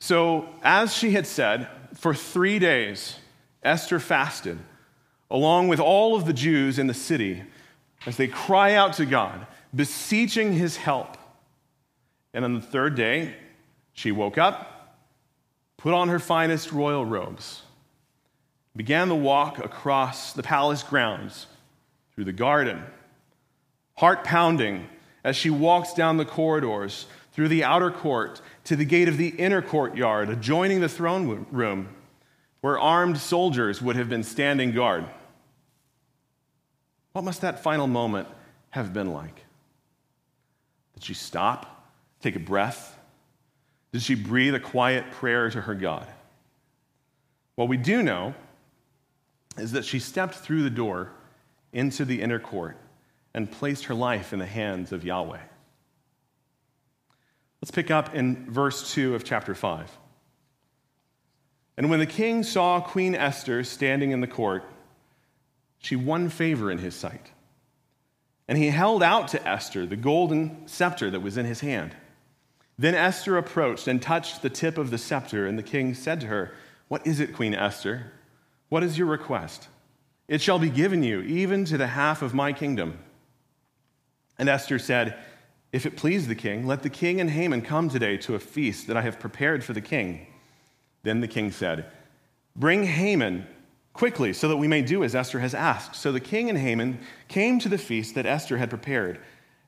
So, 0.00 0.48
as 0.62 0.94
she 0.94 1.10
had 1.10 1.26
said, 1.26 1.68
for 1.94 2.14
three 2.14 2.58
days, 2.58 3.16
Esther 3.62 3.98
fasted, 3.98 4.58
along 5.30 5.68
with 5.68 5.80
all 5.80 6.16
of 6.16 6.24
the 6.24 6.32
Jews 6.32 6.78
in 6.78 6.86
the 6.86 6.94
city, 6.94 7.42
as 8.06 8.16
they 8.16 8.28
cry 8.28 8.74
out 8.74 8.94
to 8.94 9.04
God, 9.06 9.46
beseeching 9.76 10.54
his 10.54 10.78
help. 10.78 11.16
And 12.32 12.44
on 12.44 12.54
the 12.54 12.60
third 12.60 12.94
day, 12.96 13.34
she 13.92 14.10
woke 14.10 14.38
up, 14.38 14.96
put 15.76 15.94
on 15.94 16.08
her 16.08 16.18
finest 16.18 16.72
royal 16.72 17.04
robes, 17.04 17.62
began 18.74 19.08
the 19.08 19.14
walk 19.14 19.58
across 19.58 20.32
the 20.32 20.42
palace 20.42 20.82
grounds, 20.82 21.46
through 22.14 22.24
the 22.24 22.32
garden, 22.32 22.82
heart 23.98 24.24
pounding 24.24 24.88
as 25.22 25.36
she 25.36 25.50
walks 25.50 25.92
down 25.92 26.16
the 26.16 26.24
corridors, 26.24 27.06
through 27.32 27.48
the 27.48 27.62
outer 27.62 27.90
court, 27.90 28.40
to 28.64 28.74
the 28.74 28.84
gate 28.84 29.08
of 29.08 29.18
the 29.18 29.28
inner 29.28 29.60
courtyard, 29.60 30.30
adjoining 30.30 30.80
the 30.80 30.88
throne 30.88 31.46
room 31.50 31.88
where 32.60 32.78
armed 32.78 33.18
soldiers 33.18 33.82
would 33.82 33.96
have 33.96 34.08
been 34.08 34.22
standing 34.22 34.72
guard. 34.72 35.04
What 37.12 37.24
must 37.24 37.42
that 37.42 37.62
final 37.62 37.86
moment 37.86 38.28
have 38.70 38.92
been 38.92 39.12
like? 39.12 39.45
Did 40.96 41.04
she 41.04 41.14
stop, 41.14 41.88
take 42.20 42.34
a 42.34 42.40
breath? 42.40 42.98
Did 43.92 44.02
she 44.02 44.14
breathe 44.14 44.54
a 44.54 44.60
quiet 44.60 45.12
prayer 45.12 45.48
to 45.48 45.60
her 45.60 45.74
God? 45.74 46.06
What 47.54 47.68
we 47.68 47.76
do 47.76 48.02
know 48.02 48.34
is 49.56 49.72
that 49.72 49.84
she 49.84 50.00
stepped 50.00 50.34
through 50.34 50.62
the 50.62 50.70
door 50.70 51.12
into 51.72 52.04
the 52.04 52.20
inner 52.20 52.38
court 52.38 52.76
and 53.32 53.50
placed 53.50 53.84
her 53.84 53.94
life 53.94 54.32
in 54.32 54.38
the 54.38 54.46
hands 54.46 54.92
of 54.92 55.04
Yahweh. 55.04 55.40
Let's 57.60 57.70
pick 57.70 57.90
up 57.90 58.14
in 58.14 58.50
verse 58.50 58.92
2 58.92 59.14
of 59.14 59.24
chapter 59.24 59.54
5. 59.54 59.90
And 61.76 61.90
when 61.90 61.98
the 61.98 62.06
king 62.06 62.42
saw 62.42 62.80
Queen 62.80 63.14
Esther 63.14 63.64
standing 63.64 64.10
in 64.10 64.20
the 64.20 64.26
court, 64.26 64.64
she 65.78 65.96
won 65.96 66.28
favor 66.28 66.70
in 66.70 66.78
his 66.78 66.94
sight. 66.94 67.30
And 68.48 68.58
he 68.58 68.68
held 68.68 69.02
out 69.02 69.28
to 69.28 69.48
Esther 69.48 69.86
the 69.86 69.96
golden 69.96 70.66
scepter 70.66 71.10
that 71.10 71.20
was 71.20 71.36
in 71.36 71.46
his 71.46 71.60
hand. 71.60 71.96
Then 72.78 72.94
Esther 72.94 73.38
approached 73.38 73.88
and 73.88 74.00
touched 74.00 74.42
the 74.42 74.50
tip 74.50 74.78
of 74.78 74.90
the 74.90 74.98
scepter, 74.98 75.46
and 75.46 75.58
the 75.58 75.62
king 75.62 75.94
said 75.94 76.20
to 76.20 76.26
her, 76.26 76.52
What 76.88 77.06
is 77.06 77.20
it, 77.20 77.34
Queen 77.34 77.54
Esther? 77.54 78.12
What 78.68 78.82
is 78.82 78.98
your 78.98 79.06
request? 79.06 79.68
It 80.28 80.40
shall 80.40 80.58
be 80.58 80.70
given 80.70 81.02
you, 81.02 81.20
even 81.22 81.64
to 81.66 81.78
the 81.78 81.86
half 81.88 82.20
of 82.20 82.34
my 82.34 82.52
kingdom. 82.52 82.98
And 84.38 84.48
Esther 84.48 84.78
said, 84.78 85.16
If 85.72 85.86
it 85.86 85.96
please 85.96 86.28
the 86.28 86.34
king, 86.34 86.66
let 86.66 86.82
the 86.82 86.90
king 86.90 87.20
and 87.20 87.30
Haman 87.30 87.62
come 87.62 87.88
today 87.88 88.16
to 88.18 88.34
a 88.34 88.40
feast 88.40 88.86
that 88.88 88.96
I 88.96 89.02
have 89.02 89.20
prepared 89.20 89.64
for 89.64 89.72
the 89.72 89.80
king. 89.80 90.26
Then 91.02 91.20
the 91.20 91.28
king 91.28 91.50
said, 91.52 91.86
Bring 92.54 92.84
Haman 92.84 93.46
quickly, 93.96 94.32
so 94.32 94.48
that 94.48 94.56
we 94.56 94.68
may 94.68 94.82
do 94.82 95.02
as 95.02 95.14
Esther 95.14 95.40
has 95.40 95.54
asked. 95.54 95.96
So 95.96 96.12
the 96.12 96.20
king 96.20 96.48
and 96.48 96.58
Haman 96.58 96.98
came 97.28 97.58
to 97.60 97.68
the 97.68 97.78
feast 97.78 98.14
that 98.14 98.26
Esther 98.26 98.58
had 98.58 98.70
prepared. 98.70 99.18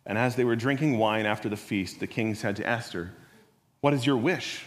And 0.04 0.16
as 0.16 0.36
they 0.36 0.44
were 0.44 0.56
drinking 0.56 0.98
wine 0.98 1.26
after 1.26 1.48
the 1.48 1.56
feast, 1.56 2.00
the 2.00 2.06
king 2.06 2.34
said 2.34 2.56
to 2.56 2.66
Esther, 2.66 3.12
What 3.80 3.94
is 3.94 4.06
your 4.06 4.16
wish? 4.16 4.64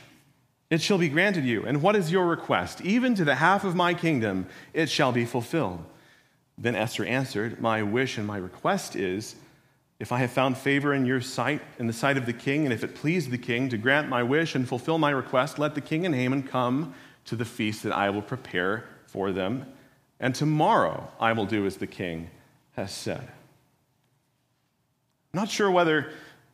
It 0.70 0.82
shall 0.82 0.97
be 0.97 1.09
granted 1.09 1.43
you. 1.43 1.66
And 1.66 1.82
what 1.82 1.95
is 1.95 2.12
your 2.12 2.26
request? 2.26 2.82
Even 2.82 3.14
to 3.16 3.26
the 3.26 3.36
half 3.36 3.64
of 3.64 3.76
my 3.76 3.93
kingdom, 3.93 4.47
it 4.74 4.89
shall 4.89 5.12
be 5.12 5.26
fulfilled. 5.26 5.84
Then 6.57 6.76
Esther 6.76 7.05
answered, 7.05 7.59
My 7.59 7.84
wish 7.84 8.18
and 8.18 8.26
my 8.26 8.38
request 8.38 8.95
is, 8.95 9.36
if 9.99 10.12
I 10.12 10.20
have 10.20 10.32
found 10.32 10.57
favor 10.57 10.93
in 10.93 11.05
your 11.05 11.22
sight, 11.22 11.62
in 11.78 11.88
the 11.88 11.93
sight 11.93 12.18
of 12.18 12.26
the 12.26 12.34
king, 12.34 12.64
and 12.64 12.74
if 12.74 12.84
it 12.84 12.95
please 12.95 13.30
the 13.30 13.38
king 13.38 13.70
to 13.70 13.78
grant 13.78 14.09
my 14.09 14.24
wish 14.24 14.55
and 14.55 14.68
fulfill 14.68 14.97
my 14.97 15.12
request, 15.12 15.59
let 15.59 15.76
the 15.76 15.82
king 15.82 16.05
and 16.05 16.16
Haman 16.16 16.43
come 16.43 16.95
to 17.26 17.36
the 17.36 17.45
feast 17.45 17.84
that 17.84 17.93
I 17.93 18.09
will 18.09 18.22
prepare 18.22 18.86
for 19.12 19.32
them. 19.32 19.66
And 20.20 20.34
tomorrow 20.34 21.09
I 21.20 21.34
will 21.34 21.45
do 21.45 21.66
as 21.66 21.78
the 21.78 21.88
king 21.88 22.30
has 22.74 22.91
said. 22.91 23.22
I'm 25.34 25.39
not 25.39 25.49
sure 25.49 25.70
whether 25.70 26.12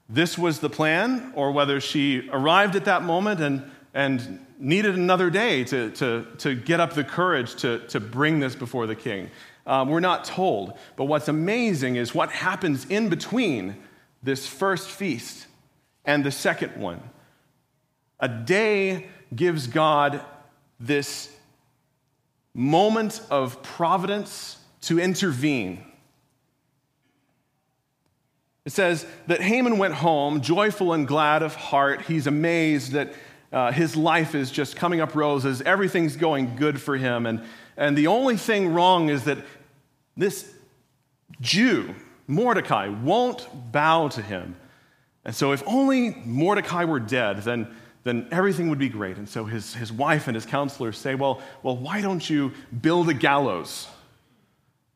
this 0.10 0.38
was 0.38 0.60
the 0.60 0.70
plan 0.70 1.34
or 1.36 1.52
whether 1.52 1.80
she 1.80 2.30
arrived 2.32 2.76
at 2.76 2.86
that 2.86 3.04
moment 3.04 3.42
and, 3.42 3.70
and 3.94 4.46
needed 4.58 4.96
another 4.96 5.30
day 5.30 5.64
to, 5.66 5.92
to, 5.92 6.26
to 6.40 6.56
get 6.56 6.80
up 6.80 6.94
the 6.94 7.04
courage 7.04 7.56
to, 7.56 7.80
to 7.88 8.00
bring 8.00 8.40
this 8.40 8.56
before 8.56 8.88
the 8.88 8.96
king. 8.96 9.30
Um, 9.66 9.90
we're 9.90 10.00
not 10.00 10.24
told. 10.24 10.74
But 10.96 11.06
what's 11.06 11.28
amazing 11.28 11.98
is 11.98 12.16
what 12.16 12.32
happens 12.32 12.86
in 12.86 13.10
between 13.10 13.76
this 14.24 14.48
first 14.48 14.90
feast 14.90 15.48
and 16.06 16.24
the 16.24 16.32
second 16.32 16.78
one. 16.78 17.02
A 18.20 18.30
day 18.30 19.08
gives 19.36 19.68
God 19.68 20.24
this 20.80 21.30
moment 22.58 23.22
of 23.30 23.62
providence 23.62 24.58
to 24.82 25.00
intervene. 25.00 25.86
It 28.66 28.72
says 28.72 29.06
that 29.28 29.42
Haman 29.42 29.78
went 29.78 29.94
home 29.94 30.42
joyful 30.42 30.92
and 30.92 31.08
glad 31.08 31.44
of 31.44 31.56
heart. 31.56 32.02
He's 32.02 32.26
amazed 32.28 32.94
that 32.94 33.14
uh, 33.54 33.72
his 33.72 33.96
life 33.96 34.36
is 34.36 34.52
just 34.52 34.76
coming 34.76 35.00
up 35.00 35.16
roses, 35.16 35.62
everything's 35.62 36.18
going 36.18 36.58
good 36.58 36.82
for 36.82 36.98
him. 36.98 37.26
And, 37.26 37.44
and 37.78 37.98
the 37.98 38.08
only 38.08 38.36
thing 38.36 38.74
wrong 38.74 39.10
is 39.10 39.24
that 39.24 39.38
this 40.18 40.52
Jew, 41.40 41.94
Mordecai, 42.26 42.90
won't 42.90 43.48
bow 43.72 44.10
to 44.10 44.22
him. 44.22 44.56
And 45.24 45.36
so, 45.36 45.52
if 45.52 45.64
only 45.66 46.16
Mordecai 46.26 46.86
were 46.86 47.00
dead, 47.00 47.44
then, 47.44 47.74
then 48.04 48.28
everything 48.32 48.70
would 48.70 48.80
be 48.80 48.90
great. 48.90 49.18
And 49.18 49.28
so, 49.28 49.46
his, 49.46 49.74
his 49.74 49.92
wife 49.92 50.28
and 50.28 50.36
his 50.36 50.46
counselors 50.46 50.98
say, 50.98 51.16
well, 51.16 51.42
well, 51.64 51.76
why 51.76 52.02
don't 52.02 52.28
you 52.30 52.54
build 52.82 53.10
a 53.10 53.14
gallows? 53.14 53.88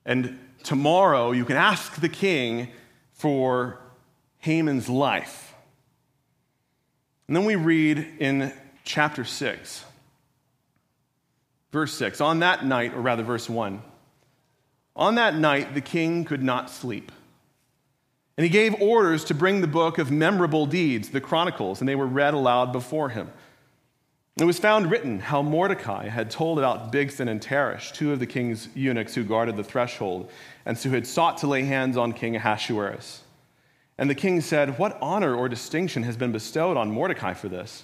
And 0.05 0.39
tomorrow 0.63 1.31
you 1.31 1.45
can 1.45 1.57
ask 1.57 1.99
the 1.99 2.09
king 2.09 2.69
for 3.13 3.79
Haman's 4.39 4.89
life. 4.89 5.53
And 7.27 7.35
then 7.35 7.45
we 7.45 7.55
read 7.55 8.05
in 8.19 8.51
chapter 8.83 9.23
6, 9.23 9.85
verse 11.71 11.93
6, 11.93 12.19
on 12.19 12.39
that 12.39 12.65
night, 12.65 12.93
or 12.93 13.01
rather, 13.01 13.23
verse 13.23 13.49
1. 13.49 13.81
On 14.95 15.15
that 15.15 15.35
night, 15.35 15.73
the 15.73 15.81
king 15.81 16.25
could 16.25 16.43
not 16.43 16.69
sleep. 16.69 17.11
And 18.41 18.47
he 18.47 18.49
gave 18.49 18.81
orders 18.81 19.23
to 19.25 19.35
bring 19.35 19.61
the 19.61 19.67
book 19.67 19.99
of 19.99 20.09
memorable 20.09 20.65
deeds, 20.65 21.09
the 21.09 21.21
Chronicles, 21.21 21.79
and 21.79 21.87
they 21.87 21.93
were 21.93 22.07
read 22.07 22.33
aloud 22.33 22.73
before 22.73 23.09
him. 23.09 23.29
It 24.35 24.45
was 24.45 24.57
found 24.57 24.89
written 24.89 25.19
how 25.19 25.43
Mordecai 25.43 26.07
had 26.07 26.31
told 26.31 26.57
about 26.57 26.91
Bigthan 26.91 27.29
and 27.29 27.39
Teresh, 27.39 27.93
two 27.93 28.11
of 28.11 28.17
the 28.17 28.25
king's 28.25 28.67
eunuchs 28.73 29.13
who 29.13 29.23
guarded 29.23 29.57
the 29.57 29.63
threshold, 29.63 30.31
and 30.65 30.75
who 30.75 30.89
had 30.89 31.05
sought 31.05 31.37
to 31.37 31.45
lay 31.45 31.65
hands 31.65 31.97
on 31.97 32.13
King 32.13 32.35
Ahasuerus. 32.35 33.21
And 33.99 34.09
the 34.09 34.15
king 34.15 34.41
said, 34.41 34.79
What 34.79 34.97
honor 35.03 35.35
or 35.35 35.47
distinction 35.47 36.01
has 36.01 36.17
been 36.17 36.31
bestowed 36.31 36.77
on 36.77 36.89
Mordecai 36.89 37.35
for 37.35 37.47
this? 37.47 37.83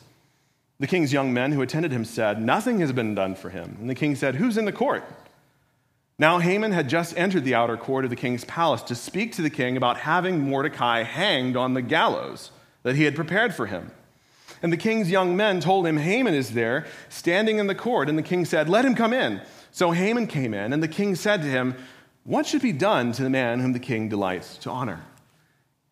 The 0.80 0.88
king's 0.88 1.14
young 1.14 1.32
men 1.32 1.52
who 1.52 1.62
attended 1.62 1.92
him 1.92 2.04
said, 2.04 2.42
Nothing 2.42 2.80
has 2.80 2.92
been 2.92 3.14
done 3.14 3.36
for 3.36 3.52
him. 3.52 3.78
And 3.80 3.88
the 3.88 3.94
king 3.94 4.16
said, 4.16 4.34
Who's 4.34 4.58
in 4.58 4.66
the 4.66 4.72
court? 4.72 5.04
Now, 6.20 6.40
Haman 6.40 6.72
had 6.72 6.90
just 6.90 7.16
entered 7.16 7.44
the 7.44 7.54
outer 7.54 7.78
court 7.78 8.04
of 8.04 8.10
the 8.10 8.16
king's 8.16 8.44
palace 8.44 8.82
to 8.84 8.96
speak 8.96 9.34
to 9.34 9.44
the 9.44 9.52
king 9.52 9.78
about 9.78 9.98
having 9.98 10.50
Mordecai 10.50 11.04
hanged 11.04 11.56
on 11.56 11.76
the 11.76 11.82
gallows 11.84 12.50
that 12.82 12.96
he 12.96 13.04
had 13.04 13.16
prepared 13.16 13.54
for 13.54 13.68
him. 13.68 13.92
And 14.64 14.74
the 14.74 14.78
king's 14.78 15.12
young 15.12 15.38
men 15.38 15.60
told 15.60 15.86
him, 15.86 15.98
Haman 15.98 16.34
is 16.34 16.52
there, 16.52 16.88
standing 17.10 17.60
in 17.60 17.68
the 17.68 17.76
court. 17.76 18.10
And 18.10 18.18
the 18.18 18.24
king 18.24 18.46
said, 18.46 18.68
Let 18.68 18.84
him 18.84 18.96
come 18.96 19.14
in. 19.14 19.42
So 19.72 19.92
Haman 19.92 20.26
came 20.26 20.56
in, 20.56 20.74
and 20.74 20.82
the 20.82 20.88
king 20.88 21.14
said 21.14 21.44
to 21.44 21.48
him, 21.48 21.76
What 22.24 22.48
should 22.48 22.64
be 22.64 22.72
done 22.72 23.12
to 23.12 23.22
the 23.22 23.30
man 23.30 23.60
whom 23.60 23.74
the 23.74 23.80
king 23.80 24.10
delights 24.10 24.58
to 24.60 24.72
honor? 24.72 25.04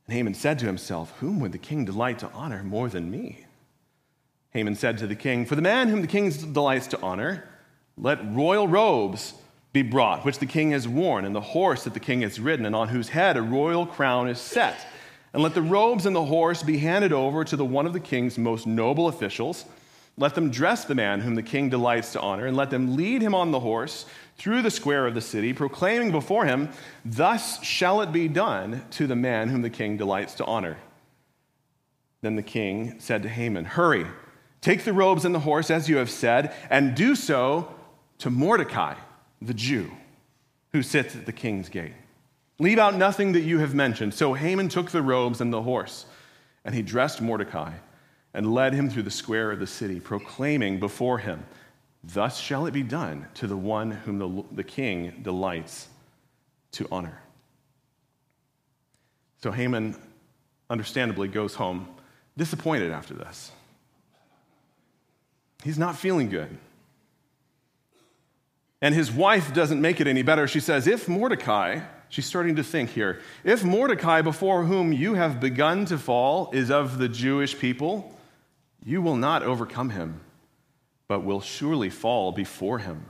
And 0.07 0.15
Haman 0.15 0.34
said 0.34 0.57
to 0.59 0.65
himself, 0.65 1.11
Whom 1.19 1.39
would 1.39 1.51
the 1.51 1.59
king 1.59 1.86
delight 1.86 2.17
to 2.19 2.32
honor 2.32 2.63
more 2.63 2.89
than 2.89 3.11
me? 3.11 3.45
Haman 4.49 4.73
said 4.73 4.97
to 4.97 5.07
the 5.07 5.15
king, 5.15 5.45
For 5.45 5.55
the 5.55 5.61
man 5.61 5.89
whom 5.89 6.01
the 6.01 6.07
king 6.07 6.32
delights 6.32 6.88
to 6.88 7.01
honor, 7.01 7.47
let 7.95 8.34
royal 8.34 8.67
robes 8.67 9.36
be 9.76 9.82
brought, 9.82 10.23
which 10.23 10.39
the 10.39 10.45
king 10.45 10.71
has 10.71 10.88
worn, 10.88 11.26
and 11.26 11.36
the 11.36 11.41
horse 11.41 11.84
that 11.84 11.93
the 11.93 11.99
king 11.99 12.21
has 12.21 12.39
ridden, 12.39 12.65
and 12.65 12.73
on 12.73 12.88
whose 12.88 13.09
head 13.09 13.36
a 13.36 13.41
royal 13.41 13.86
crown 13.86 14.30
is 14.30 14.39
set. 14.39 14.88
And 15.34 15.43
let 15.43 15.53
the 15.53 15.61
robes 15.61 16.05
and 16.05 16.15
the 16.15 16.23
horse 16.23 16.63
be 16.63 16.78
handed 16.78 17.11
over 17.11 17.43
to 17.43 17.57
the 17.57 17.65
one 17.65 17.86
of 17.86 17.91
the 17.91 17.99
king's 17.99 18.38
most 18.38 18.65
noble 18.65 19.09
officials. 19.09 19.65
Let 20.17 20.34
them 20.34 20.49
dress 20.49 20.86
the 20.86 20.95
man 20.95 21.19
whom 21.19 21.36
the 21.36 21.43
king 21.43 21.67
delights 21.67 22.13
to 22.13 22.21
honor, 22.21 22.45
and 22.45 22.55
let 22.55 22.69
them 22.69 22.95
lead 22.95 23.21
him 23.21 23.36
on 23.36 23.51
the 23.51 23.59
horse 23.59 24.05
through 24.38 24.61
the 24.61 24.71
square 24.71 25.05
of 25.05 25.13
the 25.13 25.19
city, 25.19 25.51
proclaiming 25.51 26.09
before 26.09 26.45
him, 26.45 26.69
Thus 27.03 27.61
shall 27.61 27.99
it 27.99 28.13
be 28.13 28.30
done 28.30 28.86
to 28.91 29.07
the 29.07 29.15
man 29.17 29.49
whom 29.49 29.61
the 29.61 29.69
king 29.69 29.97
delights 29.97 30.36
to 30.36 30.45
honor. 30.45 30.78
Then 32.21 32.38
the 32.38 32.41
king 32.41 32.95
said 32.99 33.23
to 33.23 33.30
Haman, 33.30 33.65
Hurry, 33.65 34.05
take 34.61 34.86
the 34.86 34.93
robes 34.93 35.26
and 35.26 35.36
the 35.36 35.39
horse, 35.39 35.69
as 35.69 35.89
you 35.89 35.97
have 35.97 36.09
said, 36.09 36.55
and 36.69 36.95
do 36.95 37.13
so 37.13 37.76
to 38.19 38.30
Mordecai 38.30 38.95
the 39.46 39.54
Jew 39.54 39.91
who 40.72 40.84
sits 40.84 41.16
at 41.16 41.26
the 41.26 41.32
king's 41.32 41.70
gate. 41.70 41.93
Leave 42.60 42.80
out 42.80 42.96
nothing 42.96 43.34
that 43.34 43.41
you 43.41 43.60
have 43.60 43.74
mentioned. 43.74 44.14
So 44.14 44.34
Haman 44.34 44.70
took 44.70 44.91
the 44.91 45.02
robes 45.02 45.41
and 45.41 45.52
the 45.52 45.62
horse, 45.62 46.06
and 46.64 46.74
he 46.74 46.82
dressed 46.82 47.22
Mordecai 47.22 47.74
and 48.34 48.54
led 48.54 48.74
him 48.74 48.89
through 48.89 49.04
the 49.04 49.12
square 49.12 49.52
of 49.52 49.60
the 49.60 49.68
city, 49.68 50.00
proclaiming 50.00 50.80
before 50.80 51.20
him, 51.20 51.46
Thus 52.04 52.39
shall 52.39 52.68
it 52.68 52.72
be 52.72 52.84
done 52.84 53.28
to 53.36 53.48
the 53.48 53.58
one 53.58 53.89
whom 53.89 54.20
the, 54.20 54.43
the 54.52 54.64
king 54.64 55.22
delights 55.24 55.88
to 56.74 56.88
honor. 56.91 57.20
So 59.41 59.52
Haman, 59.52 59.96
understandably, 60.70 61.28
goes 61.28 61.56
home 61.56 61.88
disappointed 62.38 62.91
after 62.91 63.14
this. 63.14 63.52
He's 65.64 65.80
not 65.80 65.96
feeling 65.96 66.30
good. 66.30 66.56
And 68.86 68.93
his 68.93 69.11
wife 69.11 69.51
doesn't 69.51 69.81
make 69.81 69.99
it 69.99 70.05
any 70.05 70.21
better. 70.21 70.47
She 70.47 70.59
says, 70.59 70.86
If 70.86 71.09
Mordecai, 71.09 71.79
she's 72.09 72.27
starting 72.27 72.57
to 72.57 72.63
think 72.63 72.91
here, 72.91 73.19
if 73.43 73.63
Mordecai, 73.63 74.21
before 74.21 74.65
whom 74.65 74.93
you 74.93 75.15
have 75.15 75.39
begun 75.39 75.86
to 75.86 75.97
fall, 75.97 76.51
is 76.53 76.69
of 76.69 76.99
the 76.99 77.09
Jewish 77.09 77.57
people, 77.57 78.15
you 78.83 79.01
will 79.01 79.15
not 79.15 79.41
overcome 79.41 79.89
him, 79.89 80.21
but 81.07 81.23
will 81.23 81.41
surely 81.41 81.89
fall 81.89 82.31
before 82.31 82.77
him. 82.77 83.05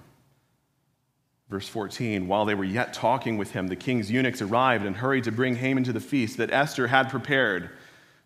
Verse 1.49 1.67
14 1.67 2.29
While 2.29 2.45
they 2.45 2.55
were 2.55 2.63
yet 2.63 2.93
talking 2.93 3.37
with 3.37 3.51
him, 3.51 3.67
the 3.67 3.75
king's 3.75 4.09
eunuchs 4.09 4.41
arrived 4.41 4.85
and 4.85 4.95
hurried 4.95 5.25
to 5.25 5.31
bring 5.33 5.57
Haman 5.57 5.83
to 5.83 5.91
the 5.91 5.99
feast 5.99 6.37
that 6.37 6.53
Esther 6.53 6.87
had 6.87 7.09
prepared. 7.09 7.69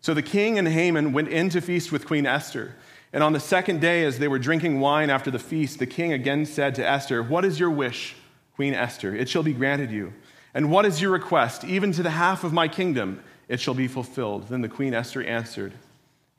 So 0.00 0.14
the 0.14 0.22
king 0.22 0.56
and 0.56 0.68
Haman 0.68 1.12
went 1.12 1.26
in 1.26 1.48
to 1.48 1.60
feast 1.60 1.90
with 1.90 2.06
Queen 2.06 2.26
Esther. 2.26 2.76
And 3.12 3.24
on 3.24 3.32
the 3.32 3.40
second 3.40 3.80
day, 3.80 4.04
as 4.04 4.18
they 4.18 4.28
were 4.28 4.38
drinking 4.38 4.80
wine 4.80 5.10
after 5.10 5.30
the 5.30 5.38
feast, 5.38 5.78
the 5.78 5.86
king 5.86 6.12
again 6.12 6.46
said 6.46 6.74
to 6.76 6.88
Esther, 6.88 7.22
What 7.22 7.44
is 7.44 7.58
your 7.58 7.70
wish, 7.70 8.14
Queen 8.54 8.74
Esther? 8.74 9.14
It 9.14 9.28
shall 9.28 9.42
be 9.42 9.52
granted 9.52 9.90
you. 9.90 10.12
And 10.54 10.70
what 10.70 10.86
is 10.86 11.00
your 11.00 11.10
request? 11.10 11.64
Even 11.64 11.92
to 11.92 12.02
the 12.02 12.10
half 12.10 12.44
of 12.44 12.52
my 12.52 12.68
kingdom, 12.68 13.22
it 13.48 13.60
shall 13.60 13.74
be 13.74 13.88
fulfilled. 13.88 14.48
Then 14.48 14.60
the 14.60 14.68
queen 14.68 14.94
Esther 14.94 15.22
answered, 15.22 15.72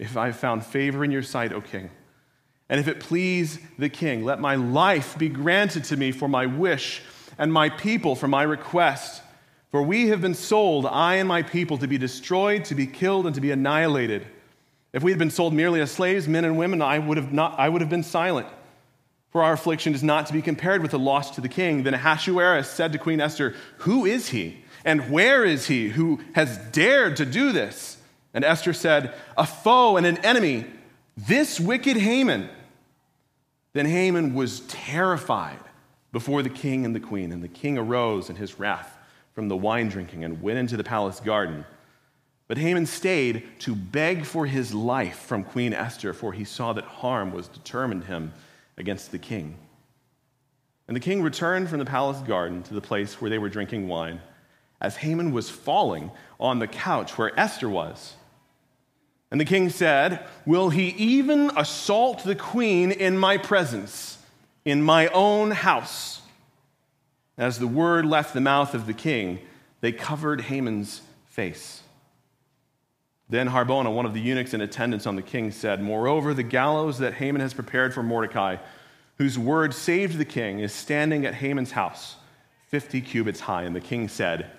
if 0.01 0.17
I 0.17 0.25
have 0.27 0.35
found 0.35 0.65
favor 0.65 1.03
in 1.05 1.11
your 1.11 1.21
sight, 1.21 1.53
O 1.53 1.61
king. 1.61 1.91
And 2.67 2.79
if 2.79 2.87
it 2.87 2.99
please 2.99 3.59
the 3.77 3.87
king, 3.89 4.25
let 4.25 4.39
my 4.39 4.55
life 4.55 5.17
be 5.17 5.29
granted 5.29 5.83
to 5.85 5.97
me 5.97 6.11
for 6.11 6.27
my 6.27 6.47
wish, 6.47 7.03
and 7.37 7.53
my 7.53 7.69
people 7.69 8.15
for 8.15 8.27
my 8.27 8.43
request. 8.43 9.21
For 9.69 9.83
we 9.83 10.07
have 10.07 10.21
been 10.21 10.33
sold, 10.33 10.85
I 10.87 11.15
and 11.15 11.27
my 11.27 11.43
people, 11.43 11.77
to 11.77 11.87
be 11.87 11.97
destroyed, 11.97 12.65
to 12.65 12.75
be 12.75 12.87
killed, 12.87 13.27
and 13.27 13.35
to 13.35 13.41
be 13.41 13.51
annihilated. 13.51 14.25
If 14.93 15.03
we 15.03 15.11
had 15.11 15.19
been 15.19 15.31
sold 15.31 15.53
merely 15.53 15.79
as 15.79 15.91
slaves, 15.91 16.27
men 16.27 16.43
and 16.43 16.57
women, 16.57 16.81
I 16.81 16.99
would 16.99 17.17
have, 17.17 17.31
not, 17.31 17.59
I 17.59 17.69
would 17.69 17.81
have 17.81 17.89
been 17.89 18.03
silent. 18.03 18.47
For 19.29 19.41
our 19.43 19.53
affliction 19.53 19.93
is 19.93 20.03
not 20.03 20.25
to 20.27 20.33
be 20.33 20.41
compared 20.41 20.81
with 20.81 20.91
the 20.91 20.99
loss 20.99 21.31
to 21.35 21.41
the 21.41 21.47
king. 21.47 21.83
Then 21.83 21.93
Ahasuerus 21.93 22.69
said 22.69 22.91
to 22.91 22.97
Queen 22.97 23.21
Esther, 23.21 23.55
Who 23.79 24.05
is 24.05 24.29
he? 24.29 24.57
And 24.83 25.09
where 25.09 25.45
is 25.45 25.67
he 25.67 25.89
who 25.89 26.19
has 26.33 26.57
dared 26.71 27.15
to 27.17 27.25
do 27.25 27.53
this? 27.53 27.97
And 28.33 28.43
Esther 28.43 28.73
said, 28.73 29.13
A 29.37 29.45
foe 29.45 29.95
and 29.95 30.05
an 30.05 30.17
enemy, 30.17 30.65
this 31.15 31.59
wicked 31.59 31.95
Haman. 31.95 32.49
Then 33.73 33.85
Haman 33.85 34.33
was 34.33 34.61
terrified 34.61 35.59
before 36.11 36.43
the 36.43 36.49
king 36.49 36.85
and 36.85 36.93
the 36.93 36.99
queen, 36.99 37.31
and 37.31 37.41
the 37.41 37.47
king 37.47 37.77
arose 37.77 38.29
in 38.29 38.35
his 38.35 38.59
wrath 38.59 38.97
from 39.33 39.47
the 39.47 39.55
wine 39.55 39.87
drinking 39.87 40.25
and 40.25 40.41
went 40.41 40.59
into 40.59 40.75
the 40.75 40.83
palace 40.83 41.21
garden. 41.21 41.63
But 42.51 42.57
Haman 42.57 42.85
stayed 42.85 43.43
to 43.59 43.73
beg 43.73 44.25
for 44.25 44.45
his 44.45 44.73
life 44.73 45.19
from 45.19 45.45
Queen 45.45 45.73
Esther, 45.73 46.11
for 46.11 46.33
he 46.33 46.43
saw 46.43 46.73
that 46.73 46.83
harm 46.83 47.31
was 47.31 47.47
determined 47.47 48.03
him 48.03 48.33
against 48.75 49.11
the 49.11 49.19
king. 49.19 49.55
And 50.85 50.93
the 50.93 50.99
king 50.99 51.23
returned 51.23 51.69
from 51.69 51.79
the 51.79 51.85
palace 51.85 52.19
garden 52.27 52.61
to 52.63 52.73
the 52.73 52.81
place 52.81 53.21
where 53.21 53.29
they 53.29 53.37
were 53.37 53.47
drinking 53.47 53.87
wine, 53.87 54.19
as 54.81 54.97
Haman 54.97 55.31
was 55.31 55.49
falling 55.49 56.11
on 56.41 56.59
the 56.59 56.67
couch 56.67 57.17
where 57.17 57.31
Esther 57.39 57.69
was. 57.69 58.15
And 59.31 59.39
the 59.39 59.45
king 59.45 59.69
said, 59.69 60.27
Will 60.45 60.71
he 60.71 60.89
even 60.97 61.51
assault 61.55 62.25
the 62.25 62.35
queen 62.35 62.91
in 62.91 63.17
my 63.17 63.37
presence, 63.37 64.17
in 64.65 64.81
my 64.81 65.07
own 65.07 65.51
house? 65.51 66.19
As 67.37 67.59
the 67.59 67.67
word 67.67 68.05
left 68.05 68.33
the 68.33 68.41
mouth 68.41 68.73
of 68.73 68.87
the 68.87 68.93
king, 68.93 69.39
they 69.79 69.93
covered 69.93 70.41
Haman's 70.41 70.99
face. 71.27 71.80
Then 73.31 73.47
Harbona, 73.47 73.95
one 73.95 74.05
of 74.05 74.13
the 74.13 74.19
eunuchs 74.19 74.53
in 74.53 74.59
attendance 74.59 75.07
on 75.07 75.15
the 75.15 75.21
king, 75.21 75.51
said, 75.51 75.81
Moreover, 75.81 76.33
the 76.33 76.43
gallows 76.43 76.97
that 76.97 77.13
Haman 77.13 77.39
has 77.39 77.53
prepared 77.53 77.93
for 77.93 78.03
Mordecai, 78.03 78.57
whose 79.17 79.39
word 79.39 79.73
saved 79.73 80.17
the 80.17 80.25
king, 80.25 80.59
is 80.59 80.73
standing 80.73 81.25
at 81.25 81.35
Haman's 81.35 81.71
house, 81.71 82.17
50 82.67 82.99
cubits 82.99 83.39
high. 83.39 83.63
And 83.63 83.73
the 83.73 83.79
king 83.79 84.09
said, 84.09 84.51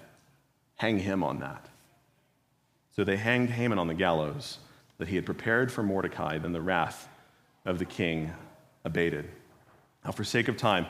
Hang 0.76 1.00
him 1.00 1.22
on 1.22 1.40
that. 1.40 1.68
So 2.96 3.04
they 3.04 3.18
hanged 3.18 3.50
Haman 3.50 3.78
on 3.78 3.88
the 3.88 3.94
gallows 3.94 4.56
that 4.96 5.08
he 5.08 5.16
had 5.16 5.26
prepared 5.26 5.70
for 5.70 5.82
Mordecai. 5.82 6.38
Then 6.38 6.52
the 6.52 6.62
wrath 6.62 7.10
of 7.66 7.78
the 7.78 7.84
king 7.84 8.32
abated. 8.86 9.28
Now, 10.02 10.12
for 10.12 10.24
sake 10.24 10.48
of 10.48 10.56
time, 10.56 10.86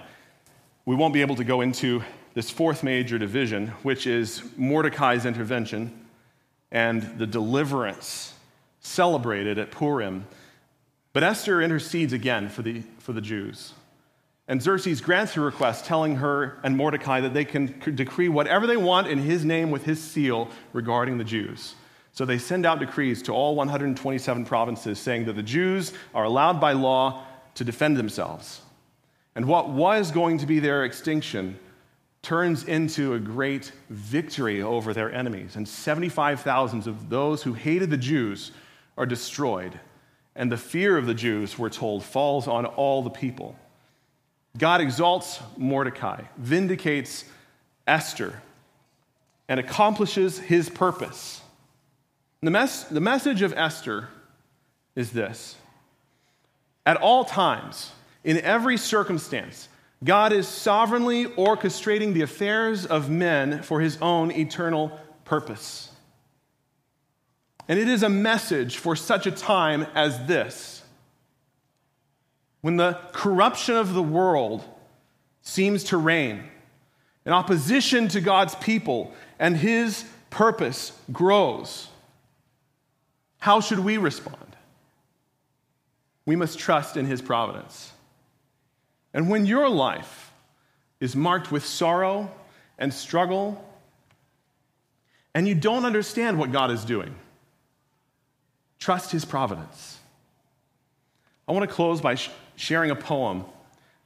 we 0.87 0.95
won't 0.95 1.15
be 1.15 1.21
able 1.21 1.35
to 1.35 1.45
go 1.45 1.63
into 1.63 2.05
this 2.35 2.49
fourth 2.49 2.85
major 2.85 3.19
division, 3.19 3.69
which 3.83 4.07
is 4.07 4.41
Mordecai's 4.57 5.27
intervention 5.27 6.02
and 6.73 7.19
the 7.19 7.27
deliverance 7.27 8.35
celebrated 8.81 9.59
at 9.59 9.71
Purim. 9.71 10.27
But 11.13 11.23
Esther 11.23 11.61
intercedes 11.61 12.13
again 12.13 12.49
for 12.49 12.63
the, 12.63 12.83
for 12.99 13.13
the 13.13 13.21
Jews. 13.21 13.75
And 14.49 14.61
Xerxes 14.61 15.01
grants 15.01 15.35
her 15.35 15.43
request, 15.43 15.85
telling 15.85 16.17
her 16.17 16.59
and 16.65 16.77
Mordecai 16.77 17.21
that 17.21 17.35
they 17.35 17.45
can 17.45 17.79
decree 17.95 18.29
whatever 18.29 18.67
they 18.67 18.77
want 18.77 19.07
in 19.07 19.19
his 19.19 19.45
name 19.45 19.71
with 19.71 19.85
his 19.85 20.03
seal 20.03 20.49
regarding 20.73 21.19
the 21.19 21.25
Jews. 21.25 21.77
So 22.13 22.25
they 22.25 22.39
send 22.39 22.67
out 22.67 22.81
decrees 22.81 23.23
to 23.23 23.33
all 23.33 23.55
127 23.55 24.45
provinces 24.45 24.99
saying 24.99 25.27
that 25.27 25.35
the 25.35 25.43
Jews 25.43 25.93
are 26.15 26.25
allowed 26.25 26.61
by 26.61 26.73
law 26.73 27.25
to 27.55 27.65
defend 27.65 27.97
themselves. 27.97 28.63
And 29.35 29.47
what 29.47 29.71
was 29.71 30.11
going 30.11 30.39
to 30.39 30.47
be 30.47 30.59
their 30.59 30.85
extinction 30.85 31.59
turns 32.23 32.63
into 32.65 33.15
a 33.15 33.19
great 33.19 33.73
victory 33.91 34.63
over 34.63 34.95
their 34.95 35.13
enemies. 35.13 35.57
And 35.57 35.69
75,000 35.69 36.87
of 36.87 37.11
those 37.11 37.43
who 37.43 37.53
hated 37.53 37.91
the 37.91 37.97
Jews 37.97 38.53
are 38.97 39.07
destroyed. 39.07 39.79
And 40.37 40.51
the 40.51 40.57
fear 40.57 40.97
of 40.97 41.07
the 41.07 41.15
Jews, 41.15 41.59
we're 41.59 41.69
told, 41.69 42.05
falls 42.05 42.47
on 42.47 42.65
all 42.65 43.03
the 43.03 43.11
people. 43.11 43.57
God 44.57 44.81
exalts 44.81 45.41
Mordecai, 45.57 46.23
vindicates 46.37 47.25
Esther, 47.87 48.41
and 49.49 49.59
accomplishes 49.59 50.39
his 50.39 50.69
purpose. 50.69 51.41
The, 52.43 52.51
mes- 52.51 52.85
the 52.85 53.01
message 53.01 53.43
of 53.43 53.53
Esther 53.55 54.09
is 54.95 55.13
this 55.13 55.57
At 56.87 56.99
all 56.99 57.25
times, 57.25 57.93
in 58.25 58.41
every 58.41 58.77
circumstance, 58.77 59.69
God 60.05 60.33
is 60.33 60.49
sovereignly 60.49 61.27
orchestrating 61.27 62.13
the 62.13 62.23
affairs 62.23 62.87
of 62.87 63.09
men 63.09 63.63
for 63.63 63.81
his 63.81 63.99
own 64.03 64.33
eternal 64.33 64.99
purpose. 65.25 65.91
And 67.69 67.79
it 67.79 67.89
is 67.89 68.03
a 68.03 68.09
message 68.09 68.79
for 68.79 68.97
such 68.97 69.27
a 69.27 69.31
time 69.31 69.87
as 69.95 70.27
this. 70.27 70.83
When 72.61 72.77
the 72.77 72.99
corruption 73.13 73.77
of 73.77 73.95
the 73.95 74.03
world 74.03 74.65
seems 75.43 75.85
to 75.85 75.97
reign, 75.97 76.45
in 77.25 77.33
opposition 77.33 78.09
to 78.09 78.21
God's 78.21 78.57
people, 78.57 79.13
and 79.39 79.57
his 79.57 80.05
purpose 80.31 80.93
grows, 81.13 81.89
how 83.39 83.61
should 83.61 83.79
we 83.79 83.97
respond? 83.97 84.57
We 86.27 86.35
must 86.35 86.59
trust 86.59 86.97
in 86.97 87.07
his 87.07 87.23
providence. 87.23 87.93
And 89.15 89.29
when 89.29 89.47
your 89.47 89.69
life 89.69 90.33
is 91.01 91.15
marked 91.15 91.53
with 91.53 91.65
sorrow 91.67 92.31
and 92.79 92.93
struggle, 92.93 93.63
and 95.35 95.47
you 95.47 95.55
don't 95.55 95.85
understand 95.85 96.39
what 96.39 96.53
God 96.53 96.71
is 96.71 96.85
doing, 96.85 97.15
trust 98.79 99.13
His 99.13 99.25
providence. 99.25 99.99
I 101.47 101.53
want 101.53 101.69
to 101.69 101.75
close 101.75 102.01
by 102.01 102.15
sh- 102.15 102.31
sharing 102.57 102.91
a 102.91 102.97
poem 102.97 103.45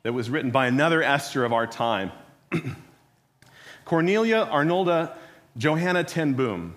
that 0.02 0.12
was 0.12 0.30
written 0.30 0.50
by 0.50 0.66
another 0.66 1.02
Esther 1.02 1.44
of 1.44 1.52
our 1.52 1.66
time, 1.66 2.12
Cornelia 3.84 4.48
Arnolda 4.50 5.12
Johanna 5.57 6.04
ten 6.04 6.34
Boom, 6.34 6.74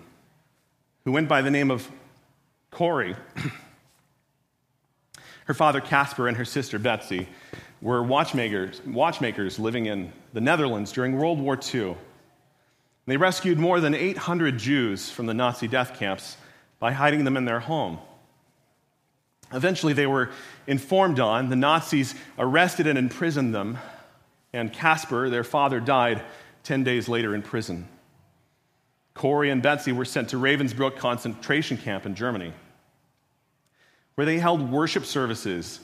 who 1.04 1.12
went 1.12 1.28
by 1.28 1.42
the 1.42 1.50
name 1.50 1.70
of 1.70 1.90
Corrie. 2.70 3.16
her 5.50 5.54
father 5.54 5.80
Casper 5.80 6.28
and 6.28 6.36
her 6.36 6.44
sister 6.44 6.78
Betsie 6.78 7.26
were 7.82 8.02
watchmakers, 8.02 8.80
watchmakers 8.86 9.58
living 9.58 9.86
in 9.86 10.12
the 10.32 10.40
Netherlands 10.40 10.92
during 10.92 11.16
World 11.16 11.40
War 11.40 11.58
II. 11.72 11.96
They 13.06 13.16
rescued 13.16 13.58
more 13.58 13.80
than 13.80 13.94
800 13.94 14.58
Jews 14.58 15.10
from 15.10 15.26
the 15.26 15.34
Nazi 15.34 15.66
death 15.66 15.98
camps 15.98 16.36
by 16.78 16.92
hiding 16.92 17.24
them 17.24 17.36
in 17.36 17.44
their 17.44 17.60
home. 17.60 17.98
Eventually, 19.52 19.92
they 19.92 20.06
were 20.06 20.30
informed 20.66 21.18
on. 21.18 21.48
The 21.48 21.56
Nazis 21.56 22.14
arrested 22.38 22.86
and 22.86 22.98
imprisoned 22.98 23.54
them, 23.54 23.78
and 24.52 24.72
Casper, 24.72 25.28
their 25.28 25.42
father, 25.42 25.80
died 25.80 26.22
10 26.62 26.84
days 26.84 27.08
later 27.08 27.34
in 27.34 27.42
prison. 27.42 27.88
Corrie 29.14 29.50
and 29.50 29.62
Betsie 29.62 29.92
were 29.92 30.04
sent 30.04 30.28
to 30.30 30.36
Ravensbrück 30.36 30.96
concentration 30.96 31.76
camp 31.76 32.06
in 32.06 32.14
Germany, 32.14 32.52
where 34.14 34.24
they 34.24 34.38
held 34.38 34.70
worship 34.70 35.04
services 35.04 35.80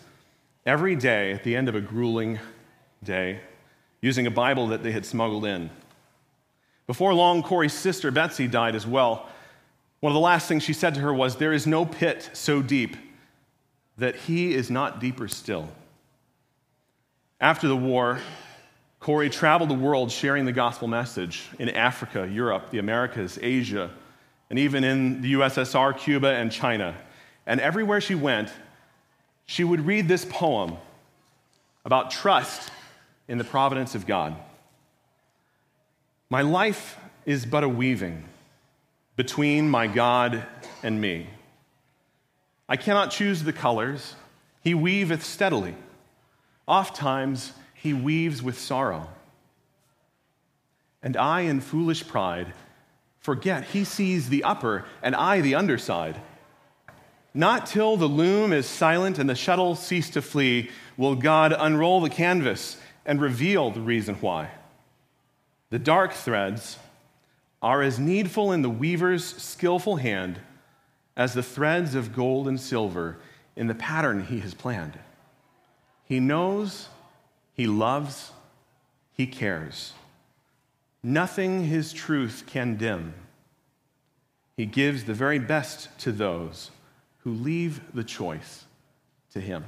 every 0.66 0.96
day 0.96 1.32
at 1.32 1.44
the 1.44 1.54
end 1.54 1.68
of 1.68 1.76
a 1.76 1.80
grueling 1.80 2.38
day 3.02 3.40
using 4.02 4.26
a 4.26 4.30
Bible 4.30 4.66
that 4.68 4.82
they 4.82 4.92
had 4.92 5.06
smuggled 5.06 5.46
in. 5.46 5.70
Before 6.86 7.14
long, 7.14 7.42
Corrie's 7.42 7.72
sister 7.72 8.10
Betsie 8.10 8.48
died 8.48 8.74
as 8.74 8.86
well. 8.86 9.28
One 10.00 10.10
of 10.10 10.14
the 10.14 10.20
last 10.20 10.48
things 10.48 10.62
she 10.62 10.72
said 10.72 10.94
to 10.94 11.00
her 11.00 11.14
was, 11.14 11.36
There 11.36 11.52
is 11.52 11.66
no 11.66 11.86
pit 11.86 12.30
so 12.32 12.62
deep 12.62 12.96
that 13.96 14.16
he 14.16 14.54
is 14.54 14.70
not 14.70 15.00
deeper 15.00 15.28
still. 15.28 15.68
After 17.40 17.68
the 17.68 17.76
war, 17.76 18.18
Corrie 19.00 19.30
traveled 19.30 19.70
the 19.70 19.74
world 19.74 20.10
sharing 20.10 20.44
the 20.44 20.52
gospel 20.52 20.88
message 20.88 21.48
in 21.58 21.68
Africa, 21.70 22.28
Europe, 22.30 22.70
the 22.70 22.78
Americas, 22.78 23.38
Asia, 23.40 23.90
and 24.50 24.58
even 24.58 24.84
in 24.84 25.22
the 25.22 25.34
USSR, 25.34 25.96
Cuba, 25.96 26.28
and 26.28 26.50
China. 26.50 26.94
And 27.46 27.60
everywhere 27.60 28.00
she 28.00 28.14
went, 28.14 28.50
she 29.46 29.64
would 29.64 29.86
read 29.86 30.08
this 30.08 30.24
poem 30.24 30.76
about 31.84 32.10
trust 32.10 32.70
in 33.28 33.38
the 33.38 33.44
providence 33.44 33.94
of 33.94 34.06
God. 34.06 34.36
My 36.28 36.42
life 36.42 36.98
is 37.24 37.46
but 37.46 37.64
a 37.64 37.68
weaving 37.68 38.24
between 39.16 39.68
my 39.68 39.86
God 39.86 40.44
and 40.82 41.00
me. 41.00 41.28
I 42.68 42.76
cannot 42.76 43.12
choose 43.12 43.44
the 43.44 43.52
colors. 43.52 44.16
He 44.62 44.74
weaveth 44.74 45.24
steadily. 45.24 45.76
Oft 46.66 46.96
times 46.96 47.52
he 47.74 47.94
weaves 47.94 48.42
with 48.42 48.58
sorrow. 48.58 49.08
And 51.02 51.16
I, 51.16 51.42
in 51.42 51.60
foolish 51.60 52.06
pride, 52.06 52.52
forget 53.20 53.64
he 53.64 53.84
sees 53.84 54.28
the 54.28 54.42
upper 54.42 54.84
and 55.02 55.14
I 55.14 55.40
the 55.40 55.54
underside. 55.54 56.20
Not 57.36 57.66
till 57.66 57.98
the 57.98 58.06
loom 58.06 58.50
is 58.54 58.64
silent 58.64 59.18
and 59.18 59.28
the 59.28 59.34
shuttle 59.34 59.74
cease 59.74 60.08
to 60.10 60.22
flee 60.22 60.70
will 60.96 61.14
God 61.14 61.54
unroll 61.56 62.00
the 62.00 62.08
canvas 62.08 62.78
and 63.04 63.20
reveal 63.20 63.70
the 63.70 63.82
reason 63.82 64.14
why. 64.22 64.52
The 65.68 65.78
dark 65.78 66.14
threads 66.14 66.78
are 67.60 67.82
as 67.82 67.98
needful 67.98 68.52
in 68.52 68.62
the 68.62 68.70
weaver's 68.70 69.22
skillful 69.36 69.96
hand 69.96 70.40
as 71.14 71.34
the 71.34 71.42
threads 71.42 71.94
of 71.94 72.14
gold 72.16 72.48
and 72.48 72.58
silver 72.58 73.18
in 73.54 73.66
the 73.66 73.74
pattern 73.74 74.24
he 74.24 74.38
has 74.38 74.54
planned. 74.54 74.98
He 76.04 76.20
knows, 76.20 76.88
he 77.52 77.66
loves, 77.66 78.32
he 79.12 79.26
cares. 79.26 79.92
Nothing 81.02 81.66
his 81.66 81.92
truth 81.92 82.44
can 82.46 82.76
dim. 82.76 83.12
He 84.56 84.64
gives 84.64 85.04
the 85.04 85.12
very 85.12 85.38
best 85.38 85.90
to 85.98 86.12
those 86.12 86.70
who 87.26 87.32
leave 87.32 87.80
the 87.92 88.04
choice 88.04 88.64
to 89.32 89.40
Him. 89.40 89.64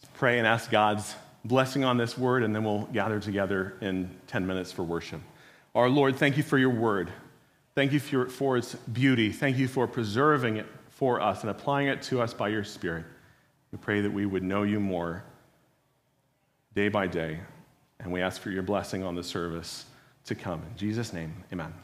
Let's 0.00 0.12
pray 0.16 0.38
and 0.38 0.46
ask 0.46 0.70
God's 0.70 1.16
blessing 1.44 1.82
on 1.82 1.96
this 1.96 2.16
word, 2.16 2.44
and 2.44 2.54
then 2.54 2.62
we'll 2.62 2.84
gather 2.92 3.18
together 3.18 3.74
in 3.80 4.08
10 4.28 4.46
minutes 4.46 4.70
for 4.70 4.84
worship. 4.84 5.20
Our 5.74 5.88
Lord, 5.88 6.14
thank 6.14 6.36
you 6.36 6.44
for 6.44 6.56
your 6.56 6.70
word. 6.70 7.10
Thank 7.74 7.92
you 7.92 7.98
for, 7.98 8.28
for 8.28 8.56
its 8.56 8.76
beauty. 8.76 9.32
Thank 9.32 9.56
you 9.56 9.66
for 9.66 9.88
preserving 9.88 10.58
it 10.58 10.66
for 10.90 11.20
us 11.20 11.40
and 11.40 11.50
applying 11.50 11.88
it 11.88 12.00
to 12.02 12.20
us 12.20 12.32
by 12.32 12.46
your 12.46 12.62
Spirit. 12.62 13.06
We 13.72 13.78
pray 13.78 14.02
that 14.02 14.12
we 14.12 14.24
would 14.24 14.44
know 14.44 14.62
you 14.62 14.78
more 14.78 15.24
day 16.76 16.90
by 16.90 17.08
day, 17.08 17.40
and 17.98 18.12
we 18.12 18.22
ask 18.22 18.40
for 18.40 18.50
your 18.50 18.62
blessing 18.62 19.02
on 19.02 19.16
the 19.16 19.24
service 19.24 19.84
to 20.26 20.36
come. 20.36 20.62
In 20.70 20.76
Jesus' 20.76 21.12
name, 21.12 21.42
amen. 21.52 21.83